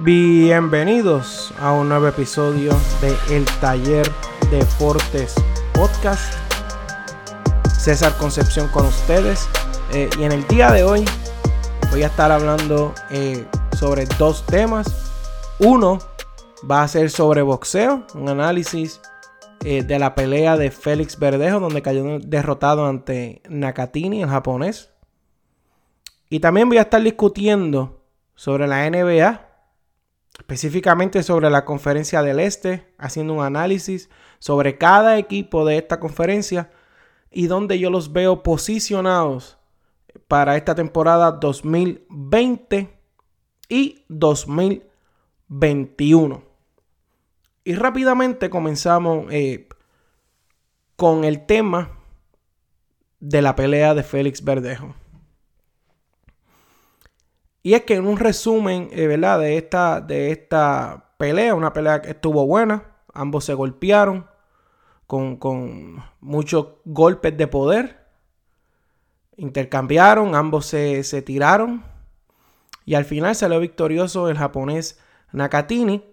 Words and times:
Bienvenidos 0.00 1.54
a 1.58 1.72
un 1.72 1.88
nuevo 1.88 2.06
episodio 2.06 2.72
de 3.00 3.16
El 3.34 3.46
Taller 3.62 4.06
Deportes 4.50 5.34
Podcast. 5.72 6.34
César 7.78 8.14
Concepción 8.18 8.68
con 8.68 8.84
ustedes. 8.84 9.48
Eh, 9.94 10.10
y 10.18 10.24
en 10.24 10.32
el 10.32 10.46
día 10.48 10.70
de 10.70 10.84
hoy 10.84 11.02
voy 11.90 12.02
a 12.02 12.08
estar 12.08 12.30
hablando 12.30 12.92
eh, 13.10 13.46
sobre 13.74 14.04
dos 14.18 14.44
temas. 14.44 14.86
Uno 15.60 15.98
va 16.70 16.82
a 16.82 16.88
ser 16.88 17.08
sobre 17.08 17.40
boxeo, 17.40 18.06
un 18.14 18.28
análisis 18.28 19.00
eh, 19.64 19.82
de 19.82 19.98
la 19.98 20.14
pelea 20.14 20.58
de 20.58 20.70
Félix 20.70 21.18
Verdejo, 21.18 21.58
donde 21.58 21.80
cayó 21.80 22.18
derrotado 22.18 22.84
ante 22.86 23.40
Nakatini, 23.48 24.24
el 24.24 24.28
japonés. 24.28 24.90
Y 26.28 26.40
también 26.40 26.68
voy 26.68 26.76
a 26.76 26.82
estar 26.82 27.02
discutiendo 27.02 28.02
sobre 28.34 28.66
la 28.66 28.90
NBA, 28.90 29.45
específicamente 30.38 31.22
sobre 31.22 31.50
la 31.50 31.64
conferencia 31.64 32.22
del 32.22 32.40
Este, 32.40 32.92
haciendo 32.98 33.34
un 33.34 33.42
análisis 33.42 34.10
sobre 34.38 34.78
cada 34.78 35.18
equipo 35.18 35.64
de 35.64 35.78
esta 35.78 35.98
conferencia 35.98 36.70
y 37.30 37.46
donde 37.46 37.78
yo 37.78 37.90
los 37.90 38.12
veo 38.12 38.42
posicionados 38.42 39.58
para 40.28 40.56
esta 40.56 40.74
temporada 40.74 41.32
2020 41.32 42.96
y 43.68 44.04
2021. 44.08 46.42
Y 47.64 47.74
rápidamente 47.74 48.48
comenzamos 48.48 49.26
eh, 49.30 49.68
con 50.96 51.24
el 51.24 51.44
tema 51.46 51.98
de 53.20 53.42
la 53.42 53.54
pelea 53.56 53.94
de 53.94 54.02
Félix 54.02 54.44
Verdejo. 54.44 54.94
Y 57.66 57.74
es 57.74 57.82
que 57.82 57.96
en 57.96 58.06
un 58.06 58.16
resumen, 58.16 58.90
eh, 58.92 59.08
¿verdad? 59.08 59.40
De 59.40 59.56
esta, 59.56 60.00
de 60.00 60.30
esta 60.30 61.10
pelea, 61.18 61.52
una 61.52 61.72
pelea 61.72 62.00
que 62.00 62.10
estuvo 62.10 62.46
buena, 62.46 62.94
ambos 63.12 63.44
se 63.44 63.54
golpearon 63.54 64.28
con, 65.08 65.36
con 65.36 66.00
muchos 66.20 66.74
golpes 66.84 67.36
de 67.36 67.48
poder, 67.48 68.06
intercambiaron, 69.36 70.36
ambos 70.36 70.66
se, 70.66 71.02
se 71.02 71.22
tiraron 71.22 71.82
y 72.84 72.94
al 72.94 73.04
final 73.04 73.34
salió 73.34 73.58
victorioso 73.58 74.28
el 74.28 74.38
japonés 74.38 75.00
Nakatini, 75.32 76.04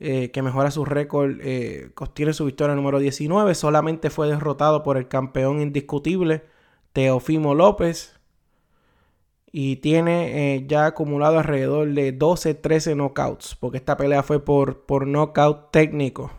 eh, 0.00 0.32
que 0.32 0.42
mejora 0.42 0.70
su 0.70 0.84
récord, 0.84 1.38
eh, 1.40 1.94
su 2.32 2.44
victoria 2.44 2.74
número 2.74 2.98
19. 2.98 3.54
Solamente 3.54 4.10
fue 4.10 4.28
derrotado 4.28 4.82
por 4.82 4.98
el 4.98 5.08
campeón 5.08 5.62
indiscutible 5.62 6.44
Teofimo 6.92 7.54
López. 7.54 8.13
Y 9.56 9.76
tiene 9.76 10.56
eh, 10.56 10.64
ya 10.66 10.86
acumulado 10.86 11.38
alrededor 11.38 11.86
de 11.92 12.18
12-13 12.18 12.96
knockouts. 12.96 13.54
Porque 13.54 13.76
esta 13.78 13.96
pelea 13.96 14.24
fue 14.24 14.44
por, 14.44 14.84
por 14.84 15.06
knockout 15.06 15.70
técnico. 15.70 16.32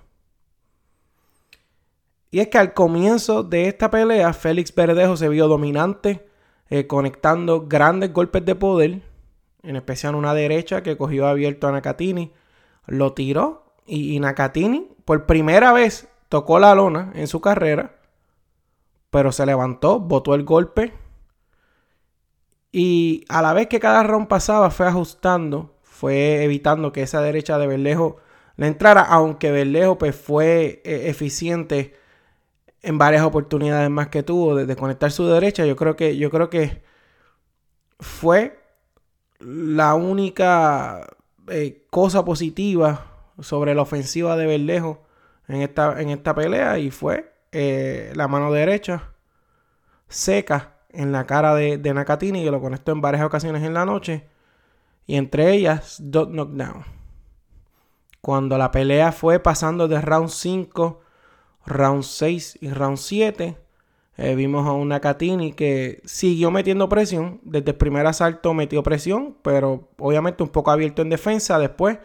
Y 2.29 2.41
es 2.41 2.49
que 2.49 2.57
al 2.57 2.73
comienzo 2.73 3.43
de 3.43 3.69
esta 3.69 3.89
pelea, 3.89 4.33
Félix 4.33 4.75
Verdejo 4.75 5.15
se 5.15 5.29
vio 5.29 5.47
dominante, 5.47 6.27
conectando 6.87 7.67
grandes 7.67 8.11
golpes 8.11 8.43
de 8.43 8.55
poder. 8.55 9.01
En 9.63 9.77
especial 9.77 10.15
una 10.15 10.33
derecha 10.33 10.83
que 10.83 10.97
cogió 10.97 11.27
abierto 11.27 11.69
a 11.69 11.71
Nakatini 11.71 12.33
lo 12.87 13.13
tiró 13.13 13.65
y, 13.85 14.19
Nakatini 14.19 14.89
por 15.05 15.25
primera 15.25 15.71
vez 15.71 16.07
tocó 16.29 16.59
la 16.59 16.75
lona 16.75 17.11
en 17.15 17.27
su 17.27 17.41
carrera, 17.41 17.95
pero 19.09 19.31
se 19.31 19.45
levantó, 19.45 19.99
botó 19.99 20.35
el 20.35 20.43
golpe 20.43 20.93
y 22.77 23.23
a 23.29 23.41
la 23.41 23.53
vez 23.53 23.67
que 23.67 23.79
cada 23.79 24.03
round 24.03 24.27
pasaba 24.27 24.69
fue 24.69 24.85
ajustando, 24.85 25.77
fue 25.81 26.43
evitando 26.43 26.91
que 26.91 27.03
esa 27.03 27.21
derecha 27.21 27.57
de 27.57 27.67
Berlejo 27.67 28.17
le 28.57 28.67
entrara, 28.67 29.01
aunque 29.01 29.49
Berlejo 29.49 29.97
pues, 29.97 30.13
fue 30.13 30.81
eh, 30.83 31.03
eficiente 31.09 31.95
en 32.81 32.97
varias 32.97 33.23
oportunidades 33.23 33.89
más 33.89 34.09
que 34.09 34.23
tuvo 34.23 34.55
de, 34.55 34.75
conectar 34.75 35.09
su 35.09 35.25
derecha. 35.25 35.65
Yo 35.65 35.77
creo 35.77 35.95
que, 35.95 36.17
yo 36.17 36.29
creo 36.29 36.49
que 36.49 36.83
fue 38.01 38.59
la 39.39 39.95
única 39.95 41.07
eh, 41.47 41.85
cosa 41.89 42.25
positiva 42.25 43.05
sobre 43.39 43.73
la 43.73 43.83
ofensiva 43.83 44.35
de 44.35 44.47
Verdejo 44.47 45.01
en 45.47 45.61
esta, 45.61 46.01
en 46.01 46.09
esta 46.09 46.35
pelea 46.35 46.77
y 46.77 46.91
fue 46.91 47.31
eh, 47.53 48.11
la 48.15 48.27
mano 48.27 48.51
derecha 48.51 49.13
seca 50.09 50.74
en 50.95 51.11
la 51.11 51.25
cara 51.25 51.55
de, 51.55 51.77
de, 51.77 51.93
Nakatini 51.93 52.43
que 52.43 52.51
lo 52.51 52.61
conectó 52.61 52.91
en 52.91 53.01
varias 53.01 53.23
ocasiones 53.23 53.63
en 53.63 53.73
la 53.73 53.85
noche 53.85 54.25
y 55.07 55.15
entre 55.15 55.53
ellas 55.53 55.97
dos 56.01 56.29
knockdown. 56.29 56.83
Cuando 58.21 58.57
la 58.57 58.71
pelea 58.71 59.11
fue 59.11 59.39
pasando 59.39 59.87
de 59.87 60.01
round 60.01 60.29
5, 60.29 61.01
round 61.67 62.03
6 62.03 62.57
y 62.61 62.69
round 62.69 62.97
7, 62.97 63.57
eh, 64.17 64.35
vimos 64.35 64.65
a 64.65 64.71
un 64.71 64.87
Nakatini 64.87 65.53
que 65.53 66.01
siguió 66.05 66.49
metiendo 66.49 66.89
presión. 66.89 67.39
Desde 67.43 67.71
el 67.71 67.77
primer 67.77 68.07
asalto 68.07 68.53
metió 68.53 68.81
presión, 68.81 69.37
pero 69.41 69.89
obviamente 69.99 70.41
un 70.41 70.49
poco 70.49 70.71
abierto 70.71 71.01
en 71.01 71.09
defensa. 71.09 71.59
Después 71.59 71.99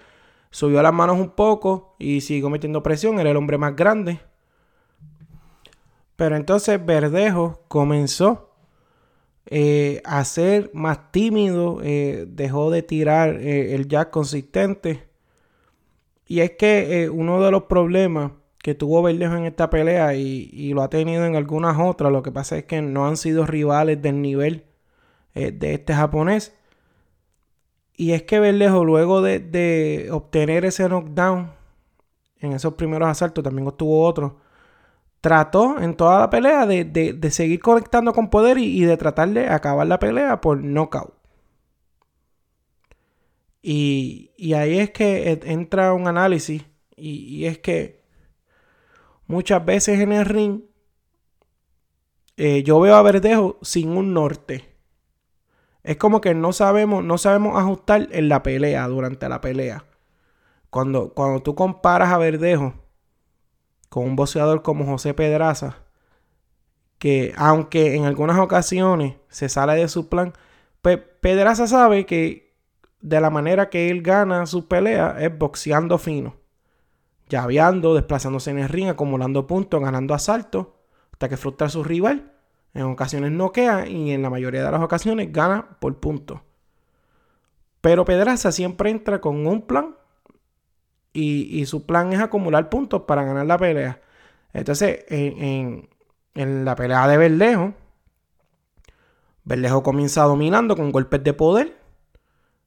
subió 0.50 0.82
las 0.82 0.92
manos 0.92 1.18
un 1.18 1.30
poco 1.30 1.94
y 1.98 2.20
siguió 2.20 2.50
metiendo 2.50 2.82
presión. 2.82 3.18
Era 3.20 3.30
el 3.30 3.36
hombre 3.36 3.58
más 3.58 3.76
grande. 3.76 4.20
Pero 6.16 6.36
entonces 6.36 6.84
Verdejo 6.84 7.62
comenzó 7.68 8.49
eh, 9.50 10.00
a 10.04 10.24
ser 10.24 10.70
más 10.72 11.12
tímido. 11.12 11.80
Eh, 11.82 12.26
dejó 12.28 12.70
de 12.70 12.82
tirar 12.82 13.36
el 13.36 13.88
jack 13.88 14.10
consistente. 14.10 15.08
Y 16.26 16.40
es 16.40 16.52
que 16.52 17.10
uno 17.12 17.42
de 17.42 17.50
los 17.50 17.64
problemas 17.64 18.32
que 18.62 18.74
tuvo 18.74 19.02
Verdejo 19.02 19.36
en 19.36 19.44
esta 19.46 19.70
pelea 19.70 20.14
y, 20.14 20.72
lo 20.74 20.82
ha 20.82 20.90
tenido 20.90 21.24
en 21.24 21.36
algunas 21.36 21.78
otras. 21.78 22.12
Lo 22.12 22.22
que 22.22 22.32
pasa 22.32 22.58
es 22.58 22.64
que 22.64 22.82
no 22.82 23.06
han 23.06 23.16
sido 23.16 23.46
rivales 23.46 24.00
del 24.02 24.20
nivel 24.20 24.64
eh, 25.34 25.50
de 25.52 25.74
este 25.74 25.94
japonés. 25.94 26.54
Y 27.96 28.12
es 28.12 28.22
que 28.22 28.40
Verdejo, 28.40 28.84
luego 28.84 29.22
de, 29.22 30.08
obtener 30.10 30.64
ese 30.64 30.88
knockdown 30.88 31.52
en 32.38 32.52
esos 32.52 32.74
primeros 32.74 33.08
asaltos, 33.08 33.44
también 33.44 33.68
obtuvo 33.68 34.06
otro. 34.06 34.40
Trató 35.20 35.78
en 35.80 35.94
toda 35.96 36.20
la 36.20 36.30
pelea 36.30 36.66
de, 36.66 37.30
seguir 37.30 37.60
conectando 37.60 38.12
con 38.12 38.30
poder 38.30 38.58
y, 38.58 38.82
de 38.82 38.96
tratar 38.96 39.28
de 39.30 39.48
acabar 39.48 39.86
la 39.86 39.98
pelea 39.98 40.40
por 40.40 40.62
knockout. 40.62 41.14
Y, 43.62 44.32
y 44.36 44.54
ahí 44.54 44.78
es 44.78 44.90
que 44.90 45.38
entra 45.44 45.92
un 45.92 46.08
análisis. 46.08 46.64
y 46.96 47.44
es 47.46 47.58
que 47.58 48.00
muchas 49.30 49.64
veces 49.64 50.00
en 50.00 50.12
el 50.12 50.24
ring, 50.24 50.62
eh, 52.36 52.62
yo 52.62 52.80
veo 52.80 52.96
a 52.96 53.02
Verdejo 53.02 53.58
sin 53.62 53.90
un 53.90 54.12
norte. 54.12 54.74
Es 55.82 55.96
como 55.96 56.20
que 56.20 56.34
no 56.34 56.52
sabemos, 56.52 57.04
no 57.04 57.16
sabemos 57.16 57.58
ajustar 57.58 58.08
en 58.10 58.28
la 58.28 58.42
pelea, 58.42 58.86
durante 58.88 59.28
la 59.28 59.40
pelea. 59.40 59.84
Cuando, 60.68 61.14
cuando 61.14 61.42
tú 61.42 61.54
comparas 61.54 62.10
a 62.12 62.18
Verdejo 62.18 62.74
con 63.90 64.04
un 64.04 64.16
boxeador 64.16 64.62
como 64.62 64.86
José 64.86 65.12
Pedraza, 65.12 65.76
que 66.98 67.34
aunque 67.36 67.94
en 67.96 68.06
algunas 68.06 68.38
ocasiones 68.38 69.16
se 69.28 69.50
sale 69.50 69.74
de 69.74 69.88
su 69.88 70.08
plan, 70.08 70.32
Pedraza 70.80 71.66
sabe 71.66 72.06
que 72.06 72.54
de 73.02 73.20
la 73.20 73.28
manera 73.28 73.68
que 73.68 73.90
él 73.90 74.00
gana 74.00 74.46
su 74.46 74.66
pelea 74.66 75.16
es 75.20 75.36
boxeando 75.36 75.98
fino 75.98 76.40
llaveando, 77.30 77.94
desplazándose 77.94 78.50
en 78.50 78.58
el 78.58 78.68
ring, 78.68 78.88
acumulando 78.88 79.46
puntos, 79.46 79.80
ganando 79.80 80.12
asaltos, 80.12 80.66
hasta 81.12 81.30
que 81.30 81.38
frustra 81.38 81.68
a 81.68 81.70
su 81.70 81.82
rival. 81.82 82.32
En 82.74 82.82
ocasiones 82.82 83.32
noquea 83.32 83.86
y 83.88 84.10
en 84.10 84.22
la 84.22 84.30
mayoría 84.30 84.64
de 84.64 84.70
las 84.70 84.82
ocasiones 84.82 85.32
gana 85.32 85.78
por 85.80 85.98
puntos. 85.98 86.40
Pero 87.80 88.04
Pedraza 88.04 88.52
siempre 88.52 88.90
entra 88.90 89.20
con 89.20 89.46
un 89.46 89.62
plan 89.62 89.96
y, 91.12 91.64
su 91.66 91.86
plan 91.86 92.12
es 92.12 92.20
acumular 92.20 92.68
puntos 92.70 93.02
para 93.02 93.24
ganar 93.24 93.46
la 93.46 93.58
pelea. 93.58 94.00
Entonces, 94.52 95.04
en, 95.08 95.88
en 96.34 96.64
la 96.64 96.76
pelea 96.76 97.06
de 97.08 97.16
Berlejo, 97.16 97.74
Berlejo 99.44 99.82
comienza 99.82 100.22
dominando 100.22 100.76
con 100.76 100.92
golpes 100.92 101.22
de 101.24 101.32
poder. 101.32 101.76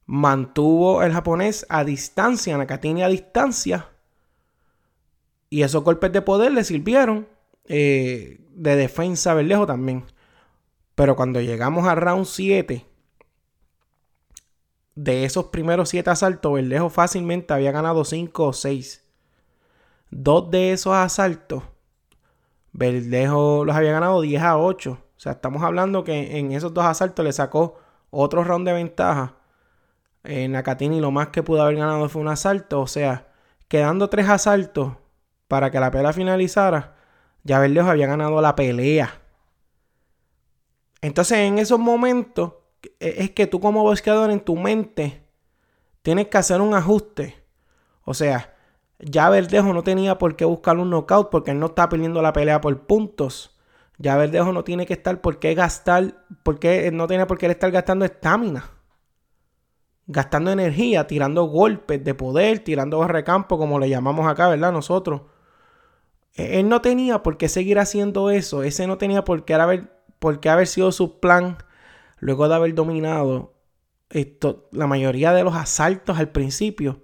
Mantuvo 0.06 1.02
el 1.02 1.12
japonés 1.12 1.64
a 1.68 1.84
distancia, 1.84 2.58
Nakatini 2.58 3.02
a 3.02 3.08
distancia 3.08 3.88
y 5.54 5.62
esos 5.62 5.84
golpes 5.84 6.10
de 6.10 6.20
poder 6.20 6.50
le 6.50 6.64
sirvieron 6.64 7.28
eh, 7.66 8.40
de 8.56 8.74
defensa 8.74 9.30
a 9.30 9.34
Verdejo 9.34 9.66
también. 9.66 10.02
Pero 10.96 11.14
cuando 11.14 11.40
llegamos 11.40 11.86
a 11.86 11.94
round 11.94 12.26
7, 12.26 12.84
de 14.94 15.24
esos 15.24 15.46
primeros 15.46 15.88
7 15.88 16.10
asaltos, 16.10 16.52
Verdejo 16.52 16.90
fácilmente 16.90 17.52
había 17.52 17.72
ganado 17.72 18.04
5 18.04 18.44
o 18.46 18.52
6. 18.52 19.04
Dos 20.10 20.50
de 20.50 20.72
esos 20.72 20.94
asaltos, 20.94 21.62
Verdejo 22.72 23.64
los 23.64 23.74
había 23.76 23.92
ganado 23.92 24.20
10 24.20 24.42
a 24.42 24.58
8. 24.58 24.92
O 24.92 25.20
sea, 25.20 25.32
estamos 25.32 25.62
hablando 25.62 26.04
que 26.04 26.38
en 26.38 26.52
esos 26.52 26.74
dos 26.74 26.84
asaltos 26.84 27.24
le 27.24 27.32
sacó 27.32 27.78
otro 28.10 28.44
round 28.44 28.66
de 28.66 28.74
ventaja 28.74 29.36
En 30.22 30.52
Nakatini 30.52 31.00
lo 31.00 31.10
más 31.10 31.28
que 31.28 31.42
pudo 31.42 31.62
haber 31.62 31.76
ganado 31.76 32.08
fue 32.08 32.22
un 32.22 32.28
asalto. 32.28 32.80
O 32.80 32.86
sea, 32.86 33.32
quedando 33.68 34.08
tres 34.08 34.28
asaltos 34.28 34.94
para 35.48 35.70
que 35.70 35.80
la 35.80 35.90
pelea 35.90 36.12
finalizara, 36.12 36.96
ya 37.44 37.58
Verdejo 37.58 37.90
había 37.90 38.06
ganado 38.06 38.40
la 38.40 38.56
pelea. 38.56 39.20
Entonces, 41.00 41.38
en 41.38 41.58
esos 41.58 41.78
momentos, 41.78 42.54
es 43.00 43.30
que 43.30 43.46
tú 43.46 43.60
como 43.60 43.82
boxeador 43.82 44.30
en 44.30 44.40
tu 44.40 44.56
mente 44.56 45.24
tienes 46.02 46.28
que 46.28 46.38
hacer 46.38 46.60
un 46.60 46.74
ajuste. 46.74 47.42
O 48.04 48.14
sea, 48.14 48.54
ya 48.98 49.28
Verdejo 49.30 49.72
no 49.72 49.82
tenía 49.82 50.18
por 50.18 50.36
qué 50.36 50.44
buscar 50.44 50.78
un 50.78 50.90
knockout 50.90 51.30
porque 51.30 51.50
él 51.50 51.58
no 51.58 51.66
está 51.66 51.88
perdiendo 51.88 52.22
la 52.22 52.32
pelea 52.32 52.60
por 52.60 52.86
puntos. 52.86 53.58
Ya 53.98 54.16
Verdejo 54.16 54.52
no 54.52 54.64
tiene 54.64 54.86
que 54.86 54.92
estar 54.92 55.20
por 55.20 55.38
qué 55.38 55.54
gastar, 55.54 56.24
porque 56.42 56.90
no 56.92 57.06
tiene 57.06 57.26
por 57.26 57.38
qué 57.38 57.46
estar 57.46 57.70
gastando 57.70 58.04
estamina. 58.04 58.70
Gastando 60.06 60.50
energía, 60.50 61.06
tirando 61.06 61.44
golpes 61.44 62.04
de 62.04 62.14
poder, 62.14 62.58
tirando 62.58 62.98
barrecampo, 62.98 63.56
como 63.56 63.78
le 63.78 63.88
llamamos 63.88 64.26
acá, 64.26 64.48
¿verdad? 64.48 64.72
Nosotros. 64.72 65.22
E, 66.34 66.60
él 66.60 66.68
no 66.68 66.82
tenía 66.82 67.22
por 67.22 67.38
qué 67.38 67.48
seguir 67.48 67.78
haciendo 67.78 68.30
eso. 68.30 68.62
Ese 68.62 68.86
no 68.86 68.98
tenía 68.98 69.24
por 69.24 69.44
qué 69.44 69.54
haber, 69.54 69.90
por 70.18 70.40
qué 70.40 70.50
haber 70.50 70.66
sido 70.66 70.92
su 70.92 71.20
plan 71.20 71.56
luego 72.24 72.48
de 72.48 72.54
haber 72.54 72.74
dominado 72.74 73.52
esto, 74.08 74.70
la 74.72 74.86
mayoría 74.86 75.34
de 75.34 75.44
los 75.44 75.54
asaltos 75.54 76.18
al 76.18 76.30
principio. 76.30 77.02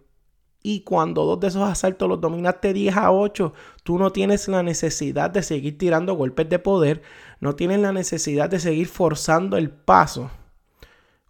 Y 0.62 0.80
cuando 0.80 1.26
dos 1.26 1.38
de 1.40 1.48
esos 1.48 1.68
asaltos 1.68 2.08
los 2.08 2.22
dominaste 2.22 2.72
10 2.72 2.96
a 2.96 3.12
8, 3.12 3.52
tú 3.82 3.98
no 3.98 4.12
tienes 4.12 4.48
la 4.48 4.62
necesidad 4.62 5.28
de 5.28 5.42
seguir 5.42 5.76
tirando 5.76 6.14
golpes 6.14 6.48
de 6.48 6.58
poder, 6.58 7.02
no 7.38 7.54
tienes 7.54 7.80
la 7.80 7.92
necesidad 7.92 8.48
de 8.48 8.60
seguir 8.60 8.88
forzando 8.88 9.58
el 9.58 9.68
paso. 9.70 10.30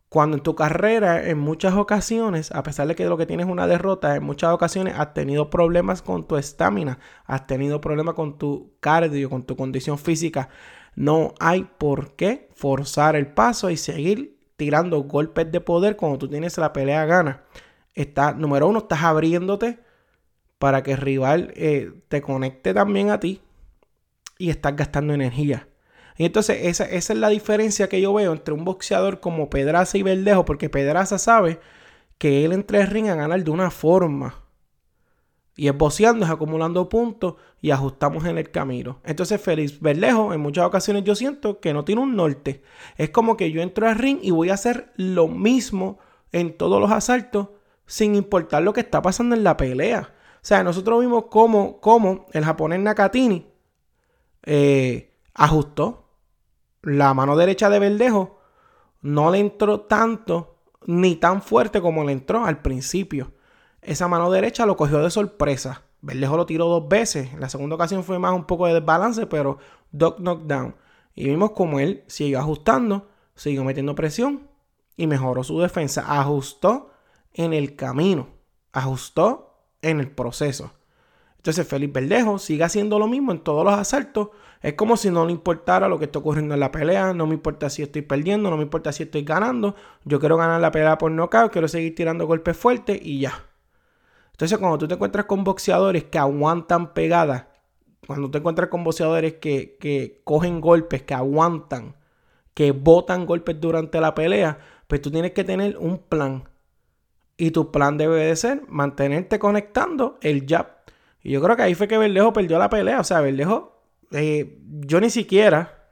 Cuando 0.08 0.36
en 0.36 0.44
tu 0.44 0.54
carrera, 0.54 1.28
en 1.28 1.38
muchas 1.40 1.74
ocasiones, 1.74 2.52
a 2.52 2.62
pesar 2.62 2.86
de 2.86 2.94
que 2.94 3.06
lo 3.06 3.16
que 3.16 3.26
tienes 3.26 3.46
es 3.46 3.52
una 3.52 3.66
derrota, 3.66 4.14
en 4.14 4.22
muchas 4.22 4.52
ocasiones 4.52 4.94
has 4.96 5.14
tenido 5.14 5.50
problemas 5.50 6.00
con 6.00 6.28
tu 6.28 6.36
estamina, 6.36 7.00
has 7.26 7.48
tenido 7.48 7.80
problemas 7.80 8.14
con 8.14 8.38
tu 8.38 8.72
cardio, 8.78 9.28
con 9.28 9.42
tu 9.42 9.56
condición 9.56 9.98
física. 9.98 10.48
No 10.94 11.34
hay 11.40 11.68
por 11.78 12.14
qué 12.16 12.48
forzar 12.54 13.16
el 13.16 13.28
paso 13.28 13.70
y 13.70 13.76
seguir 13.76 14.38
tirando 14.56 15.00
golpes 15.04 15.50
de 15.50 15.60
poder 15.60 15.96
cuando 15.96 16.18
tú 16.18 16.28
tienes 16.28 16.58
la 16.58 16.72
pelea 16.72 17.04
gana. 17.06 17.44
Está, 17.94 18.32
número 18.32 18.68
uno, 18.68 18.80
estás 18.80 19.02
abriéndote 19.02 19.78
para 20.58 20.82
que 20.82 20.92
el 20.92 20.98
rival 20.98 21.52
eh, 21.56 21.92
te 22.08 22.20
conecte 22.20 22.74
también 22.74 23.10
a 23.10 23.18
ti 23.18 23.40
y 24.36 24.50
estás 24.50 24.76
gastando 24.76 25.14
energía. 25.14 25.68
Y 26.18 26.26
entonces 26.26 26.66
esa, 26.66 26.84
esa, 26.84 27.14
es 27.14 27.18
la 27.18 27.30
diferencia 27.30 27.88
que 27.88 28.02
yo 28.02 28.12
veo 28.12 28.32
entre 28.32 28.52
un 28.52 28.66
boxeador 28.66 29.20
como 29.20 29.48
Pedraza 29.48 29.96
y 29.96 30.02
Verdejo, 30.02 30.44
porque 30.44 30.68
Pedraza 30.68 31.16
sabe 31.16 31.60
que 32.18 32.44
él 32.44 32.52
entra 32.52 32.82
el 32.82 32.88
ring 32.88 33.08
a 33.08 33.14
ganar 33.14 33.42
de 33.42 33.50
una 33.50 33.70
forma. 33.70 34.39
Y 35.60 35.68
es 35.68 35.76
boceando, 35.76 36.24
es 36.24 36.30
acumulando 36.30 36.88
puntos 36.88 37.34
y 37.60 37.70
ajustamos 37.70 38.24
en 38.24 38.38
el 38.38 38.50
camino. 38.50 38.98
Entonces 39.04 39.38
Félix 39.42 39.78
Verdejo 39.78 40.32
en 40.32 40.40
muchas 40.40 40.64
ocasiones 40.64 41.04
yo 41.04 41.14
siento 41.14 41.60
que 41.60 41.74
no 41.74 41.84
tiene 41.84 42.00
un 42.00 42.16
norte. 42.16 42.62
Es 42.96 43.10
como 43.10 43.36
que 43.36 43.52
yo 43.52 43.60
entro 43.60 43.86
al 43.86 43.96
ring 43.96 44.20
y 44.22 44.30
voy 44.30 44.48
a 44.48 44.54
hacer 44.54 44.90
lo 44.96 45.28
mismo 45.28 45.98
en 46.32 46.56
todos 46.56 46.80
los 46.80 46.90
asaltos 46.90 47.48
sin 47.84 48.14
importar 48.14 48.62
lo 48.62 48.72
que 48.72 48.80
está 48.80 49.02
pasando 49.02 49.36
en 49.36 49.44
la 49.44 49.58
pelea. 49.58 50.14
O 50.36 50.38
sea, 50.40 50.64
nosotros 50.64 50.98
vimos 51.02 51.24
cómo, 51.28 51.78
cómo 51.78 52.24
el 52.32 52.42
japonés 52.42 52.80
Nakatini 52.80 53.46
eh, 54.44 55.14
ajustó 55.34 56.08
la 56.80 57.12
mano 57.12 57.36
derecha 57.36 57.68
de 57.68 57.80
Verdejo 57.80 58.40
no 59.02 59.30
le 59.30 59.40
entró 59.40 59.80
tanto 59.80 60.56
ni 60.86 61.16
tan 61.16 61.42
fuerte 61.42 61.82
como 61.82 62.02
le 62.02 62.12
entró 62.12 62.46
al 62.46 62.62
principio. 62.62 63.34
Esa 63.82 64.08
mano 64.08 64.30
derecha 64.30 64.66
lo 64.66 64.76
cogió 64.76 65.02
de 65.02 65.10
sorpresa. 65.10 65.82
Verdejo 66.02 66.36
lo 66.36 66.46
tiró 66.46 66.66
dos 66.66 66.88
veces. 66.88 67.32
En 67.32 67.40
la 67.40 67.48
segunda 67.48 67.76
ocasión 67.76 68.04
fue 68.04 68.18
más 68.18 68.32
un 68.32 68.44
poco 68.44 68.66
de 68.66 68.74
desbalance, 68.74 69.26
pero 69.26 69.58
dog 69.90 70.20
knockdown. 70.20 70.74
Y 71.14 71.28
vimos 71.28 71.52
como 71.52 71.80
él 71.80 72.04
siguió 72.06 72.38
ajustando, 72.38 73.08
siguió 73.34 73.64
metiendo 73.64 73.94
presión 73.94 74.48
y 74.96 75.06
mejoró 75.06 75.44
su 75.44 75.60
defensa. 75.60 76.04
Ajustó 76.20 76.90
en 77.34 77.52
el 77.52 77.76
camino, 77.76 78.28
ajustó 78.72 79.54
en 79.82 80.00
el 80.00 80.10
proceso. 80.10 80.72
Entonces 81.36 81.66
Félix 81.66 81.92
Verdejo 81.92 82.38
sigue 82.38 82.64
haciendo 82.64 82.98
lo 82.98 83.06
mismo 83.06 83.32
en 83.32 83.40
todos 83.40 83.64
los 83.64 83.74
asaltos. 83.74 84.28
Es 84.60 84.74
como 84.74 84.98
si 84.98 85.10
no 85.10 85.24
le 85.24 85.32
importara 85.32 85.88
lo 85.88 85.98
que 85.98 86.04
está 86.04 86.18
ocurriendo 86.18 86.52
en 86.52 86.60
la 86.60 86.70
pelea. 86.70 87.14
No 87.14 87.26
me 87.26 87.32
importa 87.32 87.70
si 87.70 87.82
estoy 87.82 88.02
perdiendo, 88.02 88.50
no 88.50 88.58
me 88.58 88.62
importa 88.62 88.92
si 88.92 89.04
estoy 89.04 89.22
ganando. 89.22 89.74
Yo 90.04 90.20
quiero 90.20 90.36
ganar 90.36 90.60
la 90.60 90.70
pelea 90.70 90.98
por 90.98 91.10
nocaut, 91.10 91.50
quiero 91.50 91.66
seguir 91.66 91.94
tirando 91.94 92.26
golpes 92.26 92.58
fuertes 92.58 93.00
y 93.02 93.20
ya. 93.20 93.49
Entonces 94.40 94.58
cuando 94.58 94.78
tú 94.78 94.88
te 94.88 94.94
encuentras 94.94 95.26
con 95.26 95.44
boxeadores 95.44 96.04
que 96.04 96.18
aguantan 96.18 96.94
pegadas, 96.94 97.44
cuando 98.06 98.30
te 98.30 98.38
encuentras 98.38 98.68
con 98.68 98.82
boxeadores 98.82 99.34
que, 99.34 99.76
que 99.78 100.22
cogen 100.24 100.60
golpes, 100.60 101.02
que 101.02 101.14
aguantan, 101.14 101.96
que 102.54 102.72
botan 102.72 103.26
golpes 103.26 103.60
durante 103.60 104.00
la 104.00 104.14
pelea, 104.14 104.58
pues 104.86 105.02
tú 105.02 105.10
tienes 105.10 105.32
que 105.32 105.44
tener 105.44 105.76
un 105.78 105.98
plan. 105.98 106.48
Y 107.36 107.50
tu 107.50 107.70
plan 107.70 107.96
debe 107.96 108.24
de 108.24 108.36
ser 108.36 108.62
mantenerte 108.68 109.38
conectando 109.38 110.18
el 110.22 110.46
jab 110.46 110.80
y 111.22 111.32
yo 111.32 111.42
creo 111.42 111.56
que 111.56 111.62
ahí 111.62 111.74
fue 111.74 111.88
que 111.88 111.98
Verdejo 111.98 112.32
perdió 112.32 112.58
la 112.58 112.70
pelea. 112.70 113.00
O 113.00 113.04
sea, 113.04 113.20
Verdejo, 113.20 113.82
eh, 114.12 114.58
yo 114.86 115.00
ni 115.00 115.10
siquiera 115.10 115.90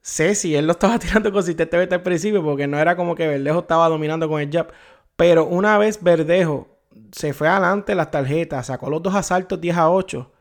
sé 0.00 0.34
si 0.34 0.54
él 0.56 0.66
lo 0.66 0.72
estaba 0.72 0.98
tirando 0.98 1.32
consistentemente 1.32 1.94
al 1.94 2.02
principio, 2.02 2.42
porque 2.42 2.66
no 2.66 2.78
era 2.78 2.96
como 2.96 3.14
que 3.14 3.26
Verdejo 3.28 3.60
estaba 3.60 3.88
dominando 3.88 4.28
con 4.28 4.40
el 4.40 4.50
jab. 4.50 4.72
Pero 5.16 5.46
una 5.46 5.78
vez 5.78 6.02
Verdejo 6.02 6.69
se 7.12 7.32
fue 7.32 7.48
adelante 7.48 7.94
las 7.94 8.10
tarjetas, 8.10 8.66
sacó 8.66 8.90
los 8.90 9.02
dos 9.02 9.14
asaltos 9.14 9.60
10 9.60 9.76
a 9.76 9.90
8. 9.90 10.32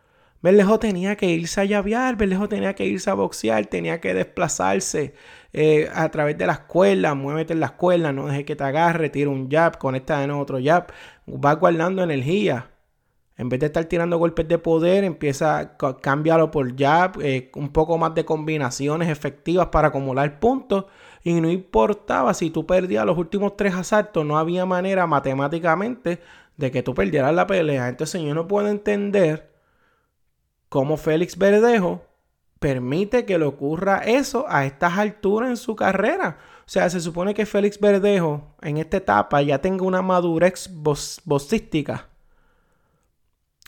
Verdejo 0.41 0.79
tenía 0.79 1.17
que 1.17 1.27
irse 1.27 1.59
a 1.61 1.65
llavear, 1.65 2.15
Verdejo 2.15 2.47
tenía 2.47 2.73
que 2.73 2.85
irse 2.85 3.09
a 3.09 3.13
boxear, 3.13 3.65
tenía 3.65 3.99
que 3.99 4.13
desplazarse 4.13 5.13
eh, 5.51 5.89
a 5.93 6.09
través 6.09 6.37
de 6.37 6.47
la 6.47 6.53
escuela, 6.53 7.13
muévete 7.13 7.53
en 7.53 7.59
la 7.59 7.67
escuela, 7.67 8.13
no 8.13 8.27
deje 8.27 8.45
que 8.45 8.55
te 8.55 8.63
agarre, 8.63 9.09
tira 9.09 9.29
un 9.29 9.49
jab, 9.49 9.77
conecta 9.77 10.19
de 10.19 10.27
nuevo 10.27 10.41
otro 10.41 10.59
jab, 10.63 10.87
va 11.27 11.53
guardando 11.55 12.03
energía. 12.03 12.71
En 13.35 13.47
vez 13.49 13.59
de 13.61 13.67
estar 13.67 13.85
tirando 13.85 14.17
golpes 14.17 14.47
de 14.47 14.57
poder, 14.57 15.03
empieza 15.03 15.59
a 15.59 15.77
cambiarlo 16.01 16.51
por 16.51 16.75
jab, 16.77 17.21
eh, 17.21 17.51
un 17.55 17.69
poco 17.69 17.97
más 17.97 18.13
de 18.15 18.25
combinaciones 18.25 19.09
efectivas 19.09 19.67
para 19.67 19.89
acumular 19.89 20.39
puntos. 20.39 20.85
Y 21.23 21.39
no 21.39 21.49
importaba 21.49 22.33
si 22.33 22.49
tú 22.49 22.65
perdías 22.65 23.05
los 23.05 23.17
últimos 23.17 23.55
tres 23.57 23.75
asaltos, 23.75 24.25
no 24.25 24.37
había 24.37 24.65
manera 24.65 25.07
matemáticamente 25.07 26.19
de 26.59 26.71
que 26.71 26.83
tú 26.83 26.93
perdieras 26.93 27.33
la 27.33 27.47
pelea. 27.47 27.87
Entonces 27.87 28.21
yo 28.21 28.35
no 28.35 28.47
puedo 28.47 28.67
entender 28.67 29.49
cómo 30.67 30.97
Félix 30.97 31.37
Verdejo 31.37 32.03
permite 32.59 33.25
que 33.25 33.39
le 33.39 33.45
ocurra 33.45 33.99
eso 33.99 34.45
a 34.49 34.65
estas 34.65 34.97
alturas 34.97 35.49
en 35.49 35.57
su 35.57 35.77
carrera. 35.77 36.37
O 36.65 36.69
sea, 36.69 36.89
se 36.89 36.99
supone 36.99 37.33
que 37.33 37.45
Félix 37.45 37.79
Verdejo 37.79 38.55
en 38.61 38.77
esta 38.77 38.97
etapa 38.97 39.41
ya 39.41 39.61
tenga 39.61 39.85
una 39.85 40.01
madurez 40.01 40.69
boxística 41.23 42.09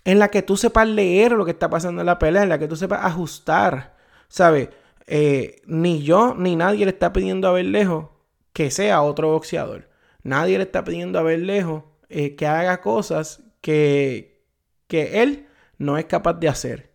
en 0.04 0.20
la 0.20 0.28
que 0.28 0.42
tú 0.42 0.58
sepas 0.58 0.88
leer 0.88 1.32
lo 1.32 1.46
que 1.46 1.52
está 1.52 1.70
pasando 1.70 2.02
en 2.02 2.08
la 2.08 2.20
pelea, 2.20 2.44
en 2.44 2.50
la 2.50 2.60
que 2.60 2.68
tú 2.68 2.76
sepas 2.76 3.06
ajustar, 3.06 3.96
¿sabes? 4.28 4.68
Eh, 5.08 5.62
ni 5.66 6.04
yo 6.04 6.36
ni 6.36 6.58
nadie 6.58 6.84
le 6.84 6.92
está 6.92 7.14
pidiendo 7.14 7.48
a 7.48 7.54
Berlejo 7.54 8.12
que 8.52 8.70
sea 8.70 9.02
otro 9.02 9.30
boxeador. 9.30 9.88
Nadie 10.24 10.58
le 10.58 10.66
está 10.66 10.84
pidiendo 10.84 11.20
a 11.20 11.24
Berlejo 11.24 11.91
eh, 12.12 12.36
que 12.36 12.48
haga 12.48 12.82
cosas 12.82 13.44
que, 13.62 14.44
que 14.88 15.22
él 15.24 15.48
no 15.78 15.98
es 15.98 16.06
capaz 16.06 16.34
de 16.34 16.50
hacer. 16.50 16.92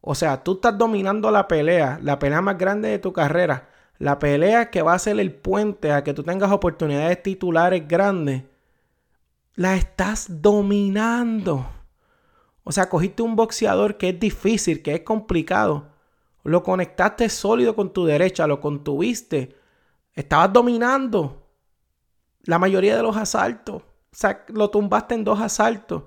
O 0.00 0.14
sea, 0.14 0.42
tú 0.42 0.54
estás 0.54 0.76
dominando 0.76 1.30
la 1.30 1.46
pelea, 1.48 1.98
la 2.02 2.18
pelea 2.18 2.40
más 2.40 2.58
grande 2.58 2.88
de 2.88 2.98
tu 2.98 3.12
carrera, 3.12 3.68
la 3.98 4.18
pelea 4.18 4.70
que 4.70 4.82
va 4.82 4.94
a 4.94 4.98
ser 4.98 5.20
el 5.20 5.32
puente 5.32 5.92
a 5.92 6.02
que 6.02 6.12
tú 6.12 6.24
tengas 6.24 6.50
oportunidades 6.50 7.22
titulares 7.22 7.86
grandes, 7.86 8.42
la 9.54 9.76
estás 9.76 10.26
dominando. 10.42 11.68
O 12.64 12.72
sea, 12.72 12.88
cogiste 12.88 13.22
un 13.22 13.36
boxeador 13.36 13.96
que 13.96 14.08
es 14.08 14.18
difícil, 14.18 14.82
que 14.82 14.94
es 14.94 15.00
complicado. 15.02 15.88
Lo 16.42 16.64
conectaste 16.64 17.28
sólido 17.28 17.76
con 17.76 17.92
tu 17.92 18.04
derecha, 18.04 18.46
lo 18.46 18.60
contuviste. 18.60 19.56
Estabas 20.14 20.52
dominando 20.52 21.48
la 22.42 22.58
mayoría 22.58 22.96
de 22.96 23.02
los 23.02 23.16
asaltos. 23.16 23.82
Lo 24.48 24.70
tumbaste 24.70 25.14
en 25.14 25.24
dos 25.24 25.40
asaltos. 25.40 26.04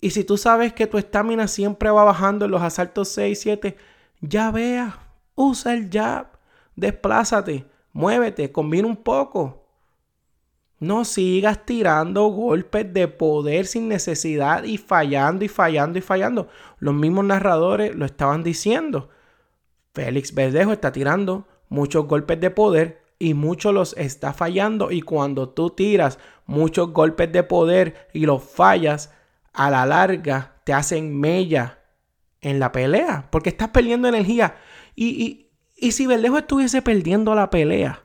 Y 0.00 0.10
si 0.10 0.24
tú 0.24 0.36
sabes 0.36 0.72
que 0.72 0.86
tu 0.86 0.98
estamina 0.98 1.48
siempre 1.48 1.90
va 1.90 2.04
bajando 2.04 2.44
en 2.44 2.50
los 2.50 2.62
asaltos 2.62 3.08
6 3.08 3.38
y 3.38 3.42
7, 3.42 3.76
ya 4.20 4.50
vea, 4.50 4.98
usa 5.34 5.74
el 5.74 5.90
jab, 5.90 6.28
desplázate, 6.74 7.66
muévete, 7.92 8.52
combina 8.52 8.86
un 8.86 8.96
poco. 8.96 9.64
No 10.78 11.06
sigas 11.06 11.64
tirando 11.64 12.26
golpes 12.26 12.92
de 12.92 13.08
poder 13.08 13.66
sin 13.66 13.88
necesidad 13.88 14.64
y 14.64 14.76
fallando 14.76 15.44
y 15.44 15.48
fallando 15.48 15.98
y 15.98 16.02
fallando. 16.02 16.48
Los 16.78 16.94
mismos 16.94 17.24
narradores 17.24 17.94
lo 17.94 18.04
estaban 18.04 18.42
diciendo. 18.42 19.08
Félix 19.94 20.34
Verdejo 20.34 20.72
está 20.72 20.92
tirando 20.92 21.46
muchos 21.70 22.06
golpes 22.06 22.38
de 22.38 22.50
poder 22.50 23.05
y 23.18 23.34
muchos 23.34 23.72
los 23.72 23.96
está 23.96 24.32
fallando 24.32 24.90
y 24.90 25.00
cuando 25.02 25.48
tú 25.48 25.70
tiras 25.70 26.18
muchos 26.46 26.92
golpes 26.92 27.32
de 27.32 27.42
poder 27.42 28.08
y 28.12 28.26
los 28.26 28.42
fallas, 28.42 29.12
a 29.52 29.70
la 29.70 29.86
larga 29.86 30.56
te 30.64 30.72
hacen 30.72 31.18
mella 31.18 31.78
en 32.40 32.60
la 32.60 32.72
pelea 32.72 33.28
porque 33.30 33.48
estás 33.48 33.68
perdiendo 33.70 34.08
energía. 34.08 34.56
Y, 34.94 35.48
y, 35.76 35.92
si 35.92 36.06
Verdejo 36.06 36.38
estuviese 36.38 36.82
perdiendo 36.82 37.34
la 37.34 37.50
pelea, 37.50 38.04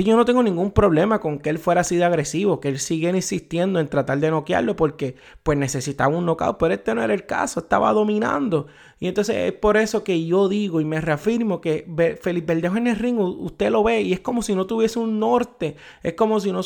pues 0.00 0.08
yo 0.08 0.16
no 0.16 0.24
tengo 0.24 0.42
ningún 0.42 0.70
problema 0.70 1.20
con 1.20 1.38
que 1.38 1.50
él 1.50 1.58
fuera 1.58 1.82
así 1.82 1.94
de 1.94 2.06
agresivo, 2.06 2.58
que 2.58 2.68
él 2.68 2.78
siguiera 2.78 3.18
insistiendo 3.18 3.80
en 3.80 3.88
tratar 3.88 4.18
de 4.18 4.30
noquearlo 4.30 4.74
porque 4.74 5.16
pues 5.42 5.58
necesitaba 5.58 6.16
un 6.16 6.24
knockout, 6.24 6.56
pero 6.56 6.72
este 6.72 6.94
no 6.94 7.02
era 7.02 7.12
el 7.12 7.26
caso, 7.26 7.60
estaba 7.60 7.92
dominando. 7.92 8.66
Y 8.98 9.08
entonces 9.08 9.36
es 9.36 9.52
por 9.52 9.76
eso 9.76 10.02
que 10.02 10.24
yo 10.24 10.48
digo 10.48 10.80
y 10.80 10.86
me 10.86 11.02
reafirmo 11.02 11.60
que 11.60 11.84
Felipe 12.18 12.54
Verdejo 12.54 12.78
en 12.78 12.86
el 12.86 12.96
ring 12.96 13.18
usted 13.18 13.70
lo 13.70 13.82
ve 13.82 14.00
y 14.00 14.14
es 14.14 14.20
como 14.20 14.40
si 14.40 14.54
no 14.54 14.66
tuviese 14.66 14.98
un 14.98 15.18
norte, 15.18 15.76
es 16.02 16.14
como 16.14 16.40
si 16.40 16.50
no, 16.50 16.62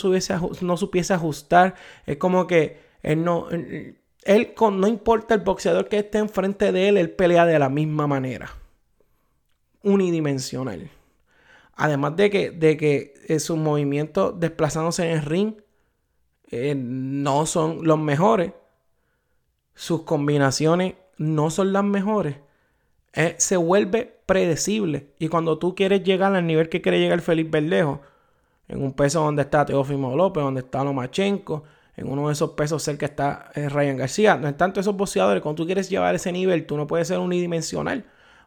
no 0.60 0.76
supiese 0.76 1.12
ajustar, 1.12 1.74
es 2.06 2.18
como 2.18 2.46
que 2.46 2.78
él 3.02 3.24
no... 3.24 3.48
Él, 3.50 4.54
con, 4.54 4.80
no 4.80 4.86
importa 4.86 5.34
el 5.34 5.40
boxeador 5.40 5.88
que 5.88 5.98
esté 5.98 6.18
enfrente 6.18 6.70
de 6.70 6.88
él, 6.88 6.98
él 6.98 7.10
pelea 7.10 7.46
de 7.46 7.58
la 7.58 7.68
misma 7.68 8.06
manera. 8.06 8.52
Unidimensional. 9.82 10.88
Además 11.76 12.16
de 12.16 12.30
que, 12.30 12.50
de 12.50 12.76
que 12.76 13.14
eh, 13.26 13.40
sus 13.40 13.56
movimientos 13.56 14.38
desplazándose 14.38 15.10
en 15.10 15.18
el 15.18 15.24
ring 15.24 15.54
eh, 16.50 16.74
no 16.76 17.46
son 17.46 17.80
los 17.82 17.98
mejores. 17.98 18.52
Sus 19.74 20.02
combinaciones 20.02 20.94
no 21.16 21.50
son 21.50 21.72
las 21.72 21.84
mejores. 21.84 22.36
Eh, 23.12 23.34
se 23.38 23.56
vuelve 23.56 24.20
predecible. 24.26 25.08
Y 25.18 25.28
cuando 25.28 25.58
tú 25.58 25.74
quieres 25.74 26.04
llegar 26.04 26.34
al 26.34 26.46
nivel 26.46 26.68
que 26.68 26.80
quiere 26.80 27.00
llegar 27.00 27.20
Felipe 27.20 27.60
Verdejo, 27.60 28.00
en 28.68 28.82
un 28.82 28.92
peso 28.92 29.20
donde 29.20 29.42
está 29.42 29.66
Teófimo 29.66 30.16
López, 30.16 30.42
donde 30.42 30.60
está 30.60 30.84
Lomachenko, 30.84 31.64
en 31.96 32.08
uno 32.08 32.28
de 32.28 32.32
esos 32.32 32.50
pesos 32.50 32.82
cerca 32.82 33.06
está 33.06 33.50
Ryan 33.54 33.96
García. 33.96 34.36
No 34.36 34.48
es 34.48 34.56
tanto 34.56 34.80
esos 34.80 34.96
boxeadores. 34.96 35.42
Cuando 35.42 35.62
tú 35.62 35.66
quieres 35.66 35.88
llevar 35.90 36.14
ese 36.14 36.32
nivel, 36.32 36.66
tú 36.66 36.76
no 36.76 36.86
puedes 36.86 37.08
ser 37.08 37.18
unidimensional. 37.18 38.04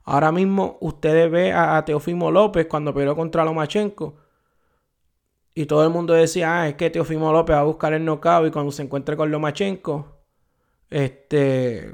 Ahora 0.08 0.32
mismo 0.32 0.78
ustedes 0.80 1.30
ven 1.30 1.54
a, 1.54 1.84
Teofimo 1.84 2.32
López 2.32 2.66
cuando 2.68 2.94
peleó 2.94 3.14
contra 3.14 3.44
Lomachenko. 3.44 4.16
Y 5.54 5.66
todo 5.66 5.84
el 5.84 5.90
mundo 5.90 6.14
decía, 6.14 6.62
ah, 6.62 6.70
es 6.70 6.76
que 6.76 6.90
Teofimo 6.90 7.34
López 7.34 7.58
va 7.58 7.60
a 7.60 7.64
buscar 7.64 7.92
el 7.92 8.06
knockout 8.06 8.48
y 8.48 8.52
cuando 8.52 8.72
se 8.72 8.84
encuentre 8.84 9.18
con 9.18 9.30
Lomachenko, 9.32 10.08
este, 10.90 11.94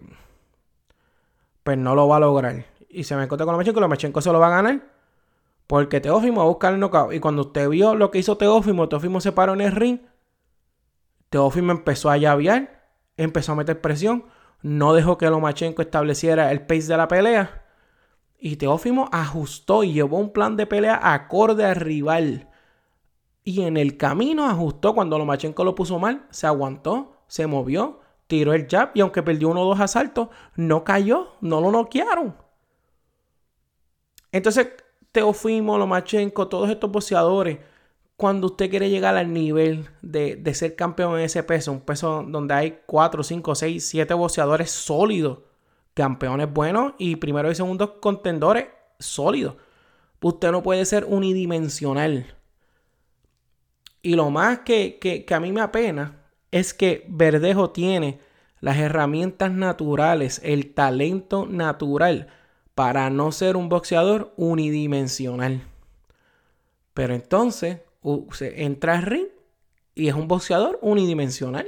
pues 1.64 1.76
no 1.76 1.96
lo 1.96 2.08
va 2.08 2.18
a 2.18 2.20
lograr. 2.20 2.66
Y 2.88 3.04
se 3.04 3.16
me 3.16 3.24
encuentra 3.24 3.46
con 3.46 3.54
Lomachenko, 3.54 3.80
Lomachenko 3.80 4.22
se 4.22 4.32
lo 4.32 4.40
va 4.40 4.46
a 4.46 4.62
ganar. 4.62 4.82
Porque 5.66 6.00
Teófimo 6.00 6.42
va 6.42 6.44
a 6.44 6.50
buscar 6.50 6.76
el 6.76 6.80
knockout. 6.80 7.14
Y 7.14 7.20
cuando 7.20 7.42
usted 7.42 7.68
vio 7.68 7.96
lo 7.96 8.12
que 8.12 8.20
hizo 8.20 8.38
Teófimo, 8.38 8.90
Teófimo 8.90 9.22
se 9.22 9.32
paró 9.32 9.56
en 9.56 9.62
el 9.62 9.72
ring. 9.72 10.02
Teófimo 11.32 11.72
empezó 11.72 12.12
a 12.12 12.18
llavear, 12.18 12.92
empezó 13.18 13.54
a 13.54 13.56
meter 13.56 13.82
presión. 13.82 14.26
No 14.62 14.94
dejó 14.94 15.18
que 15.18 15.28
Lomachenko 15.32 15.82
estableciera 15.82 16.52
el 16.52 16.62
pace 16.62 16.90
de 16.90 16.98
la 16.98 17.08
pelea. 17.08 17.63
Y 18.46 18.58
Teófimo 18.58 19.08
ajustó 19.14 19.86
y 19.86 19.94
llevó 19.94 20.18
un 20.18 20.34
plan 20.34 20.58
de 20.58 20.68
pelea 20.68 21.00
acorde 21.14 21.64
al 21.64 21.78
rival. 21.78 22.50
Y 23.46 23.62
en 23.62 23.78
el 23.78 23.96
camino 23.96 24.46
ajustó 24.46 24.94
cuando 24.94 25.18
Lomachenko 25.18 25.64
lo 25.64 25.76
puso 25.76 25.98
mal, 25.98 26.28
se 26.30 26.46
aguantó, 26.46 27.24
se 27.28 27.48
movió, 27.48 28.02
tiró 28.28 28.52
el 28.52 28.68
jab 28.70 28.92
y 28.96 29.00
aunque 29.00 29.24
perdió 29.24 29.48
uno 29.48 29.62
o 29.62 29.68
dos 29.68 29.80
asaltos, 29.80 30.28
no 30.58 30.84
cayó, 30.84 31.38
no 31.40 31.62
lo 31.62 31.72
noquearon. 31.72 32.36
Entonces, 34.34 34.74
Teófimo, 35.14 35.78
Lomachenko, 35.78 36.50
todos 36.50 36.70
estos 36.70 36.92
boxeadores, 36.92 37.60
cuando 38.18 38.48
usted 38.48 38.70
quiere 38.70 38.90
llegar 38.90 39.16
al 39.16 39.32
nivel 39.32 39.88
de, 40.02 40.36
de, 40.36 40.54
ser 40.54 40.76
campeón 40.76 41.18
en 41.18 41.24
ese 41.24 41.44
peso, 41.44 41.72
un 41.72 41.80
peso 41.80 42.26
donde 42.28 42.56
hay 42.56 42.80
4, 42.88 43.24
5, 43.24 43.56
6, 43.56 43.88
7 43.88 44.14
boxeadores 44.16 44.70
sólidos, 44.70 45.40
campeones 45.94 46.52
buenos 46.52 46.94
y 46.98 47.16
primero 47.18 47.52
y 47.52 47.56
segundo 47.56 48.00
contendores 48.00 48.68
sólidos. 49.00 49.56
Usted 50.22 50.52
no 50.52 50.64
puede 50.64 50.86
ser 50.86 51.06
unidimensional. 51.06 52.36
Y 54.02 54.16
lo 54.16 54.30
más 54.30 54.60
que, 54.60 55.00
que, 55.00 55.26
a 55.34 55.40
mí 55.40 55.52
me 55.52 55.62
apena 55.62 56.22
es 56.52 56.74
que 56.74 57.06
Verdejo 57.10 57.72
tiene 57.72 58.20
las 58.60 58.78
herramientas 58.78 59.52
naturales, 59.52 60.42
el 60.44 60.74
talento 60.74 61.46
natural 61.46 62.28
para 62.76 63.10
no 63.10 63.32
ser 63.32 63.56
un 63.56 63.70
boxeador 63.70 64.34
unidimensional. 64.36 65.62
Pero 66.94 67.14
entonces 67.14 67.80
se 68.32 68.64
entra 68.64 68.98
al 68.98 69.04
ring 69.04 69.28
y 69.96 70.08
es 70.08 70.16
un 70.16 70.28
boxeador 70.28 70.80
unidimensional. 70.82 71.68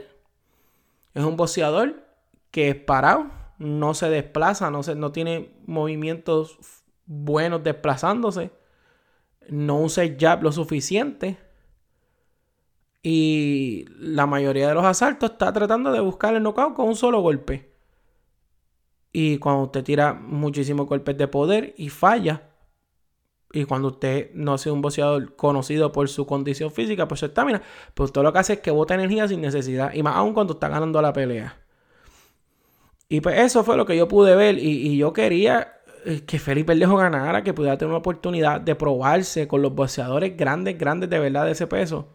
Es 1.14 1.24
un 1.24 1.38
boxeador 1.38 2.04
que 2.52 2.70
es 2.70 2.76
parado, 2.76 3.30
no 3.58 3.94
se 3.94 4.10
desplaza, 4.10 4.72
no, 4.72 4.84
se, 4.84 4.96
no 4.96 5.12
tiene 5.12 5.54
movimientos 5.66 6.84
buenos 7.06 7.64
desplazándose, 7.64 8.52
no 9.50 9.80
usa 9.82 10.04
el 10.04 10.18
jab 10.18 10.44
lo 10.44 10.52
suficiente. 10.52 11.38
Y 13.02 13.86
la 14.00 14.26
mayoría 14.26 14.68
de 14.68 14.74
los 14.74 14.84
asaltos 14.84 15.32
está 15.32 15.54
tratando 15.54 15.92
de 15.92 16.00
buscar 16.00 16.34
el 16.36 16.42
knockout 16.42 16.76
con 16.76 16.88
un 16.88 16.96
solo 16.96 17.22
golpe. 17.22 17.72
Y 19.12 19.38
cuando 19.38 19.64
usted 19.64 19.84
tira 19.84 20.14
muchísimos 20.14 20.88
golpes 20.88 21.16
de 21.18 21.28
poder 21.28 21.76
y 21.78 21.90
falla, 21.90 22.50
y 23.54 23.64
cuando 23.64 23.88
usted 23.90 24.32
no 24.34 24.56
es 24.56 24.66
un 24.66 24.82
boxeador 24.82 25.36
conocido 25.38 25.92
por 25.92 26.10
su 26.10 26.26
condición 26.26 26.72
física, 26.72 27.08
por 27.08 27.18
su 27.18 27.28
estamina, 27.28 27.62
pues 27.94 28.12
todo 28.12 28.24
lo 28.26 28.34
que 28.34 28.40
hace 28.40 28.54
es 28.54 28.60
que 28.60 28.72
bota 28.72 28.96
energía 28.96 29.28
sin 29.28 29.40
necesidad. 29.40 29.94
Y 29.94 30.04
más 30.04 30.16
aún 30.18 30.34
cuando 30.34 30.54
está 30.54 30.68
ganando 30.68 31.02
la 31.02 31.14
pelea. 31.14 31.65
Y 33.08 33.22
pues 33.22 33.40
eso 33.40 33.64
fue 33.64 33.78
lo 33.78 33.86
que 33.86 33.96
yo 33.98 34.08
pude 34.08 34.36
ver 34.36 34.58
y, 34.58 34.98
yo 34.98 35.14
quería 35.14 35.74
eh, 36.06 36.22
que 36.26 36.40
Felipe 36.40 36.74
Verdejo 36.74 36.98
ganara, 36.98 37.44
que 37.44 37.54
pudiera 37.54 37.78
tener 37.78 37.90
una 37.90 38.00
oportunidad 38.00 38.62
de 38.62 38.76
probarse 38.76 39.48
con 39.48 39.62
los 39.62 39.74
boxeadores 39.76 40.36
grandes, 40.36 40.78
grandes 40.78 41.10
de 41.10 41.20
verdad 41.20 41.46
de 41.46 41.52
ese 41.52 41.68
peso. 41.68 42.10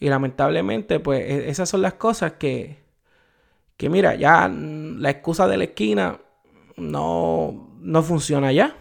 Y 0.00 0.08
lamentablemente, 0.08 1.00
pues 1.00 1.20
e, 1.20 1.48
esas 1.50 1.68
son 1.68 1.82
las 1.82 1.94
cosas 1.94 2.32
que, 2.32 2.84
que 3.76 3.88
mira, 3.88 4.14
ya 4.16 4.48
la 4.48 5.10
excusa 5.10 5.46
de 5.48 5.56
la 5.56 5.64
esquina 5.64 6.20
no, 6.76 7.70
no 7.80 8.02
funciona 8.02 8.52
ya. 8.52 8.76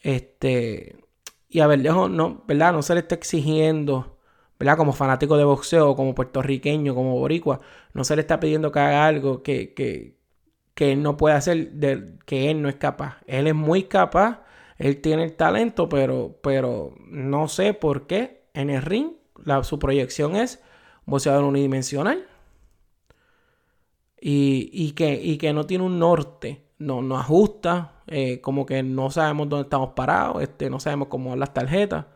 Este, 0.00 0.96
y 1.48 1.60
a 1.60 1.66
Verdejo 1.66 2.08
no, 2.08 2.44
¿verdad? 2.46 2.72
No 2.72 2.82
se 2.82 2.94
le 2.94 3.00
está 3.00 3.14
exigiendo 3.16 4.13
¿verdad? 4.58 4.76
Como 4.76 4.92
fanático 4.92 5.36
de 5.36 5.44
boxeo, 5.44 5.96
como 5.96 6.14
puertorriqueño, 6.14 6.94
como 6.94 7.18
boricua, 7.18 7.60
no 7.92 8.04
se 8.04 8.16
le 8.16 8.22
está 8.22 8.40
pidiendo 8.40 8.72
que 8.72 8.80
haga 8.80 9.06
algo 9.06 9.42
que, 9.42 9.74
que, 9.74 10.16
que 10.74 10.92
él 10.92 11.02
no 11.02 11.16
puede 11.16 11.36
hacer, 11.36 11.72
que 12.26 12.50
él 12.50 12.62
no 12.62 12.68
es 12.68 12.76
capaz. 12.76 13.18
Él 13.26 13.46
es 13.46 13.54
muy 13.54 13.84
capaz, 13.84 14.42
él 14.78 15.00
tiene 15.00 15.24
el 15.24 15.36
talento, 15.36 15.88
pero, 15.88 16.38
pero 16.42 16.94
no 17.06 17.48
sé 17.48 17.74
por 17.74 18.06
qué 18.06 18.44
en 18.54 18.70
el 18.70 18.82
ring 18.82 19.12
la, 19.44 19.64
su 19.64 19.78
proyección 19.78 20.36
es 20.36 20.62
boxeador 21.06 21.44
unidimensional. 21.44 22.26
Y, 24.20 24.70
y, 24.72 24.92
que, 24.92 25.20
y 25.22 25.36
que 25.36 25.52
no 25.52 25.66
tiene 25.66 25.84
un 25.84 25.98
norte, 25.98 26.64
no, 26.78 27.02
no 27.02 27.18
ajusta, 27.18 28.02
eh, 28.06 28.40
como 28.40 28.64
que 28.64 28.82
no 28.82 29.10
sabemos 29.10 29.48
dónde 29.50 29.64
estamos 29.64 29.90
parados, 29.90 30.42
este, 30.42 30.70
no 30.70 30.80
sabemos 30.80 31.08
cómo 31.08 31.36
las 31.36 31.52
tarjetas. 31.52 32.06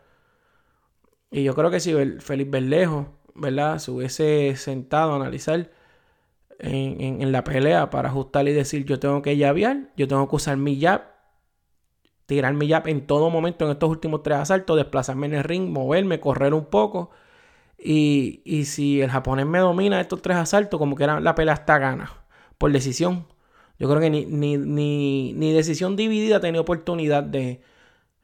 Y 1.31 1.43
yo 1.43 1.55
creo 1.55 1.69
que 1.71 1.79
si 1.79 1.93
Felipe 2.19 2.51
Berlejo, 2.51 3.07
¿verdad? 3.35 3.79
Se 3.79 3.91
hubiese 3.91 4.55
sentado 4.55 5.13
a 5.13 5.15
analizar 5.17 5.71
en, 6.59 7.31
la 7.31 7.43
pelea 7.43 7.89
para 7.89 8.09
ajustar 8.09 8.47
y 8.47 8.53
decir 8.53 8.85
yo 8.85 8.99
tengo 8.99 9.21
que 9.21 9.37
llavear, 9.37 9.91
yo 9.95 10.07
tengo 10.07 10.27
que 10.27 10.35
usar 10.35 10.57
mi 10.57 10.79
jab, 10.79 11.03
tirar 12.25 12.53
mi 12.53 12.69
jab 12.69 12.87
en 12.87 13.07
todo 13.07 13.29
momento 13.29 13.65
en 13.65 13.71
estos 13.71 13.89
últimos 13.89 14.23
tres 14.23 14.39
asaltos, 14.39 14.77
desplazarme 14.77 15.27
en 15.27 15.35
el 15.35 15.43
ring, 15.43 15.69
moverme, 15.69 16.19
correr 16.19 16.53
un 16.53 16.65
poco. 16.65 17.11
Y, 17.77 18.41
y 18.45 18.65
si 18.65 19.01
el 19.01 19.09
japonés 19.09 19.45
me 19.45 19.59
domina 19.59 20.01
estos 20.01 20.21
tres 20.21 20.37
asaltos, 20.37 20.79
como 20.79 20.95
que 20.95 21.05
era, 21.05 21.19
la 21.21 21.35
pelea 21.35 21.53
está 21.55 21.77
gana, 21.79 22.11
por 22.57 22.71
decisión. 22.71 23.27
Yo 23.79 23.87
creo 23.89 24.01
que 24.01 24.09
ni, 24.09 24.25
ni, 24.25 24.57
ni, 24.57 25.33
ni 25.33 25.53
decisión 25.53 25.95
dividida 25.95 26.39
tenido 26.41 26.63
oportunidad 26.63 27.23
de, 27.23 27.61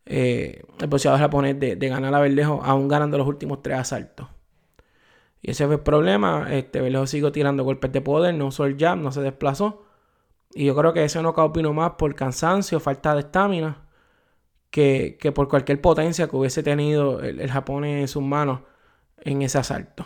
eh, 0.05 0.63
el 0.79 0.87
boxeador 0.87 1.19
japonés 1.19 1.59
de, 1.59 1.75
ganar 1.75 2.13
a 2.13 2.19
Verdejo, 2.19 2.61
aún 2.63 2.87
ganando 2.87 3.17
los 3.17 3.27
últimos 3.27 3.61
tres 3.61 3.79
asaltos. 3.79 4.27
Y 5.41 5.51
ese 5.51 5.65
fue 5.65 5.75
el 5.75 5.81
problema. 5.81 6.47
Este, 6.51 6.81
Verdejo 6.81 7.07
siguió 7.07 7.31
tirando 7.31 7.63
golpes 7.63 7.91
de 7.91 8.01
poder, 8.01 8.33
no 8.35 8.47
usó 8.47 8.65
el 8.65 8.77
jab, 8.77 8.97
no 8.97 9.11
se 9.11 9.21
desplazó. 9.21 9.85
Y 10.53 10.65
yo 10.65 10.75
creo 10.75 10.93
que 10.93 11.03
ese 11.03 11.21
no 11.21 11.29
opino 11.29 11.73
más 11.73 11.91
por 11.91 12.15
cansancio, 12.15 12.79
falta 12.79 13.13
de 13.13 13.21
estamina, 13.21 13.85
que, 14.69 15.17
por 15.33 15.47
cualquier 15.47 15.81
potencia 15.81 16.27
que 16.27 16.35
hubiese 16.35 16.63
tenido 16.63 17.21
el, 17.21 17.49
japonés 17.49 18.01
en 18.01 18.07
sus 18.07 18.23
manos 18.23 18.61
en 19.21 19.41
ese 19.41 19.57
asalto. 19.57 20.05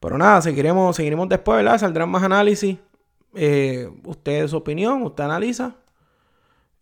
Pero 0.00 0.18
nada, 0.18 0.42
seguiremos, 0.42 0.94
seguiremos 0.96 1.28
después, 1.28 1.56
¿verdad? 1.56 1.78
Saldrán 1.78 2.08
más 2.08 2.22
análisis. 2.22 2.78
Eh, 3.34 3.90
usted 4.04 4.46
su 4.48 4.56
opinión, 4.56 5.02
usted 5.02 5.24
analiza. 5.24 5.76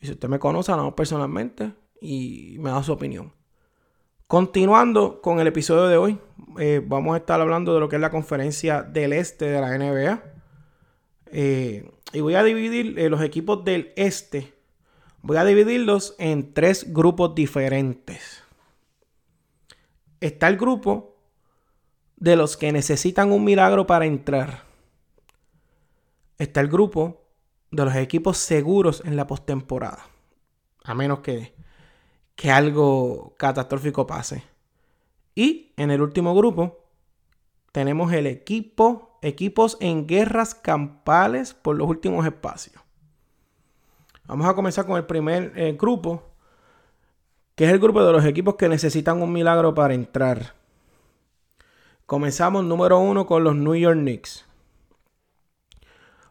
Y 0.04 0.06
si 0.06 0.12
usted 0.12 0.28
me 0.28 0.38
conoce, 0.38 0.70
hablamos 0.70 0.92
personalmente 0.92 1.72
y 1.98 2.56
me 2.58 2.68
da 2.68 2.82
su 2.82 2.92
opinión. 2.92 3.32
Continuando 4.26 5.22
con 5.22 5.40
el 5.40 5.46
episodio 5.46 5.86
de 5.86 5.96
hoy, 5.96 6.18
eh, 6.58 6.82
vamos 6.86 7.14
a 7.14 7.16
estar 7.16 7.40
hablando 7.40 7.72
de 7.72 7.80
lo 7.80 7.88
que 7.88 7.96
es 7.96 8.02
la 8.02 8.10
conferencia 8.10 8.82
del 8.82 9.14
este 9.14 9.46
de 9.46 9.60
la 9.62 9.78
NBA. 9.78 10.22
Eh, 11.28 11.90
y 12.12 12.20
voy 12.20 12.34
a 12.34 12.42
dividir 12.42 12.98
eh, 12.98 13.08
los 13.08 13.22
equipos 13.22 13.64
del 13.64 13.94
este, 13.96 14.52
voy 15.22 15.38
a 15.38 15.44
dividirlos 15.46 16.16
en 16.18 16.52
tres 16.52 16.92
grupos 16.92 17.34
diferentes. 17.34 18.42
Está 20.20 20.48
el 20.48 20.58
grupo 20.58 21.16
de 22.16 22.36
los 22.36 22.58
que 22.58 22.72
necesitan 22.72 23.32
un 23.32 23.42
milagro 23.42 23.86
para 23.86 24.04
entrar. 24.04 24.64
Está 26.36 26.60
el 26.60 26.68
grupo 26.68 27.23
de 27.74 27.84
los 27.84 27.94
equipos 27.96 28.38
seguros 28.38 29.02
en 29.04 29.16
la 29.16 29.26
postemporada. 29.26 30.06
A 30.84 30.94
menos 30.94 31.20
que, 31.20 31.54
que 32.36 32.50
algo 32.50 33.34
catastrófico 33.38 34.06
pase. 34.06 34.42
Y 35.34 35.72
en 35.76 35.90
el 35.90 36.00
último 36.00 36.34
grupo 36.34 36.84
tenemos 37.72 38.12
el 38.12 38.26
equipo, 38.26 39.18
equipos 39.20 39.76
en 39.80 40.06
guerras 40.06 40.54
campales 40.54 41.54
por 41.54 41.76
los 41.76 41.88
últimos 41.88 42.24
espacios. 42.24 42.80
Vamos 44.26 44.46
a 44.46 44.54
comenzar 44.54 44.86
con 44.86 44.96
el 44.96 45.04
primer 45.04 45.52
eh, 45.56 45.76
grupo, 45.78 46.22
que 47.56 47.64
es 47.64 47.72
el 47.72 47.78
grupo 47.78 48.04
de 48.04 48.12
los 48.12 48.24
equipos 48.24 48.54
que 48.54 48.68
necesitan 48.68 49.20
un 49.20 49.32
milagro 49.32 49.74
para 49.74 49.92
entrar. 49.92 50.54
Comenzamos 52.06 52.64
número 52.64 52.98
uno 52.98 53.26
con 53.26 53.44
los 53.44 53.56
New 53.56 53.74
York 53.74 53.98
Knicks. 53.98 54.43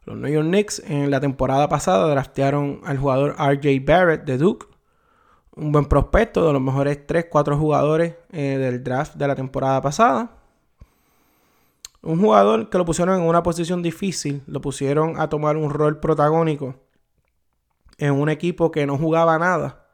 Los 0.05 0.17
New 0.17 0.31
York 0.31 0.47
Knicks 0.47 0.79
en 0.85 1.09
la 1.09 1.21
temporada 1.21 1.69
pasada 1.69 2.07
draftearon 2.09 2.81
al 2.83 2.97
jugador 2.97 3.35
RJ 3.37 3.85
Barrett 3.85 4.25
de 4.25 4.37
Duke. 4.37 4.67
Un 5.55 5.71
buen 5.71 5.85
prospecto 5.85 6.45
de 6.45 6.51
los 6.51 6.61
mejores 6.61 7.07
3-4 7.07 7.57
jugadores 7.57 8.15
eh, 8.31 8.57
del 8.57 8.83
draft 8.83 9.15
de 9.15 9.27
la 9.27 9.35
temporada 9.35 9.81
pasada. 9.81 10.37
Un 12.01 12.19
jugador 12.19 12.69
que 12.69 12.77
lo 12.77 12.83
pusieron 12.83 13.21
en 13.21 13.27
una 13.27 13.43
posición 13.43 13.81
difícil, 13.81 14.41
lo 14.45 14.59
pusieron 14.59 15.19
a 15.21 15.29
tomar 15.29 15.55
un 15.55 15.69
rol 15.69 15.99
protagónico 16.01 16.75
en 17.97 18.11
un 18.11 18.27
equipo 18.27 18.71
que 18.71 18.85
no 18.85 18.97
jugaba 18.97 19.39
nada. 19.39 19.85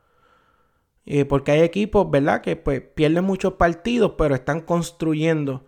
Eh, 1.06 1.26
porque 1.26 1.52
hay 1.52 1.62
equipos, 1.62 2.10
¿verdad? 2.10 2.42
Que 2.42 2.56
pues 2.56 2.82
pierden 2.82 3.26
muchos 3.26 3.54
partidos, 3.54 4.14
pero 4.18 4.34
están 4.34 4.62
construyendo 4.62 5.66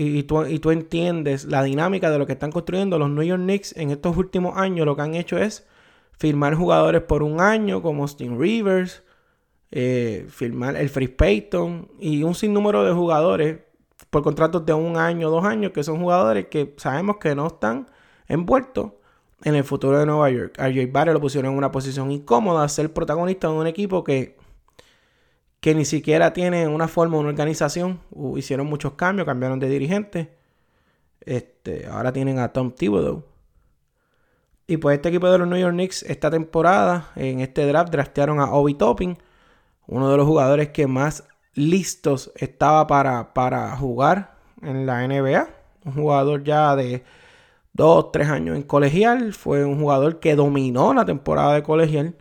y, 0.00 0.22
tú, 0.22 0.70
entiendes 0.70 1.44
la 1.44 1.64
dinámica 1.64 2.08
de 2.08 2.18
lo 2.18 2.26
que 2.26 2.34
están 2.34 2.52
construyendo 2.52 3.00
los 3.00 3.10
New 3.10 3.24
York 3.24 3.42
Knicks 3.42 3.76
en 3.76 3.90
estos 3.90 4.16
últimos 4.16 4.56
años, 4.56 4.86
lo 4.86 4.94
que 4.94 5.02
han 5.02 5.14
hecho 5.14 5.36
es 5.36 5.66
firmar 6.16 6.54
jugadores 6.54 7.02
por 7.02 7.24
un 7.24 7.40
año 7.40 7.82
como 7.82 8.04
Austin 8.04 8.40
Rivers, 8.40 9.02
eh, 9.72 10.24
firmar 10.28 10.76
el 10.76 10.88
Free 10.88 11.08
Payton 11.08 11.88
y 11.98 12.22
un 12.22 12.36
sinnúmero 12.36 12.84
de 12.84 12.92
jugadores 12.92 13.58
por 14.10 14.22
contratos 14.22 14.64
de 14.64 14.72
un 14.72 14.96
año, 14.96 15.30
dos 15.30 15.44
años, 15.44 15.72
que 15.72 15.82
son 15.82 16.00
jugadores 16.00 16.46
que 16.46 16.74
sabemos 16.76 17.16
que 17.16 17.34
no 17.34 17.48
están 17.48 17.88
envueltos 18.28 18.92
en 19.42 19.56
el 19.56 19.64
futuro 19.64 19.98
de 19.98 20.06
Nueva 20.06 20.30
York. 20.30 20.56
RJ 20.58 20.92
Barrett 20.92 21.14
lo 21.14 21.20
pusieron 21.20 21.52
en 21.52 21.58
una 21.58 21.72
posición 21.72 22.12
incómoda, 22.12 22.68
ser 22.68 22.92
protagonista 22.92 23.48
de 23.48 23.54
un 23.54 23.66
equipo 23.66 24.04
que 24.04 24.37
que 25.60 25.74
ni 25.74 25.84
siquiera 25.84 26.32
tienen 26.32 26.68
una 26.68 26.88
forma, 26.88 27.18
una 27.18 27.28
organización. 27.28 28.00
hicieron 28.36 28.66
muchos 28.66 28.92
cambios, 28.94 29.26
cambiaron 29.26 29.58
de 29.58 29.68
dirigente. 29.68 30.32
Este, 31.20 31.86
ahora 31.86 32.12
tienen 32.12 32.38
a 32.38 32.52
Tom 32.52 32.72
Thibodeau. 32.72 33.24
Y 34.66 34.76
pues 34.76 34.96
este 34.96 35.08
equipo 35.08 35.30
de 35.30 35.38
los 35.38 35.48
New 35.48 35.58
York 35.58 35.72
Knicks 35.72 36.02
esta 36.02 36.30
temporada, 36.30 37.10
en 37.16 37.40
este 37.40 37.66
draft, 37.66 37.90
draftearon 37.90 38.38
a 38.40 38.52
Obi 38.52 38.74
Topping, 38.74 39.16
uno 39.86 40.10
de 40.10 40.16
los 40.16 40.26
jugadores 40.26 40.68
que 40.68 40.86
más 40.86 41.26
listos 41.54 42.30
estaba 42.36 42.86
para, 42.86 43.34
para 43.34 43.76
jugar 43.76 44.36
en 44.62 44.86
la 44.86 45.06
NBA. 45.06 45.48
Un 45.84 45.92
jugador 45.94 46.44
ya 46.44 46.76
de 46.76 47.04
2, 47.72 48.12
3 48.12 48.28
años 48.28 48.56
en 48.56 48.62
colegial. 48.62 49.32
Fue 49.32 49.64
un 49.64 49.80
jugador 49.80 50.20
que 50.20 50.36
dominó 50.36 50.92
la 50.94 51.04
temporada 51.04 51.54
de 51.54 51.62
colegial. 51.62 52.14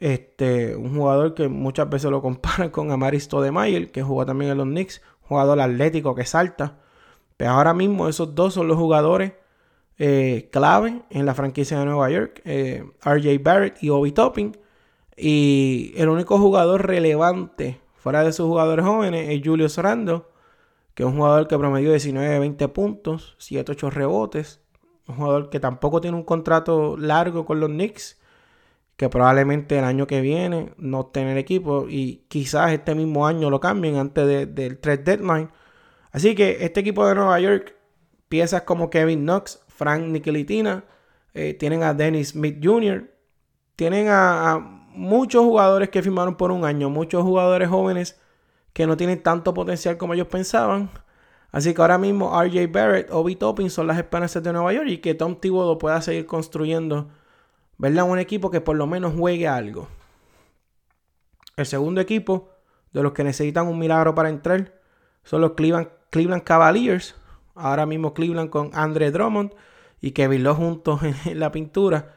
Este, 0.00 0.74
un 0.74 0.96
jugador 0.96 1.34
que 1.34 1.48
muchas 1.48 1.88
veces 1.90 2.10
lo 2.10 2.22
comparan 2.22 2.70
con 2.70 2.90
Amaris 2.90 3.24
Stoudemire, 3.24 3.90
que 3.90 4.02
jugó 4.02 4.24
también 4.24 4.50
en 4.50 4.58
los 4.58 4.66
Knicks, 4.66 5.02
jugador 5.20 5.60
atlético 5.60 6.14
que 6.14 6.24
salta. 6.24 6.78
Pero 7.36 7.52
ahora 7.52 7.74
mismo 7.74 8.08
esos 8.08 8.34
dos 8.34 8.54
son 8.54 8.66
los 8.66 8.78
jugadores 8.78 9.32
eh, 9.98 10.48
clave 10.50 11.02
en 11.10 11.26
la 11.26 11.34
franquicia 11.34 11.78
de 11.78 11.84
Nueva 11.84 12.10
York, 12.10 12.40
eh, 12.44 12.84
RJ 13.04 13.42
Barrett 13.42 13.82
y 13.82 13.90
Obi 13.90 14.12
Topping. 14.12 14.56
Y 15.16 15.92
el 15.96 16.08
único 16.08 16.38
jugador 16.38 16.86
relevante 16.86 17.80
fuera 17.96 18.24
de 18.24 18.32
sus 18.32 18.46
jugadores 18.46 18.84
jóvenes 18.84 19.28
es 19.28 19.42
Julius 19.44 19.76
Randle, 19.76 20.22
que 20.94 21.02
es 21.02 21.06
un 21.06 21.16
jugador 21.16 21.46
que 21.46 21.58
promedió 21.58 21.94
19-20 21.94 22.72
puntos, 22.72 23.36
7-8 23.38 23.90
rebotes. 23.90 24.60
Un 25.06 25.16
jugador 25.16 25.50
que 25.50 25.60
tampoco 25.60 26.00
tiene 26.00 26.16
un 26.16 26.24
contrato 26.24 26.96
largo 26.96 27.44
con 27.44 27.60
los 27.60 27.68
Knicks 27.68 28.19
que 29.00 29.08
probablemente 29.08 29.78
el 29.78 29.84
año 29.84 30.06
que 30.06 30.20
viene 30.20 30.74
no 30.76 31.06
tener 31.06 31.38
equipo 31.38 31.86
y 31.88 32.26
quizás 32.28 32.70
este 32.72 32.94
mismo 32.94 33.26
año 33.26 33.48
lo 33.48 33.58
cambien 33.58 33.96
antes 33.96 34.54
del 34.54 34.78
trade 34.78 34.98
deadline. 34.98 35.48
Así 36.12 36.34
que 36.34 36.58
este 36.66 36.80
equipo 36.80 37.08
de 37.08 37.14
Nueva 37.14 37.40
York, 37.40 37.74
piezas 38.28 38.60
como 38.60 38.90
Kevin 38.90 39.22
Knox, 39.22 39.64
Frank 39.68 40.02
Nicolitina, 40.02 40.84
eh, 41.32 41.54
tienen 41.54 41.82
a 41.82 41.94
Dennis 41.94 42.32
Smith 42.32 42.58
Jr., 42.62 43.10
tienen 43.74 44.08
a, 44.10 44.58
muchos 44.90 45.44
jugadores 45.44 45.88
que 45.88 46.02
firmaron 46.02 46.36
por 46.36 46.52
un 46.52 46.66
año, 46.66 46.90
muchos 46.90 47.22
jugadores 47.22 47.70
jóvenes 47.70 48.20
que 48.74 48.86
no 48.86 48.98
tienen 48.98 49.22
tanto 49.22 49.54
potencial 49.54 49.96
como 49.96 50.12
ellos 50.12 50.26
pensaban. 50.26 50.90
Así 51.52 51.72
que 51.72 51.80
ahora 51.80 51.96
mismo 51.96 52.38
RJ 52.38 52.66
Barrett, 52.70 53.10
Obi 53.12 53.34
Toppin 53.34 53.70
son 53.70 53.86
las 53.86 53.96
esperanzas 53.96 54.42
de 54.42 54.52
Nueva 54.52 54.74
York 54.74 54.88
y 54.90 54.98
que 54.98 55.14
Tom 55.14 55.36
Thibodeau 55.40 55.78
pueda 55.78 56.02
seguir 56.02 56.26
construyendo 56.26 57.08
¿verdad? 57.80 58.04
Un 58.04 58.18
equipo 58.18 58.50
que 58.50 58.60
por 58.60 58.76
lo 58.76 58.86
menos 58.86 59.14
juegue 59.16 59.48
algo. 59.48 59.88
El 61.56 61.64
segundo 61.64 62.02
equipo 62.02 62.50
de 62.92 63.02
los 63.02 63.12
que 63.12 63.24
necesitan 63.24 63.66
un 63.68 63.78
milagro 63.78 64.14
para 64.14 64.28
entrar 64.28 64.74
son 65.24 65.40
los 65.40 65.52
Cleveland, 65.52 66.42
Cavaliers. 66.44 67.16
Ahora 67.54 67.86
mismo 67.86 68.12
Cleveland 68.12 68.50
con 68.50 68.70
Andre 68.74 69.10
Drummond 69.10 69.54
y 70.00 70.10
Kevin 70.10 70.44
Love 70.44 70.58
juntos 70.58 71.00
en 71.24 71.40
la 71.40 71.50
pintura. 71.50 72.16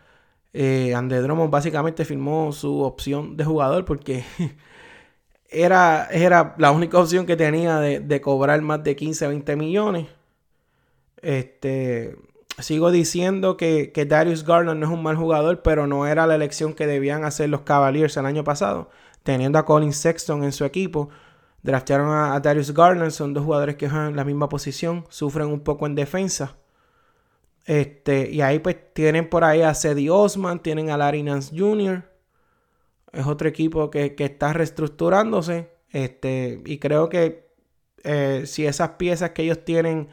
Eh, 0.52 0.94
Andre 0.94 1.22
Drummond 1.22 1.50
básicamente 1.50 2.04
firmó 2.04 2.52
su 2.52 2.82
opción 2.82 3.38
de 3.38 3.46
jugador 3.46 3.86
porque 3.86 4.26
era, 5.50 6.10
era 6.12 6.56
la 6.58 6.72
única 6.72 7.00
opción 7.00 7.26
que 7.26 7.38
tenía 7.38 7.80
de, 7.80 8.02
de 8.02 8.20
cobrar 8.20 8.62
más 8.62 8.84
de 8.84 8.98
15, 8.98 9.28
20 9.28 9.56
millones. 9.56 10.08
Este, 11.22 12.18
sigo 12.60 12.92
diciendo 12.92 13.58
que, 13.58 13.92
Darius 14.08 14.46
Garland 14.46 14.80
no 14.80 14.86
es 14.88 14.92
un 14.92 15.04
mal 15.04 15.16
jugador, 15.16 15.62
pero 15.62 15.88
no 15.88 16.06
era 16.08 16.28
la 16.28 16.36
elección 16.36 16.74
que 16.74 16.88
debían 16.88 17.24
hacer 17.26 17.50
los 17.50 17.62
Cavaliers 17.62 18.18
el 18.18 18.26
año 18.26 18.44
pasado. 18.44 18.90
Teniendo 19.24 19.58
a 19.58 19.66
Colin 19.66 19.94
Sexton 19.94 20.44
en 20.44 20.52
su 20.52 20.66
equipo, 20.66 21.10
draftearon 21.64 22.12
a, 22.12 22.40
Darius 22.40 22.74
Garland, 22.74 23.12
son 23.12 23.34
dos 23.34 23.44
jugadores 23.44 23.76
que 23.76 23.90
juegan 23.90 24.10
en 24.10 24.16
la 24.16 24.26
misma 24.26 24.50
posición, 24.50 25.06
sufren 25.10 25.48
un 25.48 25.62
poco 25.62 25.86
en 25.88 25.96
defensa. 25.96 26.58
Este, 27.66 28.30
y 28.30 28.42
ahí 28.42 28.60
pues 28.60 28.76
tienen 28.94 29.30
por 29.30 29.44
ahí 29.44 29.62
a 29.62 29.74
Cedi 29.74 30.10
Osman, 30.10 30.60
tienen 30.60 30.90
a 30.90 30.98
Larry 30.98 31.24
Nance 31.24 31.58
Jr. 31.58 32.04
Es 33.14 33.26
otro 33.26 33.48
equipo 33.48 33.90
que, 33.90 34.16
está 34.18 34.54
reestructurándose. 34.54 35.72
Este, 35.90 36.62
y 36.66 36.80
creo 36.80 37.10
que 37.10 37.48
eh, 38.04 38.44
si 38.46 38.66
esas 38.66 38.92
piezas 38.92 39.32
que 39.32 39.44
ellos 39.44 39.64
tienen 39.64 40.10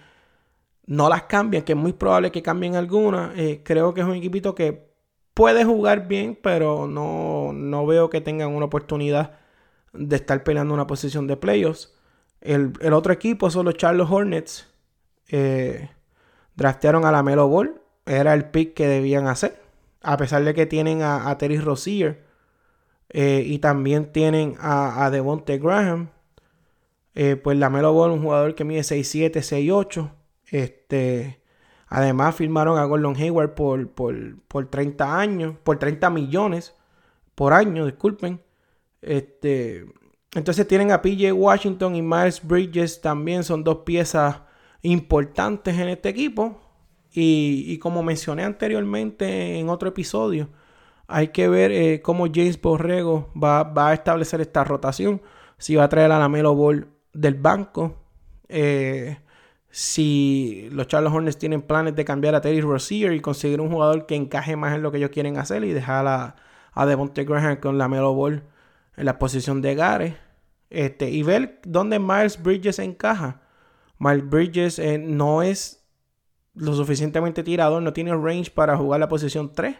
no 0.90 1.09
las 1.09 1.22
cambian, 1.22 1.62
que 1.62 1.72
es 1.74 1.79
muy 1.79 1.92
probable 1.92 2.33
que 2.33 2.42
cambien 2.42 2.74
algunas. 2.74 3.38
Eh, 3.38 3.62
creo 3.64 3.94
que 3.94 4.00
es 4.00 4.07
un 4.09 4.16
equipito 4.16 4.57
que 4.57 4.90
puede 5.35 5.64
jugar 5.64 6.09
bien, 6.09 6.37
pero 6.42 6.88
no, 6.88 7.53
no, 7.53 7.87
veo 7.87 8.11
que 8.11 8.20
tengan 8.20 8.53
una 8.53 8.66
oportunidad 8.66 9.38
de 9.92 10.16
estar 10.16 10.42
peleando 10.42 10.74
una 10.74 10.88
posición 10.88 11.29
de 11.29 11.37
playoffs. 11.37 11.94
El, 12.40 12.72
otro 12.92 13.12
equipo 13.12 13.50
son 13.50 13.66
los 13.66 13.76
Charlotte 13.76 14.11
Hornets. 14.11 14.66
Eh, 15.29 15.90
draftearon 16.57 17.05
a 17.05 17.12
la 17.12 17.22
Melo 17.22 17.46
Ball. 17.46 17.81
Era 18.05 18.35
el 18.35 18.46
pick 18.46 18.74
que 18.74 18.88
debían 18.88 19.29
hacer. 19.29 19.62
A 20.03 20.16
pesar 20.16 20.42
de 20.42 20.55
que 20.55 20.66
tienen 20.66 21.03
a, 21.03 21.38
Terry 21.38 21.61
Rozier. 21.61 22.24
Eh, 23.11 23.44
y 23.46 23.61
también 23.61 24.11
tienen 24.11 24.57
a, 24.59 25.05
a 25.05 25.11
Devonte 25.12 25.57
Graham. 25.59 26.11
pues 27.14 27.59
la 27.59 27.70
Melo 27.70 27.92
Ball, 27.92 28.11
un 28.11 28.22
jugador 28.22 28.57
que 28.57 28.64
mide 28.64 28.81
6'7, 28.81 29.35
6'8. 29.35 30.11
Este, 30.50 31.40
además 31.86 32.34
firmaron 32.34 32.78
a 32.78 32.84
Gordon 32.84 33.16
Hayward 33.16 33.54
por, 33.54 33.88
por, 33.88 34.66
30 34.66 35.18
años, 35.18 35.56
por 35.62 35.78
30 35.78 36.10
millones 36.10 36.74
por 37.34 37.52
año, 37.52 37.86
disculpen. 37.86 38.42
Este, 39.00 39.86
entonces 40.34 40.66
tienen 40.68 40.92
a 40.92 41.00
PJ 41.00 41.32
Washington 41.32 41.96
y 41.96 42.02
Miles 42.02 42.46
Bridges 42.46 43.00
también 43.00 43.44
son 43.44 43.64
dos 43.64 43.78
piezas 43.78 44.42
importantes 44.82 45.78
en 45.78 45.88
este 45.88 46.08
equipo. 46.10 46.60
Y, 47.12 47.76
como 47.78 48.04
mencioné 48.04 48.44
anteriormente 48.44 49.58
en 49.58 49.68
otro 49.68 49.88
episodio, 49.88 50.48
hay 51.08 51.28
que 51.28 51.48
ver 51.48 51.72
eh, 51.72 52.02
cómo 52.02 52.26
James 52.32 52.60
Borrego 52.60 53.30
va, 53.34 53.64
va, 53.64 53.88
a 53.88 53.94
establecer 53.94 54.40
esta 54.40 54.62
rotación. 54.62 55.20
si 55.58 55.74
va 55.76 55.84
a 55.84 55.88
traer 55.88 56.12
a 56.12 56.18
la 56.20 56.28
Melo 56.28 56.54
Ball 56.54 56.88
del 57.12 57.34
banco. 57.34 57.96
Eh, 58.48 59.18
si 59.70 60.68
los 60.72 60.88
Charles 60.88 61.12
Hornets 61.12 61.38
tienen 61.38 61.62
planes 61.62 61.94
de 61.94 62.04
cambiar 62.04 62.35
a 62.35 62.40
Terry 62.40 62.61
Rozier 62.61 63.12
y 63.12 63.20
conseguir 63.20 63.61
un 63.61 63.70
jugador 63.70 64.06
que 64.06 64.16
encaje 64.16 64.56
más 64.56 64.74
en 64.74 64.83
lo 64.83 64.90
que 64.90 64.98
ellos 64.98 65.11
quieren 65.11 65.38
hacer 65.38 65.64
y 65.64 65.72
dejar 65.72 66.06
a, 66.06 66.37
a 66.72 66.87
Devontae 66.87 67.24
Graham 67.24 67.56
con 67.56 67.78
la 67.78 67.88
Melo 67.88 68.14
Ball 68.14 68.42
en 68.96 69.04
la 69.04 69.18
posición 69.18 69.62
de 69.62 69.74
Gare. 69.74 70.16
Este, 70.70 71.11
y 71.11 71.22
ver 71.22 71.61
dónde 71.64 71.98
Miles 71.98 72.40
Bridges 72.42 72.78
encaja. 72.78 73.42
Miles 73.98 74.28
Bridges 74.28 74.78
eh, 74.78 74.98
no 74.98 75.42
es 75.42 75.85
lo 76.54 76.74
suficientemente 76.74 77.42
tirador, 77.42 77.83
no 77.83 77.92
tiene 77.92 78.14
range 78.14 78.50
para 78.50 78.76
jugar 78.76 79.00
la 79.00 79.09
posición 79.09 79.52
3. 79.52 79.76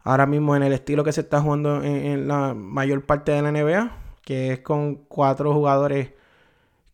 Ahora 0.00 0.26
mismo 0.26 0.54
en 0.54 0.62
el 0.62 0.72
estilo 0.72 1.02
que 1.02 1.12
se 1.12 1.22
está 1.22 1.40
jugando 1.40 1.82
en, 1.82 2.28
la 2.28 2.54
mayor 2.54 3.04
parte 3.06 3.32
de 3.32 3.42
la 3.42 3.50
NBA, 3.50 3.90
que 4.22 4.52
es 4.52 4.58
con 4.60 4.96
cuatro 4.96 5.52
jugadores 5.52 6.10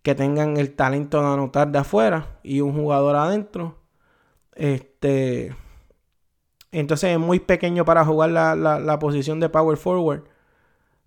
que 0.02 0.14
tengan 0.14 0.56
el 0.56 0.74
talento 0.74 1.20
de 1.20 1.26
anotar 1.26 1.70
de 1.70 1.78
afuera 1.78 2.38
y 2.42 2.60
un 2.60 2.74
jugador 2.74 3.16
adentro. 3.16 3.78
Este, 4.54 5.54
entonces 6.72 7.10
es 7.10 7.18
muy 7.18 7.40
pequeño 7.40 7.84
para 7.84 8.04
jugar 8.04 8.30
la, 8.30 8.54
la 8.54 8.98
posición 8.98 9.40
de 9.40 9.48
power 9.48 9.76
forward. 9.76 10.24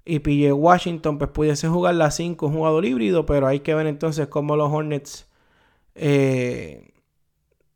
Y 0.05 0.19
PJ 0.19 0.53
Washington, 0.53 1.17
pues 1.17 1.31
pudiese 1.31 1.67
jugar 1.69 1.95
la 1.95 2.11
5, 2.11 2.47
un 2.47 2.53
jugador 2.53 2.85
híbrido, 2.85 3.25
pero 3.25 3.47
hay 3.47 3.61
que 3.61 3.73
ver 3.73 3.87
entonces 3.87 4.27
cómo 4.27 4.57
los 4.57 4.71
Hornets 4.71 5.29
eh, 5.95 6.93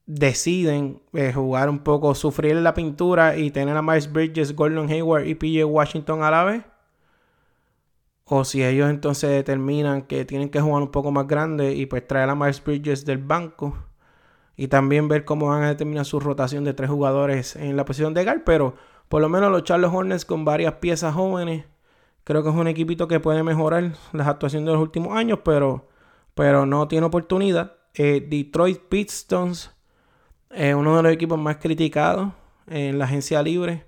deciden 0.05 1.01
eh, 1.13 1.31
jugar 1.33 1.69
un 1.69 1.79
poco, 1.79 2.15
sufrir 2.15 2.55
la 2.57 2.73
pintura 2.73 3.37
y 3.37 3.51
tener 3.51 3.77
a 3.77 3.81
Miles 3.81 4.11
Bridges, 4.11 4.55
Gordon 4.55 4.89
Hayward 4.89 5.25
y 5.25 5.35
PJ 5.35 5.65
Washington 5.65 6.23
a 6.23 6.31
la 6.31 6.43
vez. 6.43 6.63
O 8.27 8.43
si 8.45 8.63
ellos 8.63 8.89
entonces 8.89 9.29
determinan 9.29 10.03
que 10.03 10.25
tienen 10.25 10.49
que 10.49 10.61
jugar 10.61 10.83
un 10.83 10.91
poco 10.91 11.11
más 11.11 11.27
grande 11.27 11.73
y 11.73 11.85
pues 11.85 12.07
traer 12.07 12.29
a 12.29 12.35
Miles 12.35 12.63
Bridges 12.63 13.05
del 13.05 13.19
banco. 13.19 13.77
Y 14.55 14.67
también 14.67 15.07
ver 15.07 15.23
cómo 15.25 15.47
van 15.47 15.63
a 15.63 15.69
determinar 15.69 16.05
su 16.05 16.19
rotación 16.19 16.63
de 16.63 16.73
tres 16.73 16.89
jugadores 16.89 17.55
en 17.55 17.77
la 17.77 17.85
posición 17.85 18.13
de 18.13 18.23
Gal. 18.23 18.43
Pero 18.45 18.75
por 19.07 19.21
lo 19.21 19.29
menos 19.29 19.51
los 19.51 19.63
Charles 19.63 19.91
Hornets 19.93 20.25
con 20.25 20.45
varias 20.45 20.73
piezas 20.75 21.13
jóvenes 21.13 21.65
Creo 22.27 22.43
que 22.43 22.49
es 22.49 22.55
un 22.55 22.67
equipito 22.67 23.07
que 23.07 23.21
puede 23.21 23.41
mejorar 23.41 23.93
las 24.11 24.27
actuaciones 24.27 24.65
de 24.65 24.73
los 24.73 24.81
últimos 24.81 25.15
años, 25.15 25.39
pero, 25.45 25.87
pero 26.35 26.65
no 26.65 26.85
tiene 26.89 27.05
oportunidad. 27.05 27.77
Eh, 27.93 28.19
Detroit 28.29 28.81
Pistons 28.89 29.73
es 30.49 30.75
uno 30.75 30.97
de 30.97 31.03
los 31.03 31.13
equipos 31.13 31.39
más 31.39 31.55
criticados 31.55 32.33
en 32.67 32.99
la 32.99 33.05
agencia 33.05 33.41
libre. 33.41 33.85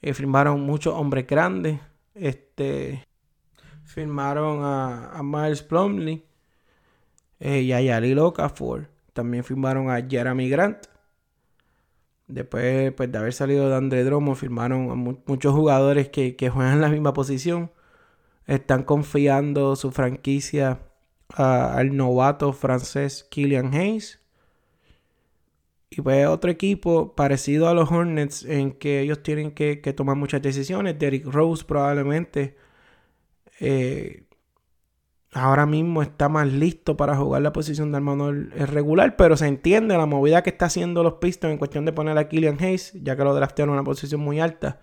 Eh, 0.00 0.14
firmaron 0.14 0.62
muchos 0.62 0.94
hombres 0.94 1.26
grandes. 1.26 1.80
Este, 2.14 3.04
firmaron 3.84 4.60
a, 4.62 5.20
Miles 5.22 5.62
Plumley 5.62 6.24
eh, 7.40 7.60
y 7.60 7.72
a 7.72 7.80
Yali 7.80 8.14
Locafor. 8.14 8.88
También 9.12 9.44
firmaron 9.44 9.90
a 9.90 10.00
Jeremy 10.08 10.48
Grant. 10.48 10.86
Después 12.26 12.92
pues, 12.92 13.12
de 13.12 13.18
haber 13.18 13.32
salido 13.32 13.68
de 13.68 13.76
Andre 13.76 14.04
Dromo, 14.04 14.34
firmaron 14.34 14.90
a 14.90 14.94
muchos 14.94 15.54
jugadores 15.54 16.08
que, 16.08 16.36
que 16.36 16.50
juegan 16.50 16.80
la 16.80 16.88
misma 16.88 17.12
posición 17.12 17.70
están 18.46 18.82
confiando 18.82 19.76
su 19.76 19.90
franquicia 19.90 20.80
al 21.28 21.96
novato 21.96 22.52
francés 22.52 23.26
Killian 23.30 23.74
Hayes. 23.74 24.20
Y 25.90 26.00
pues 26.00 26.26
otro 26.26 26.50
equipo 26.50 27.14
parecido 27.14 27.68
a 27.68 27.74
los 27.74 27.90
Hornets 27.90 28.44
en 28.44 28.72
que 28.72 29.00
ellos 29.00 29.22
tienen 29.22 29.52
que, 29.52 29.76
tomar 29.94 30.16
muchas 30.16 30.40
decisiones. 30.40 30.98
Derrick 30.98 31.26
Rose 31.26 31.64
probablemente 31.64 32.56
eh, 33.64 34.24
ahora 35.32 35.66
mismo 35.66 36.02
está 36.02 36.28
más 36.28 36.48
listo 36.48 36.96
para 36.96 37.16
jugar 37.16 37.42
la 37.42 37.52
posición 37.52 37.92
de 37.92 37.98
armador 37.98 38.48
regular, 38.50 39.14
pero 39.14 39.36
se 39.36 39.46
entiende 39.46 39.96
la 39.96 40.04
movida 40.06 40.42
que 40.42 40.50
está 40.50 40.66
haciendo 40.66 41.04
los 41.04 41.14
Pistons 41.14 41.52
en 41.52 41.58
cuestión 41.58 41.84
de 41.84 41.92
poner 41.92 42.18
a 42.18 42.28
Killian 42.28 42.58
Hayes, 42.60 42.92
ya 43.02 43.16
que 43.16 43.22
lo 43.22 43.32
draftearon 43.34 43.74
en 43.74 43.78
una 43.78 43.84
posición 43.84 44.20
muy 44.20 44.40
alta. 44.40 44.80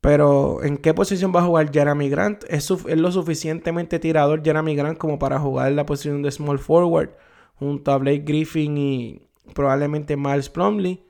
Pero, 0.00 0.64
¿en 0.64 0.78
qué 0.78 0.94
posición 0.94 1.32
va 1.34 1.40
a 1.40 1.44
jugar 1.44 1.72
Jeremy 1.72 2.08
Grant? 2.08 2.42
¿Es, 2.48 2.70
lo 2.70 3.12
suficientemente 3.12 4.00
tirador 4.00 4.42
Jeremy 4.44 4.74
Grant 4.74 4.98
como 4.98 5.18
para 5.20 5.38
jugar 5.38 5.70
la 5.72 5.86
posición 5.86 6.22
de 6.22 6.32
small 6.32 6.58
forward 6.58 7.10
junto 7.54 7.92
a 7.92 7.98
Blake 7.98 8.24
Griffin 8.24 8.78
y 8.78 9.22
probablemente 9.54 10.16
Miles 10.16 10.48
Plumley? 10.50 11.04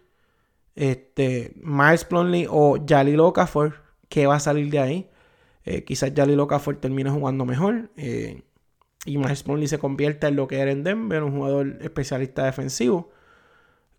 Este, 0.74 1.54
Miles 1.56 2.04
Plumley 2.04 2.46
o 2.50 2.76
Jalil 2.86 3.20
Okafor, 3.20 3.76
¿qué 4.10 4.26
va 4.26 4.36
a 4.36 4.40
salir 4.40 4.70
de 4.70 4.78
ahí? 4.78 5.10
Eh, 5.68 5.84
quizás 5.84 6.12
Jalil 6.16 6.40
Okafor 6.40 6.76
termine 6.76 7.10
jugando 7.10 7.44
mejor 7.44 7.90
eh, 7.96 8.42
y 9.04 9.18
Miles 9.18 9.42
Plumley 9.42 9.68
se 9.68 9.78
convierta 9.78 10.28
en 10.28 10.36
lo 10.36 10.48
que 10.48 10.60
era 10.60 10.70
en 10.72 10.84
Denver, 10.84 11.22
un 11.22 11.32
jugador 11.32 11.78
especialista 11.82 12.44
defensivo. 12.44 13.10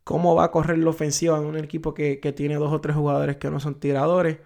¿Cómo 0.04 0.36
va 0.36 0.46
a 0.46 0.52
correr 0.52 0.80
la 0.80 0.90
ofensiva 0.90 1.38
en 1.38 1.46
un 1.46 1.58
equipo 1.58 1.94
que, 1.94 2.20
que 2.20 2.34
tiene 2.34 2.56
dos 2.56 2.74
o 2.74 2.82
tres 2.82 2.96
jugadores 2.96 3.38
que 3.38 3.52
no 3.52 3.60
son 3.60 3.80
tiradores? 3.80 4.40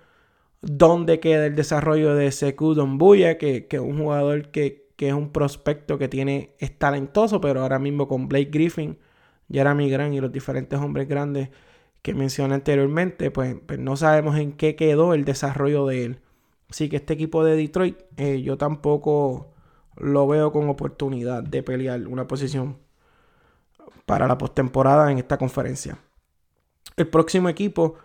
dónde 0.64 1.20
queda 1.20 1.46
el 1.46 1.56
desarrollo 1.56 2.16
de 2.16 2.32
Sekou 2.32 2.74
Dombuya, 2.74 3.38
que, 3.38 3.68
que 3.68 3.78
es 3.78 3.82
un 3.82 4.00
jugador 4.00 4.50
que, 4.50 4.84
es 4.98 5.14
un 5.14 5.32
prospecto 5.34 5.98
que 5.98 6.08
tiene, 6.08 6.56
es 6.60 6.78
talentoso, 6.80 7.42
pero 7.42 7.62
ahora 7.62 7.78
mismo 7.78 8.08
con 8.08 8.30
Blake 8.30 8.50
Griffin, 8.52 8.98
Jeremy 9.52 9.90
Grant 9.90 10.14
y 10.16 10.22
los 10.22 10.32
diferentes 10.32 10.80
hombres 10.80 11.10
grandes 11.10 11.50
que 12.02 12.14
mencioné 12.14 12.56
anteriormente, 12.56 13.32
pues, 13.32 13.58
pues, 13.66 13.80
no 13.80 13.98
sabemos 13.98 14.38
en 14.38 14.54
qué 14.54 14.76
quedó 14.78 15.14
el 15.14 15.26
desarrollo 15.26 15.86
de 15.88 16.06
él. 16.06 16.20
Así 16.74 16.90
que 16.90 16.96
este 16.96 17.14
equipo 17.14 17.44
de 17.44 17.56
Detroit, 17.56 18.00
eh, 18.18 18.42
yo 18.42 18.58
tampoco 18.58 19.54
lo 19.96 20.26
veo 20.26 20.52
con 20.52 20.70
oportunidad 20.70 21.44
de 21.44 21.62
pelear 21.62 22.08
una 22.08 22.26
posición 22.26 22.80
para 24.08 24.28
la 24.28 24.40
postemporada 24.40 25.12
en 25.12 25.20
esta 25.20 25.38
conferencia. 25.38 26.00
El 26.98 27.10
próximo 27.10 27.48
equipo 27.48 27.98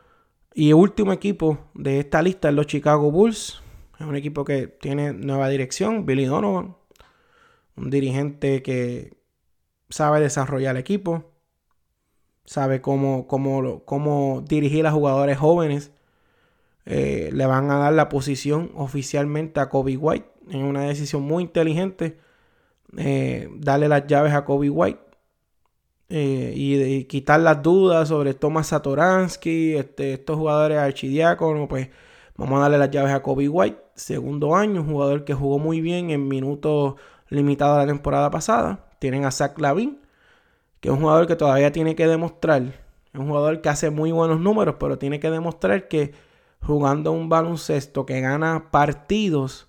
y 0.52 0.74
último 0.74 1.14
equipo 1.14 1.70
de 1.72 2.00
esta 2.00 2.20
lista 2.20 2.50
es 2.50 2.54
los 2.54 2.66
Chicago 2.66 3.10
Bulls. 3.10 3.62
Es 3.98 4.06
un 4.06 4.16
equipo 4.16 4.44
que 4.44 4.66
tiene 4.66 5.14
nueva 5.14 5.48
dirección, 5.48 6.04
Billy 6.04 6.26
Donovan. 6.26 6.76
Un 7.74 7.88
dirigente 7.88 8.62
que 8.62 9.16
sabe 9.88 10.20
desarrollar 10.20 10.76
el 10.76 10.80
equipo. 10.80 11.24
Sabe 12.44 12.82
cómo, 12.82 13.26
cómo, 13.28 13.86
cómo 13.86 14.44
dirigir 14.46 14.86
a 14.86 14.92
jugadores 14.92 15.38
jóvenes. 15.38 15.90
Eh, 16.90 17.28
le 17.34 17.44
van 17.44 17.70
a 17.70 17.76
dar 17.76 17.92
la 17.92 18.08
posición 18.08 18.72
oficialmente 18.74 19.60
a 19.60 19.68
Kobe 19.68 19.98
White. 19.98 20.26
En 20.48 20.64
una 20.64 20.84
decisión 20.84 21.22
muy 21.22 21.44
inteligente. 21.44 22.18
Eh, 22.96 23.50
darle 23.58 23.88
las 23.88 24.06
llaves 24.06 24.32
a 24.32 24.46
Kobe 24.46 24.70
White. 24.70 25.00
Eh, 26.08 26.54
y, 26.56 27.04
quitar 27.04 27.40
las 27.40 27.62
dudas 27.62 28.08
sobre 28.08 28.32
Thomas 28.32 28.68
Satoransky, 28.68 29.76
este, 29.76 30.14
estos 30.14 30.38
jugadores 30.38 30.78
archidiáconos, 30.78 31.68
pues 31.68 31.90
vamos 32.36 32.58
a 32.58 32.62
darle 32.62 32.78
las 32.78 32.90
llaves 32.90 33.12
a 33.12 33.20
Kobe 33.20 33.46
White, 33.50 33.78
segundo 33.94 34.56
año, 34.56 34.80
un 34.80 34.88
jugador 34.88 35.24
que 35.26 35.34
jugó 35.34 35.58
muy 35.58 35.82
bien 35.82 36.08
en 36.08 36.26
minutos 36.26 36.94
limitados 37.28 37.76
la 37.76 37.86
temporada 37.86 38.30
pasada. 38.30 38.86
Tienen 38.98 39.26
a 39.26 39.30
Zach 39.30 39.58
Lavin, 39.58 40.00
que 40.80 40.88
es 40.88 40.94
un 40.94 41.00
jugador 41.02 41.26
que 41.26 41.36
todavía 41.36 41.72
tiene 41.72 41.94
que 41.94 42.06
demostrar, 42.06 42.62
es 42.62 43.20
un 43.20 43.28
jugador 43.28 43.60
que 43.60 43.68
hace 43.68 43.90
muy 43.90 44.10
buenos 44.10 44.40
números, 44.40 44.76
pero 44.80 44.98
tiene 44.98 45.20
que 45.20 45.30
demostrar 45.30 45.88
que 45.88 46.12
jugando 46.60 47.12
un 47.12 47.28
baloncesto 47.28 48.06
que 48.06 48.20
gana 48.20 48.70
partidos, 48.70 49.68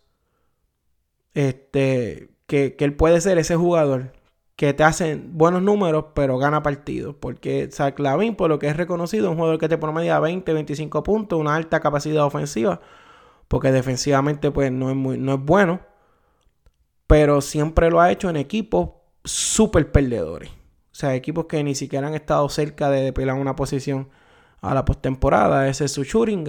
este, 1.34 2.30
que, 2.48 2.76
que 2.76 2.86
él 2.86 2.96
puede 2.96 3.22
ser 3.22 3.38
ese 3.38 3.56
jugador 3.56 4.14
que 4.60 4.74
te 4.74 4.84
hacen 4.84 5.38
buenos 5.38 5.62
números, 5.62 6.08
pero 6.14 6.38
gana 6.38 6.62
partidos. 6.62 7.16
Porque 7.18 7.70
Zach 7.72 7.98
Lavin, 7.98 8.36
por 8.36 8.50
lo 8.50 8.60
que 8.60 8.68
es 8.68 8.76
reconocido, 8.76 9.28
es 9.28 9.32
un 9.32 9.38
jugador 9.38 9.58
que 9.58 9.70
te 9.70 9.78
promedia 9.78 10.20
20, 10.20 10.52
25 10.52 11.02
puntos, 11.02 11.40
una 11.40 11.56
alta 11.56 11.80
capacidad 11.80 12.26
ofensiva. 12.26 12.82
Porque 13.48 13.72
defensivamente, 13.72 14.52
pues 14.52 14.70
no 14.70 14.90
es, 14.90 14.98
muy, 14.98 15.18
no 15.18 15.36
es 15.36 15.40
bueno. 15.40 15.80
Pero 17.08 17.40
siempre 17.40 17.90
lo 17.90 18.02
ha 18.02 18.12
hecho 18.12 18.30
en 18.30 18.36
equipos 18.36 18.90
súper 19.24 19.94
perdedores. 19.94 20.50
O 20.50 20.54
sea, 20.92 21.16
equipos 21.16 21.46
que 21.46 21.64
ni 21.64 21.74
siquiera 21.74 22.08
han 22.08 22.14
estado 22.14 22.50
cerca 22.50 22.90
de 22.90 23.14
pelear 23.14 23.38
una 23.38 23.56
posición 23.56 24.10
a 24.60 24.74
la 24.74 24.84
postemporada. 24.84 25.70
Ese 25.70 25.86
es 25.86 25.94
su 25.94 26.04
shooting 26.04 26.44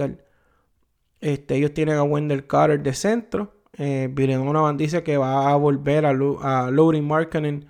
Este, 1.21 1.55
ellos 1.55 1.73
tienen 1.73 1.95
a 1.95 2.03
Wendell 2.03 2.45
Carter 2.45 2.81
de 2.81 2.93
centro. 2.93 3.53
Eh, 3.77 4.13
una 4.37 4.73
dice 4.73 5.01
que 5.01 5.17
va 5.17 5.49
a 5.49 5.55
volver 5.55 6.05
a, 6.05 6.09
a 6.09 6.71
Loading 6.71 7.07
Marketing 7.07 7.61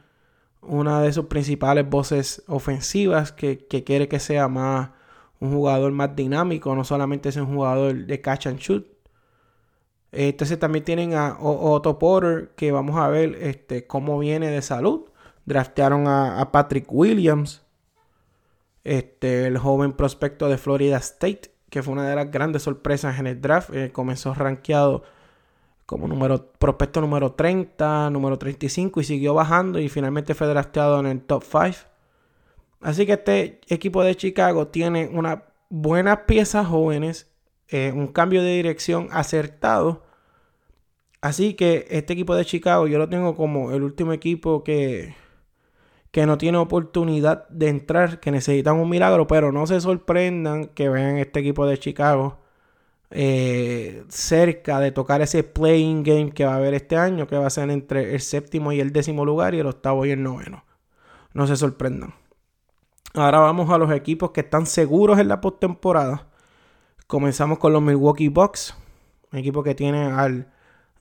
una 0.62 1.02
de 1.02 1.12
sus 1.12 1.26
principales 1.26 1.90
voces 1.90 2.44
ofensivas 2.48 3.32
que, 3.32 3.66
quiere 3.68 4.08
que 4.08 4.20
sea 4.20 4.48
más 4.48 4.92
un 5.40 5.54
jugador 5.54 5.92
más 5.92 6.16
dinámico, 6.16 6.76
no 6.76 6.84
solamente 6.84 7.30
es 7.30 7.36
un 7.36 7.48
jugador 7.48 8.06
de 8.06 8.22
catch 8.22 8.46
and 8.46 8.60
shoot. 8.60 8.86
Entonces 10.12 10.60
también 10.60 10.86
tienen 10.86 11.16
a 11.16 11.38
Otto 11.40 11.98
Porter, 11.98 12.52
que 12.56 12.72
vamos 12.72 12.98
a 12.98 13.08
ver 13.08 13.36
este, 13.42 13.88
cómo 13.88 14.20
viene 14.20 14.52
de 14.52 14.62
salud. 14.62 15.10
Draftearon 15.46 16.08
a, 16.08 16.52
Patrick 16.52 16.86
Williams, 16.92 17.64
este, 18.84 19.48
el 19.48 19.58
joven 19.58 19.94
prospecto 19.94 20.48
de 20.48 20.58
Florida 20.58 20.98
State, 20.98 21.51
que 21.72 21.82
fue 21.82 21.94
una 21.94 22.08
de 22.08 22.16
las 22.16 22.30
grandes 22.30 22.64
sorpresas 22.64 23.18
en 23.18 23.26
el 23.28 23.42
draft. 23.42 23.74
Eh, 23.74 23.92
comenzó 23.92 24.34
rankeado 24.36 25.04
como 25.86 26.08
número, 26.08 26.52
prospecto 26.60 27.02
número 27.02 27.32
30, 27.32 28.10
número 28.12 28.38
35 28.38 29.02
y 29.02 29.04
siguió 29.06 29.34
bajando 29.34 29.80
y 29.80 29.90
finalmente 29.90 30.36
fue 30.36 30.48
drafteado 30.48 31.00
en 31.00 31.08
el 31.08 31.22
top 31.22 31.44
5. 31.44 31.90
Así 32.82 33.06
que 33.06 33.14
este 33.14 33.62
equipo 33.70 34.04
de 34.04 34.16
Chicago 34.16 34.68
tiene 34.68 35.10
unas 35.14 35.40
buenas 35.70 36.20
piezas 36.28 36.68
jóvenes, 36.68 37.32
eh, 37.70 37.94
un 37.96 38.08
cambio 38.08 38.44
de 38.44 38.52
dirección 38.52 39.08
acertado. 39.12 40.04
Así 41.22 41.54
que 41.54 41.88
este 41.90 42.14
equipo 42.14 42.36
de 42.36 42.44
Chicago 42.44 42.88
yo 42.88 42.98
lo 42.98 43.08
tengo 43.08 43.36
como 43.36 43.72
el 43.72 43.84
último 43.84 44.12
equipo 44.12 44.64
que, 44.66 45.16
que 46.12 46.26
no 46.26 46.38
tiene 46.38 46.58
oportunidad 46.58 47.48
de 47.50 47.70
entrar, 47.70 48.20
que 48.20 48.32
necesitan 48.32 48.78
un 48.78 48.90
milagro, 48.90 49.28
pero 49.28 49.52
no 49.52 49.66
se 49.68 49.80
sorprendan 49.82 50.66
que 50.68 50.90
vean 50.90 51.18
este 51.18 51.40
equipo 51.40 51.66
de 51.66 51.78
Chicago 51.78 52.42
eh, 53.14 54.06
cerca 54.08 54.80
de 54.80 54.92
tocar 54.92 55.22
ese 55.22 55.44
playing 55.44 56.04
game 56.04 56.32
que 56.32 56.46
va 56.46 56.54
a 56.54 56.56
haber 56.56 56.74
este 56.74 56.96
año, 56.96 57.28
que 57.28 57.38
va 57.38 57.46
a 57.46 57.50
ser 57.50 57.70
entre 57.70 58.14
el 58.14 58.22
séptimo 58.22 58.72
y 58.72 58.80
el 58.80 58.94
décimo 58.94 59.26
lugar 59.26 59.54
y 59.54 59.60
el 59.60 59.68
octavo 59.68 60.06
y 60.06 60.12
el 60.12 60.24
noveno. 60.24 60.64
No 61.34 61.46
se 61.46 61.58
sorprendan. 61.58 62.14
Ahora 63.14 63.40
vamos 63.40 63.70
a 63.70 63.78
los 63.78 63.92
equipos 63.92 64.32
que 64.32 64.40
están 64.40 64.66
seguros 64.66 65.20
en 65.20 65.28
la 65.28 65.42
postemporada. 65.42 66.30
Comenzamos 67.08 67.60
con 67.60 67.74
los 67.74 67.82
Milwaukee 67.82 68.30
Bucks, 68.30 68.78
un 69.34 69.40
equipo 69.40 69.62
que 69.62 69.76
tiene 69.76 70.06
al 70.06 70.50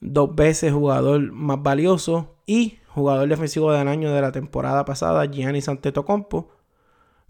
dos 0.01 0.35
veces 0.35 0.73
jugador 0.73 1.31
más 1.31 1.63
valioso 1.63 2.35
y 2.45 2.80
jugador 2.95 3.29
defensivo 3.29 3.73
del 3.73 3.89
año 3.89 4.13
de 4.13 4.21
la 4.21 4.33
temporada 4.33 4.85
pasada, 4.85 5.25
Gianni 5.27 5.61
Antetokounmpo. 5.67 6.51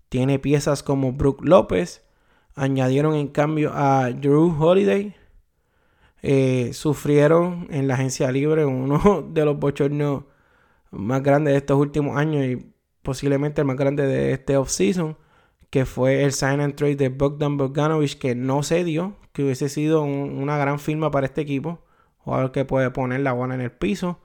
Tiene 0.08 0.38
piezas 0.38 0.82
como 0.82 1.12
Brook 1.12 1.44
López, 1.44 2.02
Añadieron 2.54 3.14
en 3.14 3.28
cambio 3.28 3.72
a 3.74 4.10
Drew 4.10 4.54
Holiday. 4.58 5.14
Eh, 6.22 6.72
sufrieron 6.74 7.68
en 7.70 7.88
la 7.88 7.94
agencia 7.94 8.30
libre 8.30 8.66
uno 8.66 9.26
de 9.32 9.44
los 9.44 9.58
bochornos 9.58 10.24
más 10.90 11.22
grandes 11.22 11.54
de 11.54 11.58
estos 11.58 11.78
últimos 11.78 12.16
años 12.16 12.44
y 12.44 12.72
posiblemente 13.02 13.62
el 13.62 13.66
más 13.66 13.76
grande 13.76 14.06
de 14.06 14.32
este 14.32 14.56
offseason, 14.56 15.16
que 15.70 15.86
fue 15.86 16.24
el 16.24 16.32
sign 16.32 16.60
and 16.60 16.74
trade 16.74 16.96
de 16.96 17.08
Bogdan 17.08 17.56
Bogdanovich, 17.56 18.18
que 18.18 18.34
no 18.34 18.62
se 18.62 18.84
dio, 18.84 19.16
que 19.32 19.44
hubiese 19.44 19.68
sido 19.68 20.02
una 20.02 20.58
gran 20.58 20.78
firma 20.78 21.10
para 21.10 21.26
este 21.26 21.40
equipo. 21.40 21.80
Jugador 22.18 22.52
que 22.52 22.64
puede 22.64 22.90
poner 22.90 23.20
la 23.20 23.32
bola 23.32 23.54
en 23.54 23.62
el 23.62 23.72
piso. 23.72 24.20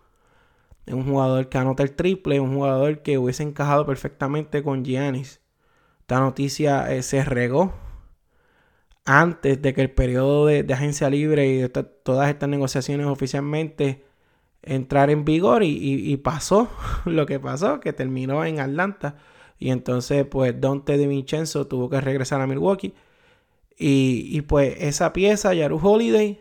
Un 0.88 1.06
jugador 1.06 1.50
que 1.50 1.58
anota 1.58 1.84
el 1.84 1.96
triple, 1.96 2.40
un 2.40 2.56
jugador 2.56 3.02
que 3.02 3.18
hubiese 3.18 3.44
encajado 3.44 3.86
perfectamente 3.86 4.62
con 4.64 4.84
Giannis. 4.84 5.42
Esta 6.02 6.20
noticia 6.20 6.94
eh, 6.94 7.02
se 7.02 7.24
regó 7.24 7.74
antes 9.06 9.62
de 9.62 9.74
que 9.74 9.82
el 9.82 9.92
periodo 9.92 10.46
de, 10.48 10.66
agencia 10.74 11.10
libre 11.10 11.48
y 11.48 11.58
de 11.58 11.70
todas 11.70 12.30
estas 12.30 12.50
negociaciones 12.50 13.08
oficialmente 13.08 14.06
entrar 14.62 15.10
en 15.12 15.26
vigor 15.26 15.64
y, 15.64 16.18
pasó 16.18 16.70
lo 17.06 17.26
que 17.26 17.40
pasó, 17.40 17.80
que 17.80 17.94
terminó 17.94 18.46
en 18.46 18.60
Atlanta 18.60 19.16
y 19.58 19.70
entonces 19.70 20.26
pues 20.26 20.60
Dante 20.60 20.98
de 20.98 21.08
Vincenzo 21.08 21.68
tuvo 21.68 21.90
que 21.90 22.02
regresar 22.02 22.42
a 22.42 22.48
Milwaukee 22.48 22.94
y, 23.78 24.42
pues 24.42 24.76
esa 24.80 25.12
pieza, 25.12 25.54
Yaru 25.54 25.80
Holiday, 25.82 26.40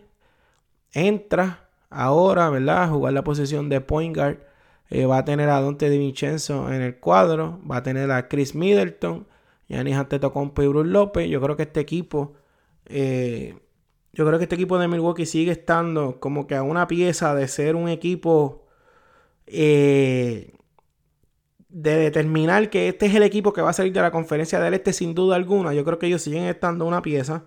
entra 0.92 1.63
ahora, 1.94 2.50
¿verdad? 2.50 2.90
Jugar 2.90 3.12
la 3.12 3.24
posición 3.24 3.68
de 3.68 3.80
point 3.80 4.14
guard. 4.16 4.38
Eh, 4.90 5.06
va 5.06 5.18
a 5.18 5.24
tener 5.24 5.48
a 5.48 5.60
Dante 5.60 5.88
de 5.90 5.98
Vincenzo 5.98 6.72
en 6.72 6.82
el 6.82 6.96
cuadro, 7.00 7.58
va 7.70 7.78
a 7.78 7.82
tener 7.82 8.10
a 8.10 8.28
Chris 8.28 8.54
Middleton, 8.54 9.26
Yanis 9.68 9.96
Antetokounmpo 9.96 10.62
y 10.62 10.68
Bruce 10.68 10.90
López. 10.90 11.28
Yo 11.28 11.40
creo 11.40 11.56
que 11.56 11.64
este 11.64 11.80
equipo 11.80 12.34
eh, 12.86 13.56
yo 14.14 14.24
creo 14.26 14.38
que 14.38 14.44
este 14.44 14.54
equipo 14.54 14.78
de 14.78 14.88
Milwaukee 14.88 15.26
sigue 15.26 15.52
estando 15.52 16.20
como 16.20 16.46
que 16.46 16.54
a 16.54 16.62
una 16.62 16.86
pieza 16.86 17.34
de 17.34 17.48
ser 17.48 17.76
un 17.76 17.88
equipo 17.88 18.66
eh, 19.46 20.54
de 21.68 21.96
determinar 21.96 22.70
que 22.70 22.88
este 22.88 23.06
es 23.06 23.14
el 23.14 23.24
equipo 23.24 23.52
que 23.52 23.62
va 23.62 23.70
a 23.70 23.72
salir 23.72 23.92
de 23.92 24.00
la 24.00 24.12
conferencia 24.12 24.60
del 24.60 24.74
este 24.74 24.92
sin 24.92 25.14
duda 25.14 25.36
alguna. 25.36 25.74
Yo 25.74 25.84
creo 25.84 25.98
que 25.98 26.06
ellos 26.06 26.22
siguen 26.22 26.44
estando 26.44 26.86
una 26.86 27.02
pieza. 27.02 27.44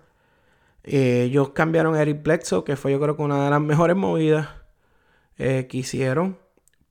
Eh, 0.90 1.24
ellos 1.24 1.50
cambiaron 1.50 1.94
a 1.94 2.02
Eric 2.02 2.22
Bledsoe, 2.22 2.64
que 2.64 2.76
fue 2.76 2.92
yo 2.92 3.00
creo 3.00 3.16
que 3.16 3.22
una 3.22 3.44
de 3.44 3.50
las 3.50 3.60
mejores 3.60 3.96
movidas 3.96 4.48
que 5.36 5.68
hicieron. 5.70 6.36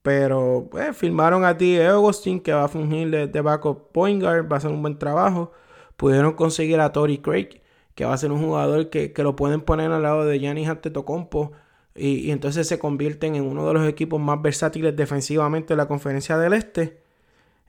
Pero 0.02 0.68
pues, 0.70 0.96
firmaron 0.96 1.44
a 1.44 1.58
ti 1.58 1.78
Augustin, 1.80 2.40
que 2.40 2.52
va 2.52 2.64
a 2.64 2.68
fungir 2.68 3.10
de, 3.10 3.26
de 3.26 3.40
backup 3.42 3.92
point 3.92 4.22
guard, 4.22 4.50
va 4.50 4.56
a 4.56 4.58
hacer 4.58 4.70
un 4.70 4.80
buen 4.80 4.98
trabajo. 4.98 5.52
Pudieron 5.96 6.32
conseguir 6.34 6.80
a 6.80 6.92
Tori 6.92 7.18
Craig, 7.18 7.60
que 7.94 8.04
va 8.04 8.14
a 8.14 8.16
ser 8.16 8.32
un 8.32 8.40
jugador 8.42 8.90
que, 8.90 9.12
lo 9.18 9.36
pueden 9.36 9.60
poner 9.60 9.90
al 9.90 10.02
lado 10.02 10.24
de 10.24 10.38
Giannis 10.38 10.68
Antetokounmpo 10.68 11.52
y, 11.96 12.20
y 12.20 12.30
entonces 12.30 12.68
se 12.68 12.78
convierten 12.78 13.34
en 13.34 13.42
uno 13.44 13.66
de 13.66 13.74
los 13.74 13.88
equipos 13.88 14.20
más 14.20 14.40
versátiles 14.40 14.94
defensivamente 14.96 15.74
de 15.74 15.78
la 15.78 15.88
conferencia 15.88 16.38
del 16.38 16.52
Este. 16.52 17.02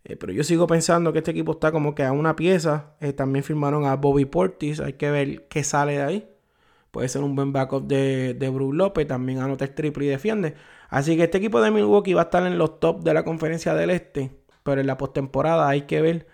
Eh, 0.04 0.16
pero 0.16 0.32
yo 0.34 0.44
sigo 0.44 0.68
pensando 0.68 1.12
que 1.12 1.20
este 1.20 1.32
equipo 1.32 1.54
está 1.54 1.72
como 1.72 1.96
que 1.96 2.04
a 2.04 2.12
una 2.12 2.36
pieza. 2.36 2.96
Eh, 3.00 3.14
también 3.14 3.44
firmaron 3.44 3.86
a 3.86 3.96
Bobby 3.96 4.26
Portis. 4.26 4.80
Hay 4.80 4.94
que 4.94 5.12
ver 5.12 5.48
qué 5.48 5.64
sale 5.64 5.94
de 5.94 6.02
ahí. 6.04 6.30
Puede 6.92 7.08
ser 7.10 7.22
un 7.24 7.36
buen 7.36 7.54
backup 7.54 7.86
de, 7.88 8.34
de 8.34 8.50
Brook 8.50 8.74
López. 8.74 9.08
También 9.08 9.40
anota 9.40 9.66
el 9.66 9.74
triple 9.76 10.06
y 10.06 10.10
defiende. 10.10 10.56
Así 10.90 11.16
que 11.18 11.24
este 11.26 11.38
equipo 11.38 11.62
de 11.62 11.72
Milwaukee 11.72 12.14
va 12.14 12.22
a 12.22 12.24
estar 12.26 12.46
en 12.46 12.58
los 12.58 12.80
top 12.80 13.04
de 13.04 13.14
la 13.14 13.24
conferencia 13.24 13.74
del 13.76 13.90
Este. 13.92 14.32
Pero 14.64 14.82
en 14.82 14.88
la 14.88 14.98
postemporada 14.98 15.68
hay 15.70 15.84
que 15.84 16.02
ver 16.02 16.28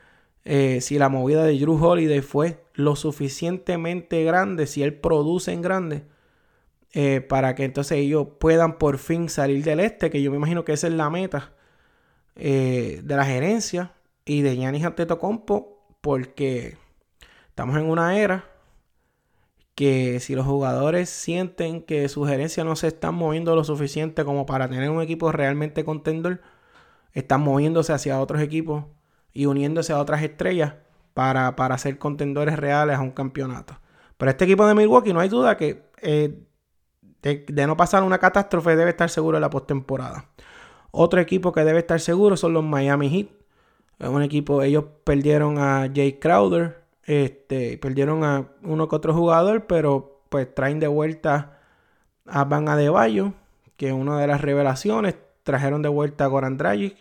eh, 0.46 0.80
si 0.82 0.98
la 1.00 1.10
movida 1.10 1.44
de 1.44 1.58
Drew 1.60 1.84
Holiday 1.84 2.22
fue 2.22 2.64
lo 2.74 2.96
suficientemente 2.96 4.24
grande, 4.24 4.68
si 4.68 4.84
él 4.84 4.94
produce 4.96 5.52
en 5.54 5.62
grande, 5.62 6.04
para 7.28 7.56
que 7.56 7.66
entonces 7.66 7.98
ellos 7.98 8.28
puedan 8.40 8.78
por 8.78 8.98
fin 8.98 9.30
salir 9.30 9.64
del 9.64 9.80
este, 9.82 10.10
que 10.10 10.22
yo 10.22 10.32
me 10.32 10.38
imagino 10.38 10.64
que 10.66 10.74
esa 10.74 10.88
es 10.88 10.94
la 10.94 11.10
meta 11.10 11.55
eh, 12.36 13.02
de 13.04 13.16
la 13.16 13.26
gerencia 13.26 13.94
y 14.26 14.42
de 14.42 14.56
Giannis 14.56 14.86
Antetokounmpo, 14.86 15.98
porque 16.02 16.78
estamos 17.50 17.78
en 17.78 17.90
una 17.90 18.18
era 18.18 18.46
que 19.76 20.20
si 20.22 20.36
los 20.36 20.46
jugadores 20.46 21.10
sienten 21.10 21.82
que 21.82 22.08
su 22.08 22.24
gerencia 22.26 22.64
no 22.64 22.76
se 22.76 22.88
está 22.88 23.12
moviendo 23.12 23.56
lo 23.56 23.64
suficiente 23.64 24.24
como 24.24 24.46
para 24.46 24.70
tener 24.70 24.90
un 24.90 25.02
equipo 25.02 25.32
realmente 25.32 25.84
contendor, 25.84 26.42
están 27.14 27.42
moviéndose 27.42 27.94
hacia 27.94 28.20
otros 28.20 28.42
equipos 28.42 28.86
y 29.34 29.48
uniéndose 29.48 29.94
a 29.94 30.00
otras 30.00 30.24
estrellas 30.24 30.76
para, 31.14 31.56
para 31.56 31.78
ser 31.78 31.98
contendores 31.98 32.58
reales 32.58 32.98
a 32.98 33.02
un 33.02 33.12
campeonato. 33.12 33.80
Pero 34.18 34.32
este 34.32 34.46
equipo 34.46 34.66
de 34.66 34.76
Milwaukee 34.76 35.14
no 35.14 35.20
hay 35.20 35.30
duda 35.30 35.58
que 35.58 35.90
eh, 36.02 36.40
de, 37.22 37.68
no 37.68 37.76
pasar 37.76 38.04
una 38.04 38.20
catástrofe 38.20 38.76
debe 38.76 38.92
estar 38.92 39.10
seguro 39.10 39.38
en 39.38 39.42
la 39.42 39.50
postemporada. 39.50 40.30
Otro 40.98 41.20
equipo 41.20 41.52
que 41.52 41.66
debe 41.66 41.80
estar 41.80 42.00
seguro 42.00 42.38
son 42.38 42.54
los 42.54 42.64
Miami 42.64 43.10
Heat. 43.10 43.28
Es 44.00 44.08
un 44.08 44.22
equipo, 44.22 44.62
ellos 44.62 44.86
perdieron 45.04 45.58
a 45.58 45.92
Jay 45.94 46.14
Crowder, 46.14 46.84
este, 47.04 47.78
perdieron 47.78 48.24
a 48.24 48.48
uno 48.64 48.88
que 48.88 48.96
otro 48.96 49.14
jugador, 49.14 49.66
pero 49.68 50.22
pues 50.30 50.56
traen 50.56 50.80
de 50.80 50.88
vuelta 50.88 51.60
a 52.26 52.46
Van 52.46 52.70
Adebayo, 52.70 53.34
que 53.76 53.88
es 53.88 53.94
una 53.94 54.18
de 54.22 54.28
las 54.28 54.40
revelaciones. 54.40 55.16
Trajeron 55.44 55.82
de 55.82 55.90
vuelta 55.90 56.24
a 56.24 56.28
Goran 56.28 56.56
Dragic, 56.56 56.96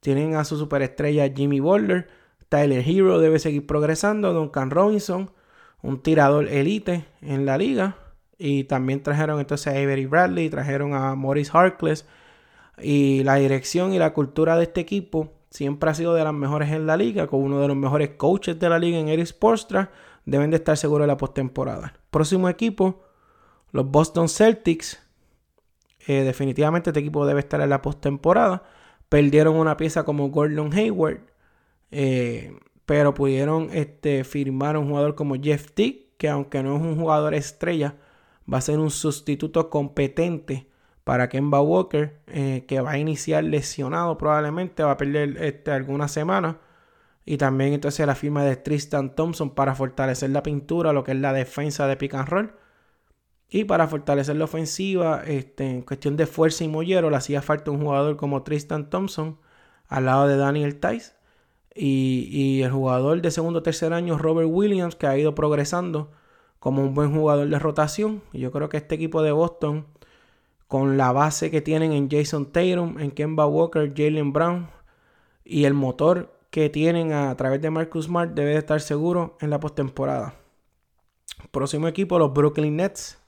tienen 0.00 0.36
a 0.36 0.44
su 0.46 0.56
superestrella 0.56 1.28
Jimmy 1.28 1.60
Butler. 1.60 2.08
Tyler 2.48 2.82
Hero 2.86 3.18
debe 3.20 3.38
seguir 3.38 3.66
progresando. 3.66 4.32
Duncan 4.32 4.70
Robinson, 4.70 5.30
un 5.82 6.02
tirador 6.02 6.48
elite 6.48 7.04
en 7.20 7.44
la 7.44 7.58
liga. 7.58 7.96
Y 8.38 8.64
también 8.64 9.02
trajeron 9.02 9.38
entonces 9.38 9.66
a 9.66 9.76
Avery 9.76 10.06
Bradley, 10.06 10.48
trajeron 10.48 10.94
a 10.94 11.14
Maurice 11.14 11.50
Harkless. 11.52 12.06
Y 12.78 13.22
la 13.24 13.36
dirección 13.36 13.92
y 13.92 13.98
la 13.98 14.12
cultura 14.12 14.56
de 14.56 14.64
este 14.64 14.80
equipo 14.80 15.32
siempre 15.50 15.90
ha 15.90 15.94
sido 15.94 16.14
de 16.14 16.24
las 16.24 16.34
mejores 16.34 16.70
en 16.70 16.86
la 16.86 16.96
liga, 16.96 17.26
con 17.26 17.42
uno 17.42 17.60
de 17.60 17.68
los 17.68 17.76
mejores 17.76 18.10
coaches 18.10 18.58
de 18.58 18.68
la 18.68 18.78
liga 18.78 18.98
en 18.98 19.08
Eric 19.08 19.26
Sporstra. 19.26 19.90
Deben 20.26 20.50
de 20.50 20.56
estar 20.56 20.76
seguros 20.76 21.04
de 21.04 21.08
la 21.08 21.16
postemporada. 21.16 21.94
Próximo 22.10 22.48
equipo, 22.48 23.02
los 23.70 23.90
Boston 23.90 24.28
Celtics. 24.28 25.00
Eh, 26.06 26.22
definitivamente 26.22 26.90
este 26.90 27.00
equipo 27.00 27.26
debe 27.26 27.40
estar 27.40 27.60
en 27.60 27.70
la 27.70 27.82
postemporada. 27.82 28.62
Perdieron 29.08 29.56
una 29.56 29.76
pieza 29.76 30.04
como 30.04 30.30
Gordon 30.30 30.72
Hayward. 30.72 31.20
Eh, 31.90 32.58
pero 32.86 33.14
pudieron 33.14 33.70
este, 33.72 34.24
firmar 34.24 34.76
un 34.76 34.88
jugador 34.88 35.14
como 35.14 35.36
Jeff 35.36 35.72
Tick, 35.72 36.16
que 36.16 36.28
aunque 36.28 36.62
no 36.62 36.76
es 36.76 36.82
un 36.82 36.98
jugador 36.98 37.34
estrella, 37.34 37.96
va 38.52 38.58
a 38.58 38.62
ser 38.62 38.78
un 38.78 38.90
sustituto 38.90 39.70
competente 39.70 40.68
para 41.04 41.28
Kemba 41.28 41.60
Walker, 41.60 42.20
eh, 42.28 42.64
que 42.66 42.80
va 42.80 42.92
a 42.92 42.98
iniciar 42.98 43.44
lesionado 43.44 44.18
probablemente, 44.18 44.82
va 44.82 44.92
a 44.92 44.96
perder 44.96 45.42
este, 45.42 45.70
algunas 45.70 46.12
semanas. 46.12 46.56
Y 47.26 47.38
también 47.38 47.72
entonces 47.74 48.06
la 48.06 48.14
firma 48.14 48.44
de 48.44 48.56
Tristan 48.56 49.14
Thompson 49.14 49.50
para 49.54 49.74
fortalecer 49.74 50.30
la 50.30 50.42
pintura, 50.42 50.92
lo 50.92 51.04
que 51.04 51.12
es 51.12 51.18
la 51.18 51.32
defensa 51.32 51.86
de 51.86 51.96
pick 51.96 52.14
and 52.14 52.28
roll. 52.28 52.54
Y 53.48 53.64
para 53.64 53.86
fortalecer 53.86 54.36
la 54.36 54.44
ofensiva, 54.44 55.22
este, 55.26 55.64
en 55.70 55.82
cuestión 55.82 56.16
de 56.16 56.26
fuerza 56.26 56.64
y 56.64 56.68
mollero, 56.68 57.10
le 57.10 57.16
hacía 57.16 57.42
falta 57.42 57.70
un 57.70 57.80
jugador 57.80 58.16
como 58.16 58.42
Tristan 58.42 58.90
Thompson 58.90 59.38
al 59.88 60.06
lado 60.06 60.26
de 60.28 60.36
Daniel 60.36 60.80
Tice. 60.80 61.12
Y, 61.74 62.62
el 62.62 62.70
jugador 62.72 63.20
de 63.22 63.30
segundo 63.30 63.60
o 63.60 63.62
tercer 63.62 63.92
año, 63.92 64.18
Robert 64.18 64.48
Williams, 64.50 64.96
que 64.96 65.06
ha 65.06 65.18
ido 65.18 65.34
progresando 65.34 66.12
como 66.60 66.82
un 66.82 66.94
buen 66.94 67.12
jugador 67.14 67.48
de 67.48 67.58
rotación. 67.58 68.22
Y 68.32 68.40
yo 68.40 68.52
creo 68.52 68.68
que 68.68 68.76
este 68.76 68.94
equipo 68.96 69.22
de 69.22 69.32
Boston, 69.32 69.86
con 70.68 70.96
la 70.96 71.12
base 71.12 71.50
que 71.50 71.60
tienen 71.60 71.92
en 71.92 72.10
Jason 72.10 72.52
Tatum, 72.52 72.98
en 72.98 73.10
Kemba 73.10 73.46
Walker, 73.46 73.92
Jalen 73.94 74.32
Brown 74.32 74.68
y 75.44 75.64
el 75.64 75.74
motor 75.74 76.34
que 76.50 76.70
tienen 76.70 77.12
a, 77.12 77.34
través 77.36 77.60
de 77.60 77.70
Marcus 77.70 78.06
Smart 78.06 78.32
debe 78.32 78.52
de 78.52 78.58
estar 78.58 78.80
seguro 78.80 79.36
en 79.40 79.50
la 79.50 79.60
postemporada. 79.60 80.34
Próximo 81.50 81.88
equipo, 81.88 82.18
los 82.18 82.32
Brooklyn 82.32 82.76
Nets. 82.76 83.18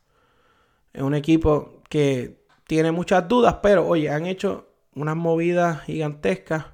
Es 0.93 1.03
un 1.03 1.15
equipo 1.15 1.83
que 1.89 2.47
tiene 2.67 2.93
muchas 2.93 3.29
dudas, 3.29 3.59
pero 3.63 3.87
oye, 3.87 4.11
han 4.11 4.27
hecho 4.27 4.69
unas 4.95 5.17
movidas 5.17 5.83
gigantescas. 5.83 6.67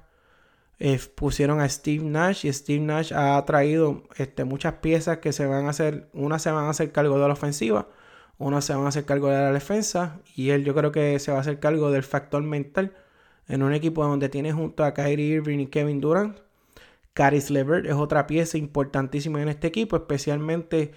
Eh, 0.79 0.99
pusieron 1.15 1.59
a 1.59 1.69
Steve 1.69 2.03
Nash 2.03 2.45
y 2.45 2.53
Steve 2.53 2.83
Nash 2.83 3.13
ha 3.13 3.43
traído 3.45 4.03
este, 4.17 4.43
muchas 4.43 4.75
piezas 4.75 5.19
que 5.19 5.31
se 5.31 5.45
van 5.45 5.65
a 5.65 5.69
hacer, 5.69 6.09
unas 6.13 6.41
se 6.41 6.51
van 6.51 6.65
a 6.65 6.69
hacer 6.69 6.91
cargo 6.91 7.19
de 7.19 7.27
la 7.27 7.33
ofensiva, 7.33 7.87
unas 8.37 8.65
se 8.65 8.73
van 8.73 8.85
a 8.85 8.89
hacer 8.89 9.05
cargo 9.05 9.29
de 9.29 9.37
la 9.37 9.51
defensa 9.51 10.19
y 10.35 10.49
él 10.49 10.63
yo 10.65 10.75
creo 10.75 10.91
que 10.91 11.19
se 11.19 11.31
va 11.31 11.37
a 11.37 11.41
hacer 11.41 11.59
cargo 11.59 11.91
del 11.91 12.03
factor 12.03 12.43
mental 12.43 12.93
en 13.47 13.63
un 13.63 13.73
equipo 13.73 14.03
donde 14.05 14.29
tiene 14.29 14.53
junto 14.53 14.83
a 14.83 14.93
Kyrie 14.93 15.35
Irving 15.35 15.59
y 15.59 15.67
Kevin 15.67 16.01
Durant. 16.01 16.39
Caris 17.13 17.51
LeVert 17.51 17.85
es 17.85 17.93
otra 17.93 18.25
pieza 18.27 18.57
importantísima 18.57 19.41
en 19.41 19.49
este 19.49 19.67
equipo, 19.67 19.95
especialmente 19.95 20.93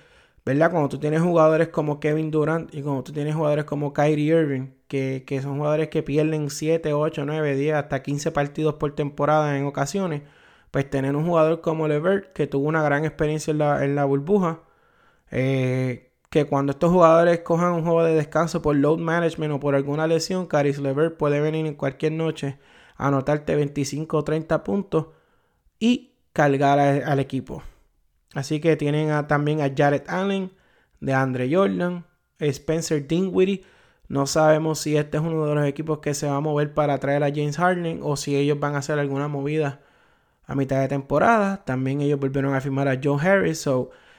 ¿verdad? 0.46 0.70
Cuando 0.70 0.88
tú 0.88 0.98
tienes 0.98 1.20
jugadores 1.22 1.68
como 1.68 1.98
Kevin 1.98 2.30
Durant 2.30 2.72
y 2.72 2.80
cuando 2.82 3.02
tú 3.02 3.12
tienes 3.12 3.34
jugadores 3.34 3.64
como 3.64 3.92
Kyrie 3.92 4.32
Irving, 4.32 4.68
que, 4.86 5.40
son 5.42 5.56
jugadores 5.58 5.88
que 5.88 6.04
pierden 6.04 6.50
7, 6.50 6.92
8, 6.92 7.24
9, 7.26 7.56
10, 7.56 7.74
hasta 7.74 8.02
15 8.02 8.30
partidos 8.30 8.74
por 8.76 8.94
temporada 8.94 9.58
en 9.58 9.66
ocasiones, 9.66 10.22
pues 10.70 10.88
tener 10.88 11.16
un 11.16 11.26
jugador 11.26 11.60
como 11.62 11.88
Levert, 11.88 12.32
que 12.32 12.46
tuvo 12.46 12.68
una 12.68 12.82
gran 12.82 13.04
experiencia 13.04 13.50
en 13.52 13.96
la, 13.96 14.04
burbuja, 14.04 14.60
eh, 15.32 16.05
que 16.36 16.44
cuando 16.44 16.72
estos 16.72 16.92
jugadores 16.92 17.40
cojan 17.40 17.72
un 17.72 17.82
juego 17.82 18.04
de 18.04 18.14
descanso 18.14 18.60
por 18.60 18.76
load 18.76 18.98
management 18.98 19.54
o 19.54 19.58
por 19.58 19.74
alguna 19.74 20.06
lesión, 20.06 20.46
Caris 20.46 20.78
Levert 20.78 21.16
puede 21.16 21.40
venir 21.40 21.64
en 21.64 21.72
cualquier 21.72 22.12
noche 22.12 22.58
a 22.98 23.06
anotarte 23.06 23.56
25 23.56 24.18
o 24.18 24.22
30 24.22 24.62
puntos 24.62 25.06
y 25.78 26.12
cargar 26.34 26.78
al 26.78 27.20
equipo. 27.20 27.62
Así 28.34 28.60
que 28.60 28.76
tienen 28.76 29.26
también 29.28 29.62
a 29.62 29.72
Jared 29.74 30.02
Allen, 30.08 30.52
de 31.00 31.14
Andre 31.14 31.48
Jordan, 31.50 32.04
Spencer 32.38 33.08
Dinwiddie. 33.08 33.64
No 34.06 34.26
sabemos 34.26 34.80
si 34.80 34.94
este 34.98 35.16
es 35.16 35.22
uno 35.22 35.46
de 35.46 35.54
los 35.54 35.64
equipos 35.64 36.00
que 36.00 36.12
se 36.12 36.28
va 36.28 36.36
a 36.36 36.40
mover 36.40 36.74
para 36.74 36.98
traer 36.98 37.24
a 37.24 37.28
James 37.28 37.56
Harden 37.56 38.00
o 38.02 38.18
si 38.18 38.36
ellos 38.36 38.60
van 38.60 38.74
a 38.74 38.80
hacer 38.80 38.98
alguna 38.98 39.26
movida 39.26 39.80
a 40.44 40.54
mitad 40.54 40.82
de 40.82 40.88
temporada. 40.88 41.64
También 41.64 42.02
ellos 42.02 42.20
volvieron 42.20 42.54
a 42.54 42.60
firmar 42.60 42.88
a 42.88 43.00
Joe 43.02 43.18
Harris. 43.26 43.66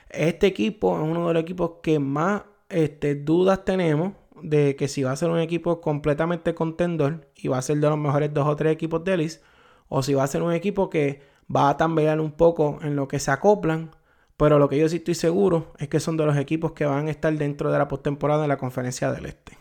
Este 0.10 0.48
equipo 0.48 0.98
es 0.98 1.04
uno 1.04 1.28
de 1.28 1.34
los 1.34 1.44
equipos 1.44 1.72
que 1.82 2.00
más 2.00 2.44
este, 2.70 3.16
dudas 3.16 3.66
tenemos 3.66 4.14
de 4.42 4.76
que 4.76 4.88
si 4.88 5.04
va 5.04 5.12
a 5.12 5.16
ser 5.16 5.30
un 5.30 5.40
equipo 5.40 5.82
completamente 5.82 6.54
contendor 6.54 7.28
y 7.36 7.48
va 7.48 7.58
a 7.58 7.62
ser 7.62 7.78
de 7.78 7.90
los 7.90 7.98
mejores 7.98 8.34
dos 8.34 8.48
o 8.48 8.56
tres 8.56 8.74
equipos 8.74 9.04
de 9.04 9.14
Ellis, 9.14 9.42
o 9.90 10.04
si 10.04 10.14
va 10.14 10.24
a 10.24 10.28
ser 10.28 10.44
un 10.44 10.54
equipo 10.54 10.90
que 10.90 11.22
va 11.54 11.70
a 11.70 11.78
tambalear 11.78 12.20
un 12.20 12.32
poco 12.32 12.80
en 12.82 12.96
lo 12.96 13.08
que 13.08 13.20
se 13.20 13.32
acoplan 13.32 13.92
pero 14.38 14.60
lo 14.60 14.70
que 14.70 14.78
yo 14.78 14.88
sí 14.88 14.98
estoy 14.98 15.16
seguro 15.16 15.74
es 15.80 15.90
que 15.90 16.00
son 16.00 16.16
de 16.16 16.26
los 16.26 16.38
equipos 16.38 16.74
que 16.74 16.86
van 16.86 17.08
a 17.08 17.12
estar 17.12 17.34
dentro 17.34 17.72
de 17.72 17.80
la 17.80 17.88
postemporada 17.88 18.44
de 18.44 18.48
la 18.48 18.58
Conferencia 18.58 19.12
del 19.12 19.26
Este. 19.26 19.58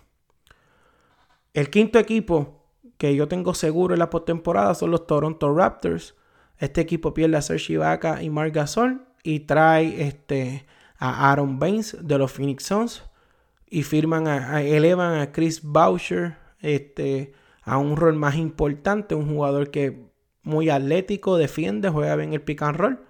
El 1.54 1.70
quinto 1.70 1.98
equipo 1.98 2.62
que 2.98 3.16
yo 3.16 3.26
tengo 3.26 3.54
seguro 3.54 3.94
en 3.94 4.00
la 4.00 4.10
postemporada 4.10 4.74
son 4.74 4.90
los 4.90 5.06
Toronto 5.06 5.54
Raptors. 5.54 6.14
Este 6.58 6.82
equipo 6.82 7.14
pierde 7.14 7.38
a 7.38 7.42
Serge 7.42 7.72
Ibaka 7.72 8.22
y 8.22 8.28
Marc 8.28 8.54
Gasol 8.54 9.06
y 9.26 9.40
trae 9.40 10.02
este, 10.02 10.66
a 10.98 11.30
Aaron 11.30 11.58
Baines 11.58 11.96
de 12.00 12.18
los 12.18 12.32
Phoenix 12.32 12.64
Suns 12.64 13.02
y 13.68 13.82
firman 13.82 14.28
a, 14.28 14.62
elevan 14.62 15.20
a 15.20 15.32
Chris 15.32 15.62
Boucher 15.62 16.36
este, 16.60 17.32
a 17.62 17.78
un 17.78 17.96
rol 17.96 18.14
más 18.14 18.36
importante, 18.36 19.14
un 19.14 19.28
jugador 19.28 19.70
que 19.70 20.06
muy 20.42 20.70
atlético, 20.70 21.36
defiende, 21.36 21.90
juega 21.90 22.16
bien 22.16 22.32
el 22.32 22.40
pick 22.40 22.62
and 22.62 22.76
roll 22.76 23.06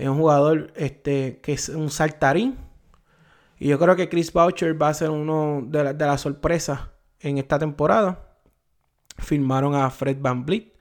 es 0.00 0.08
un 0.08 0.16
jugador 0.16 0.72
este, 0.76 1.40
que 1.42 1.52
es 1.52 1.68
un 1.68 1.90
saltarín. 1.90 2.56
Y 3.58 3.68
yo 3.68 3.78
creo 3.78 3.96
que 3.96 4.08
Chris 4.08 4.32
Boucher 4.32 4.80
va 4.80 4.88
a 4.88 4.94
ser 4.94 5.10
uno 5.10 5.62
de, 5.66 5.84
las 5.84 5.98
la 5.98 6.16
sorpresas 6.16 6.80
en 7.20 7.36
esta 7.36 7.58
temporada. 7.58 8.38
Firmaron 9.18 9.74
a 9.74 9.90
Fred 9.90 10.16
Van 10.18 10.46
Vliet 10.46 10.72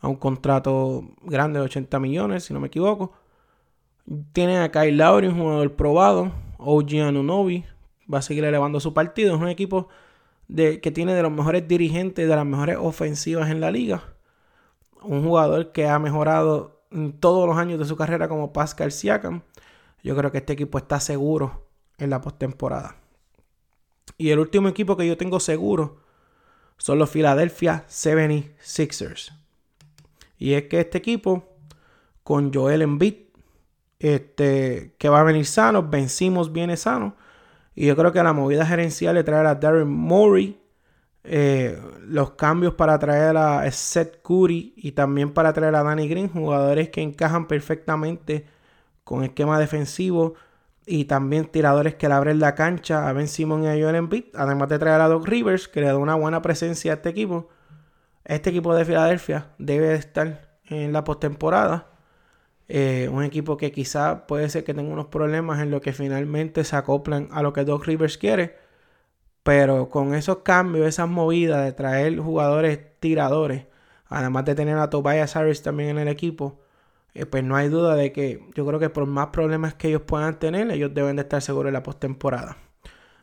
a 0.00 0.08
un 0.08 0.16
contrato 0.16 1.14
grande 1.22 1.58
de 1.58 1.64
80 1.64 1.98
millones, 1.98 2.44
si 2.44 2.52
no 2.52 2.60
me 2.60 2.66
equivoco. 2.66 3.14
Tienen 4.32 4.62
a 4.62 4.70
Kyle 4.70 4.96
Lowry, 4.96 5.28
un 5.28 5.38
jugador 5.38 5.74
probado. 5.74 6.32
OG 6.58 7.00
Anunobi 7.02 7.64
va 8.12 8.18
a 8.18 8.22
seguir 8.22 8.44
elevando 8.44 8.80
su 8.80 8.94
partido. 8.94 9.34
Es 9.34 9.40
un 9.40 9.48
equipo 9.48 9.88
de, 10.48 10.80
que 10.80 10.90
tiene 10.90 11.14
de 11.14 11.22
los 11.22 11.32
mejores 11.32 11.66
dirigentes, 11.66 12.28
de 12.28 12.36
las 12.36 12.46
mejores 12.46 12.76
ofensivas 12.80 13.50
en 13.50 13.60
la 13.60 13.70
liga. 13.70 14.14
Un 15.02 15.24
jugador 15.24 15.72
que 15.72 15.88
ha 15.88 15.98
mejorado 15.98 16.82
todos 17.20 17.48
los 17.48 17.56
años 17.56 17.78
de 17.78 17.84
su 17.84 17.96
carrera 17.96 18.28
como 18.28 18.52
Pascal 18.52 18.92
Siakam, 18.92 19.42
yo 20.02 20.16
creo 20.16 20.30
que 20.30 20.38
este 20.38 20.52
equipo 20.52 20.78
está 20.78 21.00
seguro 21.00 21.66
en 21.98 22.10
la 22.10 22.20
postemporada. 22.20 22.96
Y 24.18 24.30
el 24.30 24.38
último 24.38 24.68
equipo 24.68 24.96
que 24.96 25.06
yo 25.06 25.16
tengo 25.16 25.40
seguro 25.40 25.98
son 26.78 26.98
los 26.98 27.10
Philadelphia 27.10 27.84
76ers. 27.88 29.32
Y 30.38 30.52
es 30.52 30.64
que 30.64 30.80
este 30.80 30.98
equipo, 30.98 31.56
con 32.22 32.52
Joel 32.52 32.82
Embiid, 32.82 33.25
este, 33.98 34.94
que 34.98 35.08
va 35.08 35.20
a 35.20 35.24
venir 35.24 35.46
sano, 35.46 35.82
vencimos 35.82 36.52
viene 36.52 36.76
sano. 36.76 37.16
Y 37.74 37.86
yo 37.86 37.96
creo 37.96 38.12
que 38.12 38.22
la 38.22 38.32
movida 38.32 38.66
gerencial 38.66 39.14
de 39.14 39.24
traer 39.24 39.46
a 39.46 39.54
Darren 39.56 39.88
Murray 39.88 40.58
eh, 41.28 41.76
los 42.02 42.32
cambios 42.32 42.74
para 42.74 42.96
traer 43.00 43.36
a 43.36 43.68
Seth 43.72 44.22
Curry 44.22 44.74
y 44.76 44.92
también 44.92 45.34
para 45.34 45.52
traer 45.52 45.74
a 45.74 45.82
Danny 45.82 46.06
Green, 46.06 46.28
jugadores 46.28 46.90
que 46.90 47.02
encajan 47.02 47.48
perfectamente 47.48 48.46
con 49.02 49.24
esquema 49.24 49.58
defensivo 49.58 50.34
y 50.86 51.06
también 51.06 51.46
tiradores 51.46 51.96
que 51.96 52.08
le 52.08 52.14
abren 52.14 52.38
la 52.38 52.54
cancha 52.54 53.08
a 53.08 53.12
Ben 53.12 53.26
Simon 53.26 53.64
y 53.64 53.66
a 53.66 53.72
Joel 53.72 53.96
Embiid, 53.96 54.26
además 54.34 54.68
de 54.68 54.78
traer 54.78 55.00
a 55.00 55.08
Doc 55.08 55.26
Rivers, 55.26 55.66
que 55.66 55.80
le 55.80 55.88
da 55.88 55.96
una 55.96 56.14
buena 56.14 56.42
presencia 56.42 56.92
a 56.92 56.96
este 56.96 57.08
equipo. 57.08 57.48
Este 58.24 58.50
equipo 58.50 58.74
de 58.74 58.84
Filadelfia 58.84 59.48
debe 59.58 59.94
estar 59.94 60.58
en 60.66 60.92
la 60.92 61.02
postemporada. 61.02 61.88
Eh, 62.68 63.08
un 63.12 63.22
equipo 63.22 63.56
que 63.56 63.70
quizá 63.72 64.26
puede 64.26 64.48
ser 64.48 64.64
que 64.64 64.74
tenga 64.74 64.92
unos 64.92 65.06
problemas 65.06 65.60
en 65.60 65.70
lo 65.70 65.80
que 65.80 65.92
finalmente 65.92 66.64
se 66.64 66.76
acoplan 66.76 67.28
a 67.30 67.42
lo 67.42 67.52
que 67.52 67.64
Doc 67.64 67.86
Rivers 67.86 68.18
quiere 68.18 68.66
pero 69.46 69.90
con 69.90 70.12
esos 70.16 70.38
cambios, 70.38 70.88
esas 70.88 71.08
movidas 71.08 71.64
de 71.64 71.72
traer 71.72 72.18
jugadores 72.18 72.80
tiradores, 72.98 73.66
además 74.08 74.44
de 74.44 74.56
tener 74.56 74.76
a 74.76 74.90
Tobias 74.90 75.36
Harris 75.36 75.62
también 75.62 75.90
en 75.90 75.98
el 75.98 76.08
equipo, 76.08 76.58
eh, 77.14 77.26
pues 77.26 77.44
no 77.44 77.54
hay 77.54 77.68
duda 77.68 77.94
de 77.94 78.10
que 78.10 78.44
yo 78.56 78.66
creo 78.66 78.80
que 78.80 78.90
por 78.90 79.06
más 79.06 79.28
problemas 79.28 79.74
que 79.74 79.86
ellos 79.86 80.02
puedan 80.02 80.40
tener, 80.40 80.68
ellos 80.72 80.92
deben 80.92 81.14
de 81.14 81.22
estar 81.22 81.40
seguros 81.42 81.68
en 81.68 81.74
la 81.74 81.84
postemporada. 81.84 82.56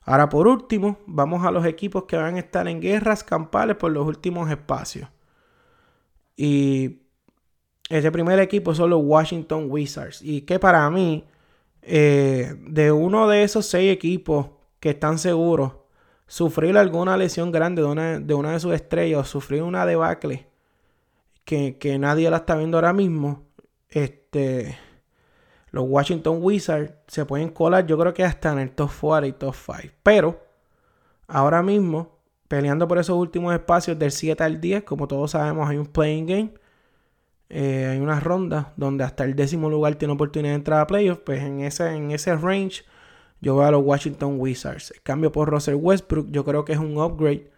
Ahora 0.03 0.29
por 0.29 0.47
último, 0.47 0.97
vamos 1.08 1.45
a 1.45 1.51
los 1.51 1.65
equipos 1.65 2.06
que 2.06 2.15
van 2.15 2.36
a 2.36 2.39
estar 2.39 2.69
en 2.69 2.79
guerras 2.79 3.25
campales 3.25 3.75
por 3.75 3.91
los 3.91 4.08
últimos 4.08 4.49
espacios. 4.49 5.10
Y 6.38 7.01
ese 7.89 8.12
primer 8.12 8.39
equipo 8.39 8.74
son 8.74 8.89
los 8.89 9.02
Washington 9.04 9.67
Wizards. 9.69 10.22
Y 10.22 10.41
que 10.41 10.60
para 10.60 10.89
mí, 10.89 11.26
eh, 11.82 12.56
de 12.60 12.91
uno 12.91 13.28
de 13.28 13.43
esos 13.43 13.65
seis 13.65 13.91
equipos 13.91 14.48
que 14.80 14.91
están 14.91 15.17
seguros, 15.19 15.74
sufrir 16.28 16.78
alguna 16.78 17.17
lesión 17.17 17.52
grande 17.52 17.82
de 17.82 18.34
una 18.34 18.52
de, 18.52 18.60
sus 18.60 18.74
estrellas 18.74 19.22
o 19.22 19.24
sufrir 19.24 19.62
una 19.63 19.86
debacle 19.86 20.48
que, 21.46 21.98
nadie 22.00 22.30
la 22.30 22.38
está 22.38 22.56
viendo 22.56 22.78
ahora 22.78 22.93
mismo, 22.93 23.43
este, 23.89 24.78
los 25.72 25.86
Washington 25.88 26.39
Wizards 26.41 26.93
se 27.08 27.26
pueden 27.26 27.50
colar, 27.50 27.86
yo 27.86 27.98
creo 27.98 28.13
que 28.13 28.24
hasta 28.24 28.52
en 28.54 28.60
el 28.60 28.71
top 28.71 28.92
4 29.00 29.27
y 29.27 29.34
top 29.34 29.56
5. 29.56 29.94
Pero 30.02 30.42
ahora 31.27 31.62
mismo, 31.62 32.17
peleando 32.48 32.88
por 32.88 32.98
esos 32.98 33.17
últimos 33.17 33.54
espacios 33.54 33.98
del 34.00 34.12
7 34.12 34.44
al 34.44 34.62
10, 34.62 34.84
como 34.84 35.08
todos 35.08 35.31
sabemos, 35.31 35.69
hay 35.69 35.77
un 35.77 35.88
playing 35.88 36.25
game. 36.25 36.54
Eh, 37.56 37.85
hay 37.85 37.99
unas 37.99 38.23
rondas 38.23 38.67
donde 38.77 39.04
hasta 39.04 39.25
el 39.25 39.35
décimo 39.35 39.69
lugar 39.69 39.93
tiene 39.95 40.15
oportunidad 40.15 40.54
de 40.54 40.56
entrar 40.56 40.79
a 40.79 40.87
playoffs. 40.87 41.21
Pues 41.23 41.43
en 41.43 41.60
ese, 41.60 41.87
en 41.93 42.10
ese 42.10 42.35
range 42.35 42.83
yo 43.41 43.56
veo 43.56 43.67
a 43.67 43.71
los 43.71 43.83
Washington 43.85 44.37
Wizards. 44.39 44.89
El 44.89 45.01
cambio 45.04 45.31
por 45.31 45.49
Russell 45.51 45.75
Westbrook, 45.75 46.31
yo 46.31 46.43
creo 46.45 46.65
que 46.65 46.73
es 46.73 46.79
un 46.79 46.97
upgrade 46.97 47.51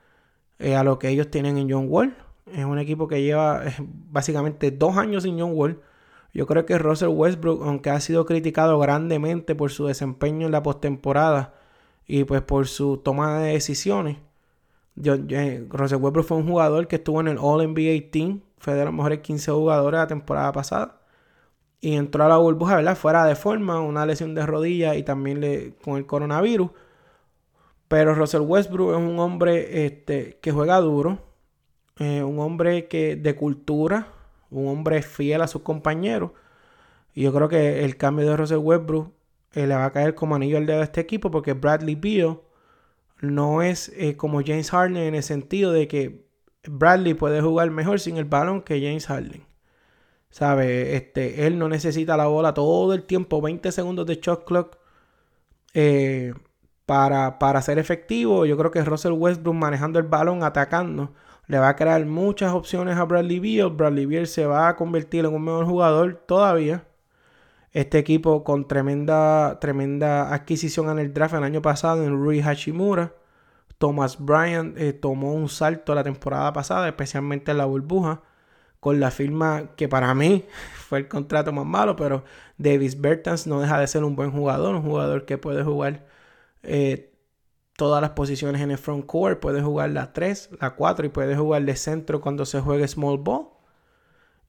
eh, 0.59 0.75
a 0.75 0.83
lo 0.83 0.99
que 0.99 1.07
ellos 1.07 1.31
tienen 1.31 1.57
en 1.57 1.71
John 1.71 1.87
Wall. 1.89 2.13
Es 2.51 2.65
un 2.65 2.77
equipo 2.77 3.07
que 3.07 3.23
lleva 3.23 3.65
eh, 3.65 3.73
básicamente 3.79 4.69
dos 4.71 4.97
años 4.97 5.23
sin 5.23 5.39
John 5.39 5.51
Wall. 5.53 5.81
Yo 6.33 6.45
creo 6.45 6.65
que 6.65 6.77
Russell 6.77 7.09
Westbrook, 7.09 7.63
aunque 7.63 7.89
ha 7.89 8.01
sido 8.01 8.25
criticado 8.25 8.77
grandemente 8.79 9.55
por 9.55 9.71
su 9.71 9.85
desempeño 9.85 10.47
en 10.47 10.51
la 10.51 10.61
postemporada 10.61 11.53
y 12.05 12.25
pues 12.25 12.41
por 12.41 12.67
su 12.67 12.97
toma 12.97 13.39
de 13.39 13.53
decisiones, 13.53 14.17
yo, 14.95 15.15
eh, 15.29 15.67
Westbrook 15.69 16.25
fue 16.25 16.37
un 16.37 16.47
jugador 16.47 16.87
que 16.87 16.97
estuvo 16.97 17.19
en 17.21 17.27
el 17.27 17.37
All 17.39 17.67
NBA 17.67 18.11
Team, 18.11 18.41
fue 18.57 18.73
de 18.73 18.85
los 18.85 18.93
mejores 18.93 19.19
15 19.19 19.51
jugadores 19.51 19.99
la 19.99 20.07
temporada 20.07 20.51
pasada 20.51 20.99
y 21.85 21.95
entró 21.95 22.23
a 22.23 22.29
la 22.29 22.37
burbuja, 22.37 22.77
¿verdad? 22.77 22.97
Fuera 22.97 23.25
de 23.25 23.35
forma, 23.35 23.79
una 23.79 24.05
lesión 24.05 24.33
de 24.33 24.45
rodilla 24.45 24.95
y 24.95 25.03
también 25.03 25.39
le, 25.41 25.75
con 25.83 25.97
el 25.97 26.05
coronavirus. 26.07 26.71
Pero 27.87 28.15
Russell 28.15 28.41
Westbrook 28.41 28.91
es 28.91 28.97
un 28.97 29.19
hombre 29.19 29.85
este, 29.85 30.39
que 30.41 30.51
juega 30.51 30.79
duro, 30.79 31.19
eh, 31.99 32.23
un 32.23 32.39
hombre 32.39 32.87
que 32.87 33.15
de 33.15 33.35
cultura, 33.35 34.07
un 34.49 34.67
hombre 34.67 35.01
fiel 35.03 35.41
a 35.41 35.47
sus 35.47 35.61
compañeros. 35.61 36.31
Y 37.13 37.23
yo 37.23 37.33
creo 37.33 37.49
que 37.49 37.85
el 37.85 37.97
cambio 37.97 38.27
de 38.27 38.37
Russell 38.37 38.57
Westbrook 38.57 39.13
eh, 39.53 39.67
le 39.67 39.75
va 39.75 39.85
a 39.85 39.91
caer 39.91 40.15
como 40.15 40.35
anillo 40.35 40.57
al 40.57 40.65
dedo 40.65 40.81
a 40.81 40.83
este 40.83 41.01
equipo 41.01 41.31
porque 41.31 41.53
Bradley 41.53 41.95
Beal 41.95 42.39
no 43.22 43.61
es 43.61 43.91
eh, 43.95 44.18
como 44.18 44.41
James 44.45 44.72
Harden 44.72 44.97
en 44.97 45.16
el 45.16 45.24
sentido 45.24 45.72
de 45.72 45.88
que 45.88 46.26
Bradley 46.68 47.13
puede 47.13 47.41
jugar 47.41 47.72
mejor 47.72 47.99
sin 47.99 48.18
el 48.18 48.26
balón 48.26 48.61
que 48.61 48.82
James 48.82 49.07
Harden. 49.07 49.45
¿Sabe? 50.30 50.95
Este, 50.97 51.47
él 51.47 51.57
no 51.59 51.70
necesita 51.70 52.18
la 52.18 52.28
bola 52.28 52.53
todo 52.53 52.93
el 52.93 53.03
tiempo, 53.03 53.41
20 53.41 53.72
segundos 53.72 54.05
de 54.05 54.16
shot 54.16 54.45
clock 54.45 54.78
para, 56.86 57.39
para 57.39 57.61
ser 57.61 57.80
efectivo. 57.80 58.45
Yo 58.45 58.57
creo 58.57 58.72
que 58.72 58.84
Russell 58.84 59.13
Westbrook 59.13 59.55
manejando 59.55 59.99
el 59.99 60.05
balón, 60.05 60.43
atacando, 60.43 61.13
le 61.47 61.59
va 61.59 61.70
a 61.70 61.76
crear 61.76 62.05
muchas 62.05 62.53
opciones 62.53 62.97
a 62.97 63.05
Bradley 63.05 63.39
Beal. 63.39 63.70
Bradley 63.70 64.05
Beal 64.05 64.28
se 64.28 64.45
va 64.45 64.70
a 64.70 64.76
convertir 64.76 65.26
en 65.26 65.34
un 65.34 65.43
mejor 65.43 65.66
jugador 65.66 66.24
todavía. 66.28 66.86
Este 67.76 67.97
equipo 67.97 68.45
con 68.45 68.69
tremenda, 68.69 69.59
tremenda 69.59 70.34
adquisición 70.34 70.89
en 70.89 70.97
el 70.97 71.13
draft 71.13 71.34
el 71.36 71.43
año 71.43 71.61
pasado 71.61 72.05
en 72.05 72.13
Rui 72.13 72.39
Hachimura. 72.39 73.15
Thomas 73.78 74.17
Bryant 74.17 74.78
eh, 74.78 74.93
tomó 74.93 75.34
un 75.34 75.49
salto 75.49 75.93
la 75.93 76.01
temporada 76.01 76.53
pasada, 76.53 76.88
especialmente 76.88 77.51
en 77.51 77.57
la 77.57 77.65
burbuja, 77.65 78.21
con 78.80 79.01
la 79.01 79.11
firma 79.11 79.71
que 79.76 79.89
para 79.89 80.15
mí 80.15 80.45
fue 80.88 80.99
el 80.99 81.09
contrato 81.09 81.51
más 81.51 81.65
malo, 81.65 81.97
pero 81.97 82.23
Davis 82.57 83.01
Bertans 83.01 83.45
no 83.45 83.59
deja 83.59 83.78
de 83.78 83.88
ser 83.88 84.05
un 84.05 84.15
buen 84.15 84.32
jugador, 84.32 84.76
un 84.76 84.84
jugador 84.84 85.26
que 85.26 85.38
puede 85.38 85.61
jugar 85.61 86.07
eh, 86.63 87.13
todas 87.76 88.01
las 88.01 88.11
posiciones 88.11 88.61
en 88.61 88.71
el 88.71 88.78
front 88.78 89.05
court. 89.05 89.41
Puede 89.41 89.61
jugar 89.61 89.89
la 89.89 90.13
3, 90.13 90.51
la 90.61 90.76
4 90.76 91.07
y 91.07 91.09
puede 91.09 91.36
jugar 91.36 91.65
de 91.65 91.76
centro 91.76 92.21
cuando 92.21 92.45
se 92.45 92.61
juegue 92.61 92.88
small 92.88 93.17
ball. 93.17 93.54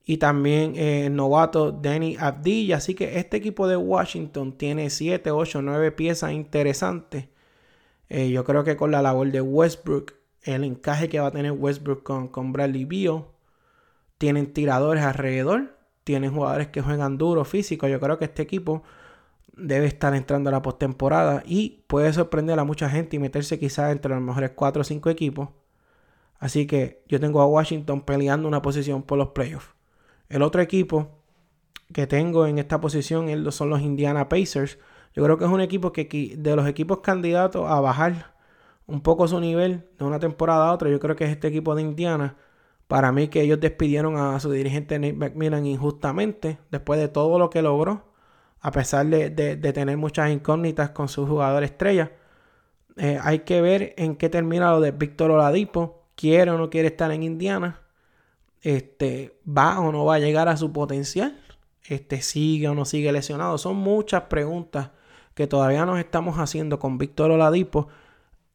Y 0.08 0.18
también 0.18 0.76
eh, 0.76 1.06
el 1.06 1.16
novato 1.16 1.72
Danny 1.72 2.16
Abdilla. 2.18 2.76
Así 2.76 2.94
que 2.94 3.18
este 3.18 3.36
equipo 3.38 3.66
de 3.66 3.76
Washington 3.76 4.56
tiene 4.56 4.88
7, 4.88 5.32
8, 5.32 5.62
9 5.62 5.92
piezas 5.92 6.32
interesantes. 6.32 7.26
Eh, 8.08 8.30
yo 8.30 8.44
creo 8.44 8.62
que 8.64 8.76
con 8.76 8.92
la 8.92 9.02
labor 9.02 9.32
de 9.32 9.40
Westbrook, 9.40 10.14
el 10.42 10.62
encaje 10.64 11.08
que 11.08 11.18
va 11.18 11.26
a 11.26 11.32
tener 11.32 11.50
Westbrook 11.52 12.04
con, 12.04 12.28
con 12.28 12.52
Bradley 12.52 12.84
Beal, 12.84 13.24
tienen 14.18 14.52
tiradores 14.52 15.02
alrededor, 15.04 15.76
tienen 16.04 16.32
jugadores 16.32 16.68
que 16.68 16.82
juegan 16.82 17.18
duro, 17.18 17.44
físico. 17.44 17.88
Yo 17.88 18.00
creo 18.00 18.18
que 18.18 18.26
este 18.26 18.42
equipo 18.42 18.84
debe 19.56 19.86
estar 19.86 20.14
entrando 20.14 20.50
a 20.50 20.52
la 20.52 20.62
postemporada 20.62 21.42
y 21.46 21.84
puede 21.88 22.12
sorprender 22.12 22.58
a 22.60 22.64
mucha 22.64 22.88
gente 22.88 23.16
y 23.16 23.18
meterse 23.18 23.58
quizás 23.58 23.90
entre 23.92 24.14
los 24.14 24.22
mejores 24.22 24.52
4 24.54 24.82
o 24.82 24.84
5 24.84 25.10
equipos. 25.10 25.48
Así 26.38 26.66
que 26.66 27.02
yo 27.08 27.18
tengo 27.20 27.40
a 27.40 27.46
Washington 27.46 28.02
peleando 28.02 28.46
una 28.46 28.62
posición 28.62 29.02
por 29.02 29.18
los 29.18 29.30
playoffs. 29.30 29.75
El 30.28 30.42
otro 30.42 30.60
equipo 30.62 31.10
que 31.92 32.06
tengo 32.06 32.46
en 32.46 32.58
esta 32.58 32.80
posición 32.80 33.52
son 33.52 33.70
los 33.70 33.80
Indiana 33.80 34.28
Pacers. 34.28 34.78
Yo 35.14 35.24
creo 35.24 35.38
que 35.38 35.44
es 35.44 35.50
un 35.50 35.60
equipo 35.60 35.92
que 35.92 36.34
de 36.36 36.56
los 36.56 36.66
equipos 36.68 37.00
candidatos 37.00 37.70
a 37.70 37.80
bajar 37.80 38.34
un 38.86 39.00
poco 39.00 39.28
su 39.28 39.40
nivel 39.40 39.88
de 39.98 40.04
una 40.04 40.18
temporada 40.18 40.68
a 40.68 40.72
otra, 40.72 40.90
yo 40.90 41.00
creo 41.00 41.16
que 41.16 41.24
es 41.24 41.30
este 41.30 41.48
equipo 41.48 41.74
de 41.74 41.82
Indiana. 41.82 42.36
Para 42.88 43.12
mí 43.12 43.28
que 43.28 43.42
ellos 43.42 43.60
despidieron 43.60 44.16
a 44.16 44.38
su 44.40 44.50
dirigente 44.50 44.98
Nate 44.98 45.12
McMillan 45.14 45.66
injustamente 45.66 46.58
después 46.70 47.00
de 47.00 47.08
todo 47.08 47.38
lo 47.38 47.50
que 47.50 47.62
logró 47.62 48.04
a 48.60 48.72
pesar 48.72 49.06
de, 49.06 49.30
tener 49.72 49.96
muchas 49.96 50.30
incógnitas 50.30 50.90
con 50.90 51.08
su 51.08 51.26
jugador 51.26 51.62
estrella. 51.62 52.12
Eh, 52.96 53.18
hay 53.22 53.40
que 53.40 53.60
ver 53.60 53.94
en 53.96 54.16
qué 54.16 54.28
termina 54.28 54.72
lo 54.72 54.80
de 54.80 54.90
Víctor 54.90 55.30
Oladipo. 55.30 56.08
¿Quiere 56.16 56.50
o 56.50 56.58
no 56.58 56.68
quiere 56.70 56.88
estar 56.88 57.10
en 57.12 57.22
Indiana? 57.22 57.80
Este, 58.66 59.38
¿Va 59.46 59.78
o 59.78 59.92
no 59.92 60.04
va 60.06 60.16
a 60.16 60.18
llegar 60.18 60.48
a 60.48 60.56
su 60.56 60.72
potencial? 60.72 61.40
Este, 61.84 62.20
¿Sigue 62.20 62.68
o 62.68 62.74
no 62.74 62.84
sigue 62.84 63.12
lesionado? 63.12 63.58
Son 63.58 63.76
muchas 63.76 64.22
preguntas 64.22 64.90
que 65.34 65.46
todavía 65.46 65.86
nos 65.86 66.00
estamos 66.00 66.40
haciendo 66.40 66.80
con 66.80 66.98
Víctor 66.98 67.30
Oladipo 67.30 67.86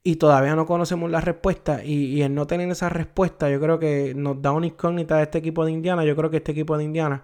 y 0.03 0.17
todavía 0.17 0.53
no 0.53 0.65
conocemos 0.65 1.09
la 1.09 1.21
respuesta. 1.21 1.85
Y, 1.85 2.21
el 2.23 2.35
no 2.35 2.45
tener 2.45 2.69
esa 2.69 2.89
respuesta, 2.89 3.49
yo 3.49 3.61
creo 3.61 3.79
que 3.79 4.11
nos 4.13 4.41
da 4.41 4.51
una 4.51 4.67
incógnita 4.67 5.15
de 5.15 5.23
este 5.23 5.37
equipo 5.37 5.63
de 5.63 5.71
Indiana. 5.71 6.03
Yo 6.03 6.13
creo 6.17 6.29
que 6.29 6.37
este 6.37 6.51
equipo 6.51 6.77
de 6.77 6.83
Indiana 6.83 7.23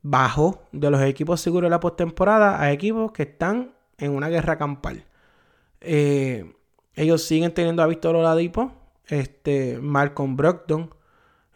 bajo 0.00 0.62
de 0.72 0.90
los 0.90 1.02
equipos 1.02 1.42
seguros 1.42 1.66
de 1.66 1.72
la 1.72 1.80
postemporada 1.80 2.58
a 2.58 2.72
equipos 2.72 3.12
que 3.12 3.24
están 3.24 3.74
en 3.98 4.12
una 4.12 4.30
guerra 4.30 4.56
campal. 4.56 5.04
Eh, 5.82 6.54
ellos 6.94 7.22
siguen 7.22 7.52
teniendo 7.52 7.82
a 7.82 7.86
Víctor 7.86 8.16
Oladipo, 8.16 8.72
este, 9.08 9.78
Malcolm 9.78 10.36
Brogdon, 10.38 10.88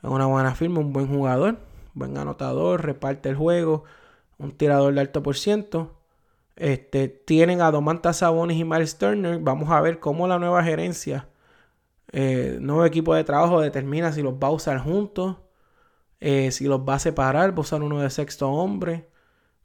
una 0.03 0.26
buena 0.26 0.55
firma, 0.55 0.80
un 0.80 0.92
buen 0.92 1.09
jugador, 1.09 1.59
buen 1.94 2.16
anotador, 2.18 2.84
reparte 2.84 3.28
el 3.28 3.36
juego, 3.36 3.84
un 4.38 4.53
tirador 4.53 4.94
de 4.94 5.01
alto 5.01 5.22
por 5.22 5.36
ciento. 5.36 5.94
Este, 6.57 7.09
tienen 7.09 7.61
a 7.62 7.70
Domantas 7.70 8.18
Sabonis 8.18 8.59
y 8.59 8.64
Miles 8.64 8.99
Turner. 8.99 9.38
Vamos 9.40 9.70
a 9.70 9.80
ver 9.80 10.01
cómo 10.01 10.26
la 10.28 10.38
nueva 10.38 10.62
gerencia, 10.64 11.28
eh, 12.12 12.59
nuevo 12.61 12.84
equipo 12.84 13.14
de 13.14 13.24
trabajo 13.24 13.61
determina 13.61 14.12
si 14.12 14.22
los 14.22 14.34
va 14.34 14.49
a 14.49 14.53
usar 14.53 14.78
juntos 14.78 15.36
eh, 16.20 16.51
si 16.53 16.64
los 16.66 16.80
va 16.80 16.94
a 16.94 16.99
separar, 16.99 17.53
va 17.53 17.59
a 17.59 17.61
usar 17.61 17.82
uno 17.82 18.01
de 18.01 18.11
sexto 18.11 18.51
hombre. 18.51 19.09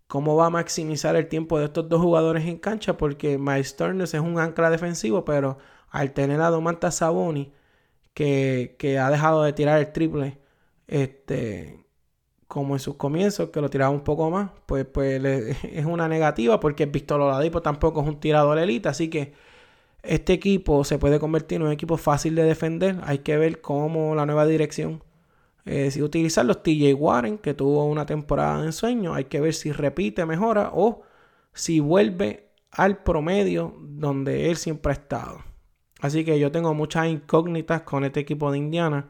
¿Cómo 0.07 0.35
va 0.35 0.47
a 0.47 0.49
maximizar 0.51 1.15
el 1.15 1.27
tiempo 1.27 1.59
de 1.59 1.65
estos 1.65 1.89
dos 1.89 2.01
jugadores 2.01 2.45
en 2.45 2.57
cancha? 2.59 2.97
Porque 2.97 3.37
Miles 3.37 3.75
Turner 3.75 4.03
es 4.03 4.13
un 4.15 4.39
ancla 4.39 4.69
defensivo, 4.69 5.25
pero 5.25 5.57
al 5.89 6.13
tener 6.13 6.41
a 6.41 6.49
Domantas 6.49 6.97
Saboni, 6.97 7.53
que, 8.13 8.99
ha 8.99 9.09
dejado 9.09 9.43
de 9.43 9.53
tirar 9.53 9.79
el 9.79 9.91
triple, 9.91 10.39
este, 10.87 11.85
como 12.47 12.75
en 12.75 12.79
sus 12.79 12.95
comienzos, 12.95 13.49
que 13.49 13.61
lo 13.61 13.69
tiraba 13.69 13.91
un 13.91 14.03
poco 14.03 14.29
más, 14.29 14.51
pues, 14.65 14.85
pues 14.85 15.23
es 15.63 15.85
una 15.85 16.07
negativa, 16.07 16.59
porque 16.59 16.85
Víctor 16.85 17.21
Oladipo 17.21 17.61
tampoco 17.61 18.01
es 18.01 18.07
un 18.07 18.19
tirador 18.19 18.59
elite, 18.59 18.89
así 18.89 19.09
que 19.09 19.33
este 20.03 20.33
equipo 20.33 20.83
se 20.83 20.99
puede 20.99 21.19
convertir 21.19 21.57
en 21.57 21.63
un 21.67 21.71
equipo 21.71 21.97
fácil 21.97 22.35
de 22.35 22.43
defender. 22.43 22.97
Hay 23.03 23.19
que 23.19 23.37
ver 23.37 23.61
cómo 23.61 24.15
la 24.15 24.25
nueva 24.25 24.45
dirección 24.45 25.03
eh, 25.65 25.91
si 25.91 26.01
utilizar 26.01 26.45
los 26.45 26.61
TJ 26.61 26.93
Warren, 26.93 27.37
que 27.37 27.53
tuvo 27.53 27.85
una 27.85 28.05
temporada 28.05 28.59
de 28.61 28.67
ensueño, 28.67 29.13
hay 29.13 29.25
que 29.25 29.39
ver 29.39 29.53
si 29.53 29.71
repite, 29.71 30.25
mejora 30.25 30.71
o 30.73 31.03
si 31.53 31.79
vuelve 31.79 32.51
al 32.71 33.03
promedio 33.03 33.75
donde 33.79 34.49
él 34.49 34.57
siempre 34.57 34.91
ha 34.91 34.95
estado. 34.95 35.39
Así 36.03 36.25
que 36.25 36.37
yo 36.37 36.51
tengo 36.51 36.73
muchas 36.73 37.07
incógnitas 37.07 37.83
con 37.83 38.03
este 38.03 38.19
equipo 38.19 38.51
de 38.51 38.57
Indiana. 38.57 39.07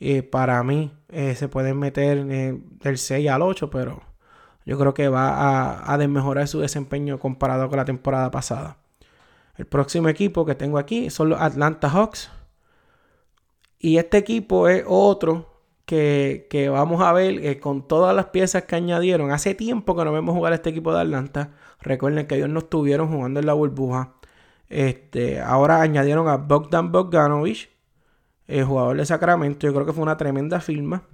Y 0.00 0.22
para 0.22 0.60
mí 0.64 0.92
eh, 1.08 1.36
se 1.36 1.46
pueden 1.46 1.78
meter 1.78 2.26
eh, 2.28 2.58
del 2.82 2.98
6 2.98 3.30
al 3.30 3.42
8, 3.42 3.70
pero 3.70 4.02
yo 4.64 4.76
creo 4.76 4.92
que 4.92 5.08
va 5.08 5.28
a, 5.28 5.94
a 5.94 5.98
desmejorar 5.98 6.48
su 6.48 6.58
desempeño 6.58 7.20
comparado 7.20 7.68
con 7.68 7.76
la 7.76 7.84
temporada 7.84 8.32
pasada. 8.32 8.78
El 9.56 9.66
próximo 9.66 10.08
equipo 10.08 10.44
que 10.44 10.56
tengo 10.56 10.78
aquí 10.78 11.10
son 11.10 11.28
los 11.28 11.40
Atlanta 11.40 11.88
Hawks. 11.88 12.28
Y 13.78 13.98
este 13.98 14.18
equipo 14.18 14.68
es 14.68 14.82
otro 14.84 15.62
que, 15.84 16.68
vamos 16.72 17.02
a 17.02 17.12
ver 17.12 17.38
eh, 17.46 17.60
con 17.60 17.86
todas 17.86 18.14
las 18.16 18.26
piezas 18.26 18.64
que 18.64 18.74
añadieron. 18.74 19.30
Hace 19.30 19.54
tiempo 19.54 19.94
que 19.94 20.04
no 20.04 20.12
vemos 20.12 20.34
jugar 20.34 20.52
a 20.52 20.56
este 20.56 20.70
equipo 20.70 20.92
de 20.92 21.02
Atlanta. 21.02 21.52
Recuerden 21.80 22.26
que 22.26 22.34
ellos 22.34 22.48
no 22.48 22.58
estuvieron 22.58 23.12
jugando 23.12 23.38
en 23.38 23.46
la 23.46 23.52
burbuja. 23.52 24.15
Este, 24.68 25.40
ahora 25.40 25.80
añadieron 25.80 26.28
a 26.28 26.36
Bogdan 26.36 26.90
Bogdanovich, 26.92 27.70
el 28.46 28.64
jugador 28.64 28.96
de 28.96 29.06
Sacramento. 29.06 29.66
Yo 29.66 29.74
creo 29.74 29.86
que 29.86 29.92
fue 29.92 30.02
una 30.02 30.16
tremenda 30.16 30.60
firma. 30.60 31.04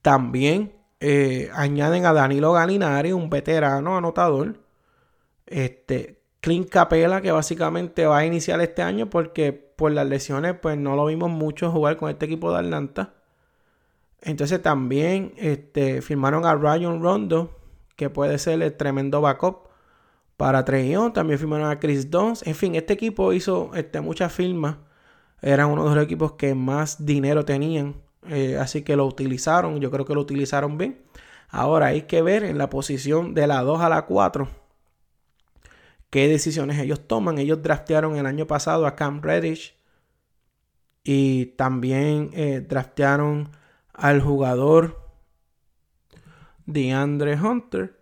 También 0.00 0.72
eh, 1.00 1.50
añaden 1.54 2.06
a 2.06 2.12
Danilo 2.12 2.52
Galinari, 2.52 3.12
un 3.12 3.30
veterano 3.30 3.96
anotador. 3.96 4.60
Este, 5.46 6.22
Clint 6.40 6.68
Capela, 6.68 7.20
que 7.22 7.30
básicamente 7.30 8.06
va 8.06 8.18
a 8.18 8.26
iniciar 8.26 8.60
este 8.60 8.82
año 8.82 9.08
porque 9.10 9.52
por 9.52 9.92
las 9.92 10.06
lesiones, 10.06 10.54
pues 10.60 10.76
no 10.78 10.96
lo 10.96 11.06
vimos 11.06 11.30
mucho 11.30 11.70
jugar 11.70 11.96
con 11.96 12.10
este 12.10 12.26
equipo 12.26 12.52
de 12.52 12.58
Atlanta. 12.58 13.14
Entonces 14.20 14.62
también 14.62 15.34
este, 15.36 16.02
firmaron 16.02 16.46
a 16.46 16.54
Ryan 16.54 17.02
Rondo, 17.02 17.58
que 17.96 18.10
puede 18.10 18.38
ser 18.38 18.62
el 18.62 18.76
tremendo 18.76 19.20
backup 19.20 19.71
para 20.42 20.64
Treyon. 20.64 21.12
También 21.12 21.38
firmaron 21.38 21.70
a 21.70 21.78
Chris 21.78 22.10
Dons. 22.10 22.44
En 22.44 22.56
fin, 22.56 22.74
este 22.74 22.94
equipo 22.94 23.32
hizo 23.32 23.70
este, 23.76 24.00
muchas 24.00 24.32
firmas. 24.32 24.74
Eran 25.40 25.70
uno 25.70 25.88
de 25.88 25.94
los 25.94 26.04
equipos 26.04 26.32
que 26.32 26.52
más 26.56 27.06
dinero 27.06 27.44
tenían. 27.44 28.02
Eh, 28.26 28.58
así 28.58 28.82
que 28.82 28.96
lo 28.96 29.06
utilizaron. 29.06 29.80
Yo 29.80 29.92
creo 29.92 30.04
que 30.04 30.14
lo 30.14 30.20
utilizaron 30.20 30.78
bien. 30.78 31.00
Ahora 31.48 31.86
hay 31.86 32.02
que 32.02 32.22
ver 32.22 32.42
en 32.42 32.58
la 32.58 32.68
posición 32.70 33.34
de 33.34 33.46
la 33.46 33.62
2 33.62 33.82
a 33.82 33.88
la 33.88 34.02
4 34.04 34.48
qué 36.10 36.26
decisiones 36.26 36.80
ellos 36.80 37.06
toman. 37.06 37.38
Ellos 37.38 37.62
draftearon 37.62 38.16
el 38.16 38.26
año 38.26 38.48
pasado 38.48 38.88
a 38.88 38.96
Cam 38.96 39.22
Reddish 39.22 39.76
y 41.04 41.54
también 41.54 42.30
eh, 42.32 42.66
draftearon 42.68 43.50
al 43.92 44.20
jugador 44.20 45.08
DeAndre 46.66 47.40
Hunter. 47.40 48.01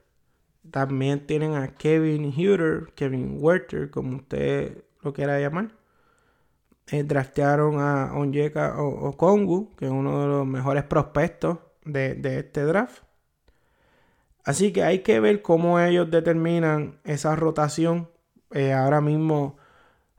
También 0.71 1.27
tienen 1.27 1.55
a 1.55 1.75
Kevin 1.75 2.27
Huter, 2.27 2.93
Kevin 2.95 3.39
Werther, 3.41 3.91
como 3.91 4.17
usted 4.17 4.85
lo 5.03 5.13
quiera 5.13 5.41
llamar. 5.41 5.73
Eh, 6.89 7.05
draftearon 7.05 7.79
a 7.79 8.13
Onyeka 8.15 8.81
Okongu, 8.83 9.75
que 9.77 9.87
es 9.87 9.91
uno 9.91 10.23
de 10.23 10.27
los 10.29 10.47
mejores 10.47 10.85
prospectos 10.85 11.59
de, 11.85 12.19
este 12.39 12.63
draft. 12.65 13.03
Así 14.45 14.73
que 14.73 14.83
hay 14.83 15.01
que 15.01 15.21
ver 15.21 15.43
cómo 15.43 15.79
ellos 15.79 16.11
determinan 16.11 16.99
esa 17.05 17.37
rotación. 17.37 18.11
Eh, 18.53 18.73
ahora 18.73 19.01
mismo 19.01 19.57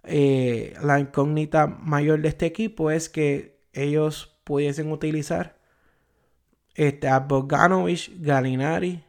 eh, 0.04 0.74
la 0.82 1.00
incógnita 1.00 1.68
mayor 1.68 2.22
de 2.22 2.30
este 2.30 2.46
equipo 2.46 2.92
es 2.92 3.10
que 3.10 3.60
ellos 3.74 4.40
pudiesen 4.44 4.92
utilizar 4.92 5.58
este, 6.76 7.08
a 7.10 7.20
Bogdanovich, 7.20 8.12
Galinari, 8.20 9.04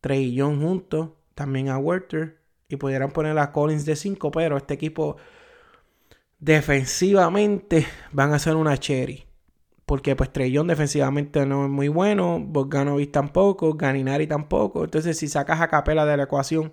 Trey 0.00 0.32
Young 0.34 0.60
juntos, 0.60 1.10
también 1.34 1.68
a 1.68 1.78
Werther, 1.78 2.38
y 2.68 2.76
pudieran 2.76 3.10
poner 3.10 3.38
a 3.38 3.52
Collins 3.52 3.84
de 3.84 3.96
5, 3.96 4.30
pero 4.30 4.56
este 4.56 4.74
equipo 4.74 5.16
defensivamente 6.38 7.86
van 8.12 8.32
a 8.32 8.38
ser 8.38 8.56
una 8.56 8.78
cherry. 8.78 9.26
Porque 9.86 10.14
pues 10.14 10.32
Trey 10.32 10.52
Young 10.52 10.68
defensivamente 10.68 11.44
no 11.46 11.64
es 11.64 11.70
muy 11.70 11.88
bueno, 11.88 12.38
Bogdanovich 12.38 13.10
tampoco, 13.10 13.74
Galinari 13.74 14.26
tampoco. 14.28 14.84
Entonces 14.84 15.18
si 15.18 15.28
sacas 15.28 15.60
a 15.60 15.68
Capela 15.68 16.06
de 16.06 16.16
la 16.16 16.22
ecuación, 16.24 16.72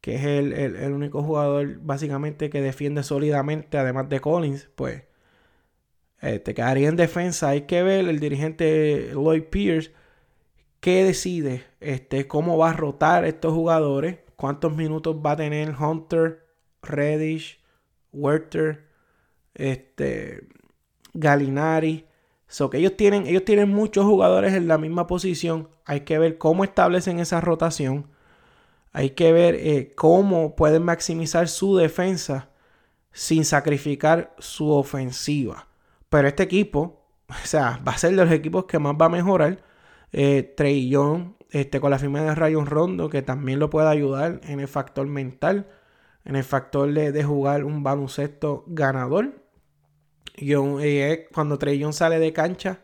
que 0.00 0.14
es 0.14 0.24
el, 0.24 0.92
único 0.92 1.22
jugador 1.24 1.78
básicamente 1.80 2.50
que 2.50 2.62
defiende 2.62 3.02
sólidamente, 3.02 3.78
además 3.78 4.08
de 4.08 4.20
Collins, 4.20 4.70
pues 4.76 5.02
eh, 6.22 6.38
te 6.38 6.54
quedaría 6.54 6.88
en 6.88 6.96
defensa. 6.96 7.48
Hay 7.48 7.62
que 7.62 7.82
ver 7.82 8.08
el 8.08 8.20
dirigente 8.20 9.10
Lloyd 9.12 9.44
Pierce 9.44 9.92
qué 10.80 11.04
decide, 11.04 11.64
este, 11.80 12.26
cómo 12.28 12.58
va 12.58 12.70
a 12.70 12.74
rotar 12.74 13.24
estos 13.24 13.52
jugadores, 13.52 14.18
cuántos 14.36 14.74
minutos 14.76 15.16
va 15.24 15.32
a 15.32 15.36
tener 15.36 15.74
Hunter, 15.78 16.46
Reddish, 16.82 17.60
Werther, 18.12 18.86
este, 19.54 20.48
Galinari. 21.14 22.06
So 22.46 22.70
que 22.70 22.78
ellos 22.78 22.96
tienen, 22.96 23.26
ellos 23.26 23.44
tienen 23.44 23.68
muchos 23.68 24.06
jugadores 24.06 24.54
en 24.54 24.68
la 24.68 24.78
misma 24.78 25.06
posición. 25.06 25.68
Hay 25.84 26.00
que 26.00 26.18
ver 26.18 26.38
cómo 26.38 26.64
establecen 26.64 27.20
esa 27.20 27.40
rotación 27.40 28.06
hay 28.92 29.10
que 29.10 29.32
ver 29.32 29.54
eh, 29.54 29.92
cómo 29.94 30.56
pueden 30.56 30.82
maximizar 30.82 31.48
su 31.48 31.76
defensa 31.76 32.50
sin 33.12 33.44
sacrificar 33.44 34.34
su 34.38 34.70
ofensiva. 34.70 35.68
Pero 36.08 36.28
este 36.28 36.42
equipo, 36.42 37.06
o 37.28 37.46
sea, 37.46 37.80
va 37.86 37.92
a 37.92 37.98
ser 37.98 38.10
de 38.10 38.24
los 38.24 38.32
equipos 38.32 38.64
que 38.64 38.78
más 38.78 38.94
va 39.00 39.06
a 39.06 39.10
mejorar. 39.10 39.62
Eh, 40.12 40.54
este, 41.50 41.80
con 41.80 41.90
la 41.90 41.98
firma 41.98 42.22
de 42.22 42.34
Rayon 42.34 42.66
Rondo, 42.66 43.10
que 43.10 43.22
también 43.22 43.58
lo 43.58 43.70
puede 43.70 43.88
ayudar 43.88 44.40
en 44.44 44.60
el 44.60 44.68
factor 44.68 45.06
mental, 45.06 45.68
en 46.24 46.36
el 46.36 46.44
factor 46.44 46.92
de, 46.92 47.24
jugar 47.24 47.64
un 47.64 47.82
baloncesto 47.82 48.64
ganador. 48.66 49.44
Y 50.36 50.52
eh, 50.54 51.28
cuando 51.32 51.58
Trey 51.58 51.84
sale 51.92 52.18
de 52.18 52.32
cancha, 52.32 52.80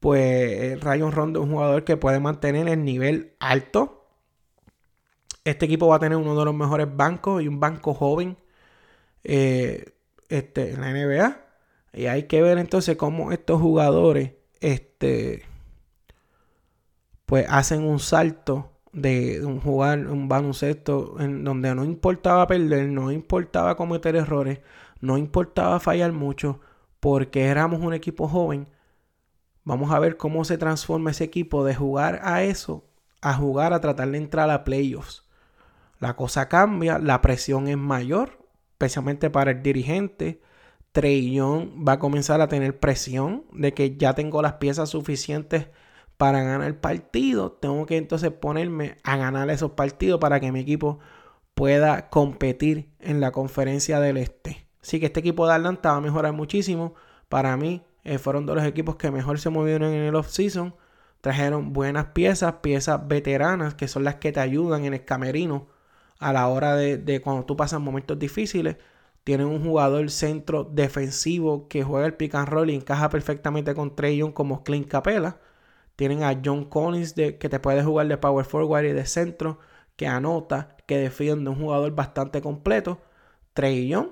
pues 0.00 0.80
Rayon 0.80 1.12
Rondo 1.12 1.40
es 1.40 1.46
un 1.46 1.52
jugador 1.52 1.84
que 1.84 1.96
puede 1.96 2.20
mantener 2.20 2.68
el 2.68 2.84
nivel 2.84 3.34
alto 3.40 3.98
este 5.48 5.64
equipo 5.64 5.88
va 5.88 5.96
a 5.96 5.98
tener 5.98 6.18
uno 6.18 6.38
de 6.38 6.44
los 6.44 6.54
mejores 6.54 6.86
bancos 6.94 7.42
y 7.42 7.48
un 7.48 7.58
banco 7.58 7.94
joven 7.94 8.36
eh, 9.24 9.92
este, 10.28 10.72
en 10.72 10.80
la 10.80 10.92
NBA. 10.92 11.40
Y 11.94 12.06
hay 12.06 12.24
que 12.24 12.42
ver 12.42 12.58
entonces 12.58 12.96
cómo 12.96 13.32
estos 13.32 13.60
jugadores 13.60 14.32
este, 14.60 15.44
pues 17.28 17.46
hacen 17.48 17.84
un 17.84 18.00
salto 18.00 18.72
de, 18.92 19.44
un 19.46 19.60
jugar 19.60 20.08
un 20.08 20.28
baloncesto 20.28 21.20
en 21.20 21.44
donde 21.44 21.72
no 21.76 21.84
importaba 21.84 22.48
perder, 22.48 22.88
no 22.88 23.12
importaba 23.12 23.76
cometer 23.76 24.16
errores, 24.16 24.60
no 25.00 25.16
importaba 25.16 25.78
fallar 25.78 26.12
mucho, 26.12 26.60
porque 26.98 27.44
éramos 27.44 27.80
un 27.80 27.94
equipo 27.94 28.26
joven. 28.26 28.66
Vamos 29.62 29.92
a 29.92 30.00
ver 30.00 30.16
cómo 30.16 30.44
se 30.44 30.58
transforma 30.58 31.12
ese 31.12 31.24
equipo 31.24 31.64
de 31.64 31.76
jugar 31.76 32.20
a 32.24 32.42
eso 32.42 32.84
a 33.20 33.34
jugar 33.34 33.72
a 33.72 33.80
tratar 33.80 34.10
de 34.10 34.18
entrar 34.18 34.50
a 34.50 34.64
playoffs 34.64 35.28
la 36.00 36.14
cosa 36.14 36.48
cambia, 36.48 36.98
la 36.98 37.20
presión 37.22 37.68
es 37.68 37.76
mayor, 37.76 38.38
especialmente 38.72 39.30
para 39.30 39.50
el 39.52 39.62
dirigente. 39.62 40.40
Trey 40.92 41.38
va 41.38 41.94
a 41.94 41.98
comenzar 41.98 42.40
a 42.40 42.48
tener 42.48 42.78
presión 42.78 43.44
de 43.52 43.74
que 43.74 43.96
ya 43.96 44.14
tengo 44.14 44.40
las 44.42 44.54
piezas 44.54 44.90
suficientes 44.90 45.68
para 46.18 46.42
ganar 46.42 46.80
partido. 46.80 47.52
Tengo 47.52 47.86
que 47.86 47.96
entonces 47.96 48.30
ponerme 48.32 48.98
a 49.04 49.16
ganar 49.16 49.48
esos 49.50 49.72
partidos 49.72 50.20
para 50.20 50.40
que 50.40 50.52
mi 50.52 50.60
equipo 50.60 50.98
pueda 51.54 52.10
competir 52.10 52.90
en 53.00 53.20
la 53.20 53.32
conferencia 53.32 54.00
del 54.00 54.18
este. 54.18 54.68
Así 54.82 55.00
que 55.00 55.06
este 55.06 55.20
equipo 55.20 55.46
de 55.46 55.54
Atlanta 55.54 55.92
va 55.92 55.98
a 55.98 56.00
mejorar 56.02 56.32
muchísimo. 56.32 56.94
Para 57.28 57.56
mí 57.56 57.82
eh, 58.04 58.18
fueron 58.18 58.46
de 58.46 58.54
los 58.54 58.64
equipos 58.64 58.96
que 58.96 59.10
mejor 59.10 59.40
se 59.40 59.50
movieron 59.50 59.92
en 59.92 60.02
el 60.02 60.14
off-season. 60.14 60.74
Trajeron 61.20 61.72
buenas 61.72 62.06
piezas, 62.06 62.54
piezas 62.62 63.06
veteranas 63.08 63.74
que 63.74 63.88
son 63.88 64.04
las 64.04 64.16
que 64.16 64.32
te 64.32 64.40
ayudan 64.40 64.84
en 64.84 64.94
el 64.94 65.04
camerino 65.04 65.68
a 66.18 66.32
la 66.32 66.48
hora 66.48 66.76
de, 66.76 67.20
cuando 67.22 67.44
tú 67.44 67.56
pasas 67.56 67.80
momentos 67.80 68.18
difíciles. 68.18 68.76
Tienen 69.24 69.46
un 69.46 69.62
jugador 69.64 70.10
centro 70.10 70.64
defensivo 70.64 71.68
que 71.68 71.82
juega 71.84 72.06
el 72.06 72.14
pick 72.14 72.34
and 72.34 72.48
roll 72.48 72.70
y 72.70 72.74
encaja 72.74 73.08
perfectamente 73.10 73.74
con 73.74 73.94
Trey 73.94 74.16
Young 74.16 74.32
como 74.32 74.64
Clint 74.64 74.88
Capela. 74.88 75.38
Tienen 75.98 76.22
a 76.22 76.40
John 76.44 76.66
Collins 76.66 77.14
que 77.14 77.48
te 77.48 77.58
puede 77.58 77.82
jugar 77.82 78.06
de 78.06 78.16
power 78.18 78.44
forward 78.44 78.84
y 78.84 78.92
de 78.92 79.04
centro, 79.04 79.58
que 79.96 80.06
anota, 80.06 80.76
que 80.86 80.96
defiende, 80.96 81.50
un 81.50 81.56
jugador 81.56 81.92
bastante 81.92 82.40
completo. 82.40 83.00
Trey 83.52 83.88
Young, 83.88 84.10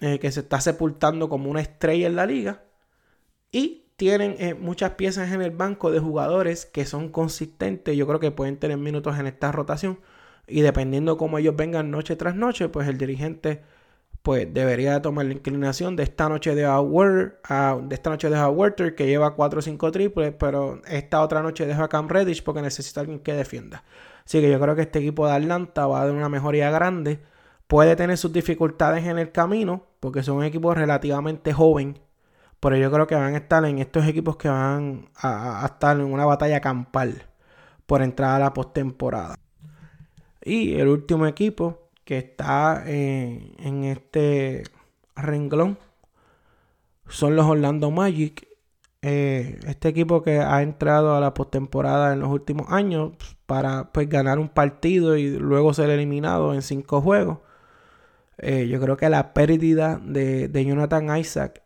eh, 0.00 0.18
que 0.18 0.32
se 0.32 0.40
está 0.40 0.60
sepultando 0.60 1.28
como 1.28 1.48
una 1.48 1.60
estrella 1.60 2.08
en 2.08 2.16
la 2.16 2.26
liga. 2.26 2.64
Y 3.52 3.84
tienen 3.94 4.34
eh, 4.40 4.54
muchas 4.54 4.94
piezas 4.94 5.30
en 5.30 5.40
el 5.40 5.52
banco 5.52 5.92
de 5.92 6.00
jugadores 6.00 6.66
que 6.66 6.84
son 6.84 7.08
consistentes. 7.08 7.96
Yo 7.96 8.08
creo 8.08 8.18
que 8.18 8.32
pueden 8.32 8.56
tener 8.56 8.76
minutos 8.76 9.16
en 9.16 9.28
esta 9.28 9.52
rotación. 9.52 10.00
Y 10.48 10.62
dependiendo 10.62 11.16
cómo 11.16 11.38
ellos 11.38 11.54
vengan 11.54 11.92
noche 11.92 12.16
tras 12.16 12.34
noche, 12.34 12.68
pues 12.68 12.88
el 12.88 12.98
dirigente 12.98 13.62
pues 14.28 14.52
debería 14.52 15.00
tomar 15.00 15.24
la 15.24 15.32
inclinación 15.32 15.96
de 15.96 16.02
esta 16.02 16.28
noche 16.28 16.54
de 16.54 16.66
Howard, 16.66 17.40
de 17.88 17.94
esta 17.94 18.10
noche 18.10 18.28
de 18.28 18.38
Howard 18.38 18.74
que 18.94 19.06
lleva 19.06 19.34
4 19.34 19.58
o 19.58 19.62
5 19.62 19.90
triples, 19.90 20.34
pero 20.38 20.82
esta 20.86 21.22
otra 21.22 21.40
noche 21.40 21.64
deja 21.64 21.84
a 21.84 21.88
Cam 21.88 22.10
Reddish 22.10 22.42
porque 22.42 22.60
necesita 22.60 23.00
alguien 23.00 23.20
que 23.20 23.32
defienda. 23.32 23.84
Así 24.26 24.42
que 24.42 24.50
yo 24.50 24.60
creo 24.60 24.76
que 24.76 24.82
este 24.82 24.98
equipo 24.98 25.26
de 25.26 25.32
Atlanta 25.32 25.86
va 25.86 26.02
a 26.02 26.04
dar 26.04 26.14
una 26.14 26.28
mejoría 26.28 26.70
grande. 26.70 27.20
Puede 27.68 27.96
tener 27.96 28.18
sus 28.18 28.30
dificultades 28.30 29.06
en 29.06 29.18
el 29.18 29.32
camino, 29.32 29.86
porque 29.98 30.22
son 30.22 30.44
equipos 30.44 30.76
relativamente 30.76 31.54
joven. 31.54 31.98
Pero 32.60 32.76
yo 32.76 32.92
creo 32.92 33.06
que 33.06 33.14
van 33.14 33.32
a 33.32 33.38
estar 33.38 33.64
en 33.64 33.78
estos 33.78 34.06
equipos 34.06 34.36
que 34.36 34.50
van 34.50 35.08
a 35.22 35.64
estar 35.64 35.96
en 35.96 36.04
una 36.04 36.26
batalla 36.26 36.60
campal 36.60 37.22
por 37.86 38.02
entrar 38.02 38.36
a 38.36 38.38
la 38.38 38.52
postemporada. 38.52 39.36
Y 40.44 40.74
el 40.74 40.88
último 40.88 41.26
equipo 41.26 41.87
que 42.08 42.16
está 42.16 42.84
en, 42.86 43.84
este 43.84 44.62
renglón 45.14 45.76
son 47.06 47.36
los 47.36 47.44
Orlando 47.44 47.90
Magic. 47.90 48.48
Eh, 49.02 49.60
este 49.66 49.88
equipo 49.90 50.22
que 50.22 50.38
ha 50.38 50.62
entrado 50.62 51.14
a 51.14 51.20
la 51.20 51.34
postemporada 51.34 52.14
en 52.14 52.20
los 52.20 52.30
últimos 52.30 52.72
años 52.72 53.12
para 53.44 53.92
pues, 53.92 54.08
ganar 54.08 54.38
un 54.38 54.48
partido 54.48 55.18
y 55.18 55.38
luego 55.38 55.74
ser 55.74 55.90
eliminado 55.90 56.54
en 56.54 56.62
cinco 56.62 57.02
juegos. 57.02 57.40
Eh, 58.38 58.68
yo 58.68 58.80
creo 58.80 58.96
que 58.96 59.10
la 59.10 59.34
pérdida 59.34 60.00
de, 60.02 60.64
Jonathan 60.64 61.14
Isaac 61.14 61.60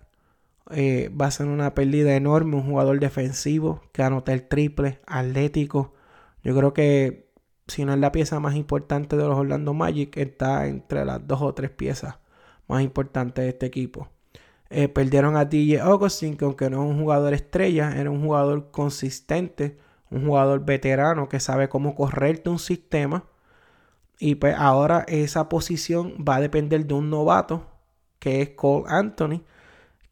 eh, 0.72 1.08
va 1.10 1.26
a 1.26 1.30
ser 1.30 1.46
una 1.46 1.72
pérdida 1.72 2.16
enorme. 2.16 2.56
Un 2.56 2.64
jugador 2.64 2.98
defensivo 2.98 3.80
que 3.92 4.02
anota 4.02 4.32
el 4.32 4.48
triple, 4.48 4.98
atlético. 5.06 5.94
Yo 6.42 6.56
creo 6.56 6.72
que 6.74 7.30
si 7.72 7.84
no 7.84 7.92
es 7.92 7.98
la 7.98 8.12
pieza 8.12 8.40
más 8.40 8.54
importante 8.54 9.16
de 9.16 9.24
los 9.24 9.36
Orlando 9.38 9.74
Magic, 9.74 10.16
está 10.16 10.66
entre 10.66 11.04
las 11.04 11.26
dos 11.26 11.42
o 11.42 11.54
tres 11.54 11.70
piezas 11.70 12.16
más 12.68 12.82
importantes 12.82 13.42
de 13.44 13.50
este 13.50 13.66
equipo. 13.66 14.08
Eh, 14.70 14.88
perdieron 14.88 15.36
a 15.36 15.44
DJ 15.44 15.80
Augustin, 15.80 16.36
que 16.36 16.44
aunque 16.44 16.70
no 16.70 16.82
es 16.82 16.90
un 16.90 17.00
jugador 17.00 17.34
estrella, 17.34 17.94
era 17.96 18.10
un 18.10 18.22
jugador 18.22 18.70
consistente, 18.70 19.78
un 20.10 20.26
jugador 20.26 20.64
veterano 20.64 21.28
que 21.28 21.40
sabe 21.40 21.68
cómo 21.68 21.94
correrte 21.94 22.50
un 22.50 22.58
sistema. 22.58 23.24
Y 24.18 24.36
pues 24.36 24.54
ahora 24.56 25.04
esa 25.08 25.48
posición 25.48 26.24
va 26.26 26.36
a 26.36 26.40
depender 26.40 26.86
de 26.86 26.94
un 26.94 27.10
novato, 27.10 27.66
que 28.18 28.42
es 28.42 28.50
Cole 28.50 28.84
Anthony, 28.88 29.42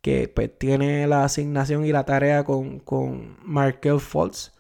que 0.03 0.29
pues, 0.29 0.51
tiene 0.59 1.07
la 1.07 1.25
asignación 1.25 1.85
y 1.87 1.93
la 1.93 2.05
tarea 2.05 2.45
con, 2.45 2.81
con 2.81 3.37
Markel 3.45 4.01
Fultz 4.01 4.53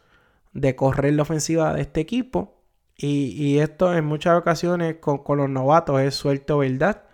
de 0.53 0.76
correr 0.76 1.14
la 1.14 1.22
ofensiva 1.22 1.74
de 1.74 1.82
este 1.82 2.01
equipo. 2.01 2.59
Y, 3.03 3.59
esto 3.59 3.94
en 3.96 4.05
muchas 4.05 4.38
ocasiones 4.38 4.96
con, 5.01 5.22
los 5.38 5.48
novatos 5.48 6.01
es 6.01 6.14
suelto 6.14 6.59
verdad. 6.59 7.05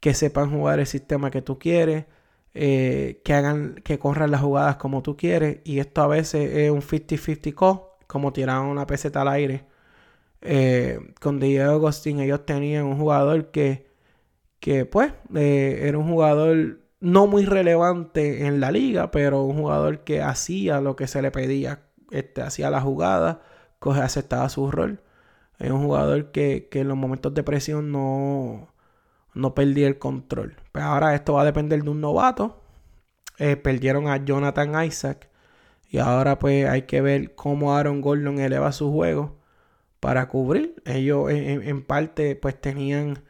Que 0.00 0.14
sepan 0.14 0.50
jugar 0.50 0.80
el 0.80 0.86
sistema 0.86 1.30
que 1.30 1.42
tú 1.42 1.58
quieres. 1.58 2.06
Eh, 2.54 3.20
que 3.24 3.34
hagan, 3.34 3.74
que 3.84 3.98
corran 3.98 4.30
las 4.30 4.42
jugadas 4.42 4.76
como 4.76 5.02
tú 5.02 5.16
quieres. 5.16 5.58
Y 5.64 5.80
esto 5.80 6.02
a 6.02 6.06
veces 6.08 6.50
es 6.56 6.70
un 6.70 6.82
50-50 6.82 7.54
call. 7.54 7.80
Como 8.06 8.32
tiraban 8.32 8.66
una 8.66 8.86
peseta 8.86 9.22
al 9.22 9.28
aire. 9.28 9.66
Eh, 10.42 11.00
con 11.20 11.40
Diego 11.40 11.72
Agustín 11.72 12.20
ellos 12.20 12.44
tenían 12.46 12.84
un 12.84 12.98
jugador 12.98 13.50
que, 13.50 13.88
que 14.60 14.84
pues 14.86 15.12
eh, 15.34 15.80
era 15.84 15.98
un 15.98 16.08
jugador 16.08 16.80
no 17.00 17.26
muy 17.26 17.46
relevante 17.46 18.46
en 18.46 18.60
la 18.60 18.70
liga, 18.70 19.10
pero 19.10 19.42
un 19.44 19.58
jugador 19.58 20.04
que 20.04 20.22
hacía 20.22 20.80
lo 20.80 20.96
que 20.96 21.06
se 21.08 21.22
le 21.22 21.30
pedía, 21.30 21.82
este, 22.10 22.42
hacía 22.42 22.70
la 22.70 22.80
jugada, 22.80 23.42
aceptaba 24.02 24.48
su 24.48 24.70
rol. 24.70 25.00
Es 25.58 25.70
un 25.70 25.82
jugador 25.84 26.32
que, 26.32 26.68
en 26.72 26.88
los 26.88 26.96
momentos 26.96 27.34
de 27.34 27.42
presión 27.42 27.92
no, 27.92 28.68
no 29.34 29.54
perdía 29.54 29.86
el 29.86 29.98
control. 29.98 30.54
Pero 30.56 30.68
pues 30.72 30.84
ahora 30.84 31.14
esto 31.14 31.34
va 31.34 31.42
a 31.42 31.44
depender 31.44 31.82
de 31.82 31.90
un 31.90 32.00
novato. 32.00 32.62
Eh, 33.38 33.56
perdieron 33.56 34.08
a 34.08 34.24
Jonathan 34.24 34.84
Isaac. 34.84 35.30
Y 35.88 35.98
ahora 35.98 36.38
pues 36.38 36.66
hay 36.68 36.82
que 36.82 37.00
ver 37.00 37.34
cómo 37.34 37.74
Aaron 37.74 38.00
Gordon 38.00 38.38
eleva 38.40 38.72
su 38.72 38.90
juego 38.92 39.38
para 40.00 40.28
cubrir. 40.28 40.82
Ellos 40.84 41.30
en 41.30 41.82
parte 41.84 42.36
pues 42.36 42.60
tenían 42.60 43.22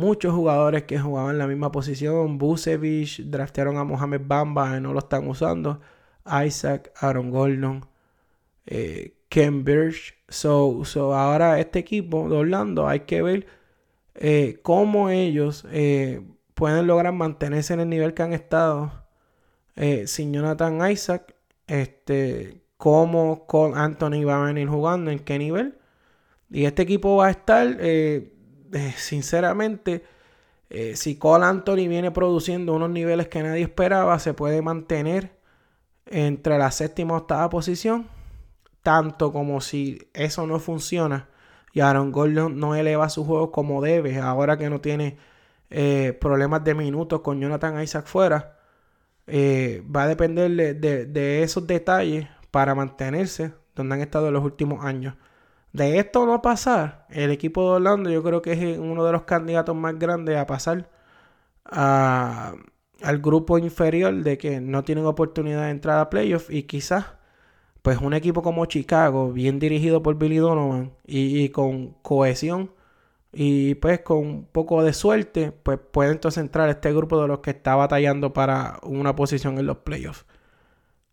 muchos 0.00 0.34
jugadores 0.34 0.84
que 0.84 0.98
jugaban 0.98 1.38
la 1.38 1.46
misma 1.46 1.70
posición. 1.72 2.38
Busevich, 2.38 3.22
draftearon 3.24 3.76
a 3.76 3.84
Mohamed 3.84 4.22
Bamba 4.24 4.76
y 4.76 4.80
no 4.80 4.92
lo 4.92 4.98
están 5.00 5.28
usando. 5.28 5.80
Isaac, 6.44 6.92
Aaron 7.00 7.30
Gordon, 7.30 7.86
eh, 8.66 9.16
Ken 9.28 9.64
Birch. 9.64 10.14
So, 10.30 10.84
so, 10.84 11.14
ahora 11.14 11.60
este 11.60 11.80
equipo 11.80 12.28
de 12.28 12.36
Orlando 12.36 12.88
hay 12.88 13.00
que 13.00 13.20
ver 13.20 13.46
eh, 14.14 14.58
cómo 14.62 15.10
ellos 15.10 15.66
eh, 15.70 16.22
pueden 16.54 16.86
lograr 16.86 17.12
mantenerse 17.12 17.74
en 17.74 17.80
el 17.80 17.88
nivel 17.90 18.14
que 18.14 18.22
han 18.22 18.32
estado 18.32 18.92
sin 20.06 20.32
Jonathan 20.32 20.90
Isaac. 20.90 21.34
Este, 21.66 22.62
cómo 22.80 23.46
con 23.46 23.76
Anthony 23.76 24.24
va 24.24 24.42
a 24.42 24.46
venir 24.46 24.66
jugando, 24.68 25.10
en 25.10 25.20
qué 25.20 25.38
nivel. 25.38 25.78
Y 26.50 26.64
este 26.64 26.82
equipo 26.82 27.16
va 27.16 27.28
a 27.28 27.30
estar 27.30 27.76
eh, 27.78 28.32
sinceramente, 28.96 30.02
eh, 30.70 30.96
si 30.96 31.16
Cole 31.16 31.44
Anthony 31.44 31.88
viene 31.88 32.10
produciendo 32.10 32.74
unos 32.74 32.90
niveles 32.90 33.28
que 33.28 33.42
nadie 33.42 33.62
esperaba, 33.62 34.18
se 34.18 34.34
puede 34.34 34.62
mantener 34.62 35.32
entre 36.06 36.58
la 36.58 36.70
séptima 36.70 37.14
y 37.14 37.16
octava 37.18 37.50
posición. 37.50 38.08
Tanto 38.82 39.32
como 39.32 39.60
si 39.60 40.08
eso 40.14 40.46
no 40.46 40.58
funciona 40.58 41.28
y 41.72 41.80
Aaron 41.80 42.12
Gordon 42.12 42.58
no 42.58 42.74
eleva 42.74 43.08
su 43.08 43.24
juego 43.24 43.52
como 43.52 43.80
debe, 43.82 44.18
ahora 44.18 44.56
que 44.56 44.70
no 44.70 44.80
tiene 44.80 45.16
eh, 45.70 46.16
problemas 46.20 46.64
de 46.64 46.74
minutos 46.74 47.20
con 47.20 47.40
Jonathan 47.40 47.80
Isaac 47.82 48.06
fuera. 48.06 48.58
va 49.28 50.02
a 50.02 50.08
depender 50.08 50.50
de, 50.80 51.42
esos 51.42 51.66
detalles 51.66 52.26
para 52.50 52.74
mantenerse 52.74 53.54
donde 53.74 53.94
han 53.94 54.00
estado 54.00 54.28
en 54.28 54.34
los 54.34 54.44
últimos 54.44 54.84
años. 54.84 55.14
De 55.72 55.98
esto 55.98 56.26
no 56.26 56.42
pasar, 56.42 57.06
el 57.10 57.30
equipo 57.30 57.62
de 57.62 57.76
Orlando 57.76 58.10
yo 58.10 58.22
creo 58.22 58.42
que 58.42 58.52
es 58.52 58.78
uno 58.78 59.04
de 59.04 59.12
los 59.12 59.22
candidatos 59.22 59.76
más 59.76 59.98
grandes 59.98 60.36
a 60.36 60.46
pasar 60.46 60.90
al 61.64 63.18
grupo 63.20 63.58
inferior 63.58 64.14
de 64.14 64.38
que 64.38 64.60
no 64.60 64.82
tienen 64.84 65.06
oportunidad 65.06 65.64
de 65.64 65.70
entrar 65.70 66.00
a 66.00 66.10
playoffs 66.10 66.50
y 66.50 66.64
quizás 66.64 67.06
pues 67.82 67.98
un 67.98 68.14
equipo 68.14 68.42
como 68.42 68.66
Chicago, 68.66 69.32
bien 69.32 69.58
dirigido 69.58 70.02
por 70.02 70.16
Billy 70.18 70.36
Donovan 70.36 70.92
y, 71.06 71.48
con 71.50 71.94
cohesión 72.02 72.72
y 73.32 73.76
pues 73.76 74.00
con 74.00 74.18
un 74.18 74.44
poco 74.44 74.82
de 74.82 74.92
suerte, 74.92 75.52
pues 75.52 75.78
puede 75.78 76.12
entonces 76.12 76.42
entrar 76.42 76.68
este 76.68 76.92
grupo 76.92 77.20
de 77.20 77.28
los 77.28 77.40
que 77.40 77.50
está 77.50 77.76
batallando 77.76 78.32
para 78.32 78.80
una 78.82 79.14
posición 79.16 79.58
en 79.58 79.66
los 79.66 79.78
playoffs. 79.78 80.26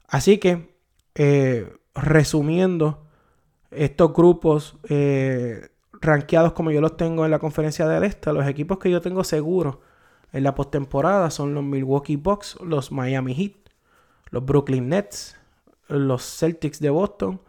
Así 0.08 0.38
que, 0.40 0.76
eh, 1.16 1.72
resumiendo, 1.96 3.04
estos 3.72 4.14
grupos 4.14 4.78
eh, 4.90 5.70
como 6.54 6.72
yo 6.72 6.82
los 6.82 6.98
tengo 6.98 7.26
en 7.26 7.32
la 7.32 7.40
conferencia 7.40 7.88
del 7.88 8.04
Este, 8.04 8.32
los 8.32 8.48
equipos 8.48 8.78
que 8.80 8.92
yo 8.92 9.02
tengo 9.02 9.24
seguros 9.24 9.78
en 10.32 10.44
la 10.44 10.56
postemporada 10.56 11.30
son 11.32 11.54
los 11.54 11.64
Milwaukee 11.64 12.18
Bucks, 12.18 12.58
los 12.62 12.92
Miami 12.92 13.34
Heat, 13.34 13.54
los 14.30 14.46
Brooklyn 14.46 14.90
Nets, 14.90 15.36
los 15.88 16.24
Celtics 16.24 16.80
de 16.80 16.90
Boston, 16.90 17.42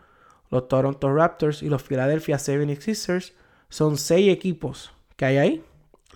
los 0.50 0.68
Toronto 0.68 1.12
Raptors 1.12 1.62
y 1.62 1.68
los 1.68 1.82
Philadelphia 1.82 2.36
76ers. 2.36 3.32
Son 3.68 3.96
seis 3.96 4.32
equipos 4.32 4.92
que 5.16 5.24
hay 5.26 5.36
ahí. 5.36 5.64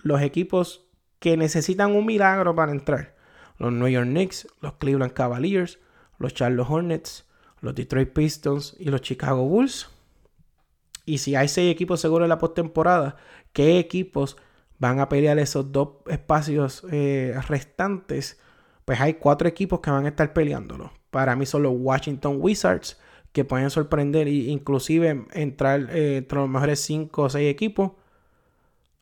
Los 0.01 0.21
equipos 0.21 0.85
que 1.19 1.37
necesitan 1.37 1.95
un 1.95 2.05
milagro 2.05 2.55
para 2.55 2.71
entrar. 2.71 3.15
Los 3.57 3.71
New 3.71 3.87
York 3.87 4.07
Knicks, 4.07 4.47
los 4.61 4.73
Cleveland 4.73 5.13
Cavaliers, 5.13 5.79
los 6.17 6.33
Charlotte 6.33 6.69
Hornets, 6.69 7.25
los 7.61 7.75
Detroit 7.75 8.11
Pistons 8.11 8.75
y 8.79 8.85
los 8.85 9.01
Chicago 9.01 9.43
Bulls. 9.43 9.89
Y 11.05 11.19
si 11.19 11.35
hay 11.35 11.47
seis 11.47 11.71
equipos 11.71 12.01
seguros 12.01 12.25
en 12.25 12.29
la 12.29 12.39
postemporada, 12.39 13.17
¿qué 13.51 13.77
equipos 13.79 14.37
van 14.79 14.99
a 14.99 15.09
pelear 15.09 15.37
esos 15.39 15.71
dos 15.71 15.89
espacios 16.07 16.85
eh, 16.91 17.35
restantes? 17.47 18.39
Pues 18.85 18.99
hay 18.99 19.15
cuatro 19.15 19.47
equipos 19.47 19.79
que 19.79 19.91
van 19.91 20.05
a 20.05 20.09
estar 20.09 20.33
peleándolo. 20.33 20.91
Para 21.13 21.35
mí 21.35 21.45
son 21.45 21.61
los 21.61 21.73
Washington 21.75 22.37
Wizards, 22.39 22.99
que 23.33 23.45
pueden 23.45 23.69
sorprender 23.69 24.27
e 24.27 24.31
inclusive 24.31 25.27
entrar 25.31 25.87
eh, 25.91 26.17
entre 26.17 26.39
los 26.39 26.49
mejores 26.49 26.79
cinco 26.79 27.21
o 27.21 27.29
seis 27.29 27.51
equipos. 27.51 27.91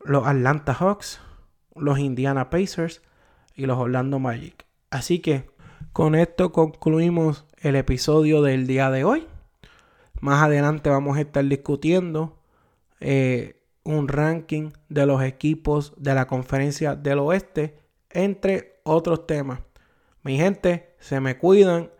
Los 0.04 0.26
Atlanta 0.26 0.74
Hawks, 0.74 1.22
los 1.74 1.98
Indiana 1.98 2.50
Pacers 2.50 3.00
y 3.56 3.64
los 3.64 3.78
Orlando 3.78 4.18
Magic. 4.18 4.66
Así 4.90 5.20
que 5.20 5.48
con 5.94 6.14
esto 6.14 6.52
concluimos 6.52 7.46
el 7.62 7.76
episodio 7.76 8.42
del 8.42 8.66
día 8.66 8.90
de 8.90 9.04
hoy. 9.04 9.26
Más 10.20 10.42
adelante 10.42 10.90
vamos 10.90 11.16
a 11.16 11.22
estar 11.22 11.46
discutiendo 11.46 12.36
eh, 13.00 13.56
un 13.84 14.08
ranking 14.08 14.72
de 14.90 15.06
los 15.06 15.22
equipos 15.22 15.94
de 15.96 16.14
la 16.14 16.26
conferencia 16.26 16.94
del 16.94 17.20
oeste, 17.20 17.78
entre 18.10 18.80
otros 18.82 19.26
temas. 19.26 19.60
Mi 20.22 20.36
gente, 20.36 20.94
se 20.98 21.18
me 21.18 21.38
cuidan, 21.38 21.90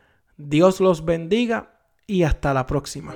Dios 0.49 0.80
los 0.80 1.05
bendiga 1.05 1.80
y 2.07 2.24
hasta 2.24 2.53
la 2.53 2.66
próxima. 2.66 3.14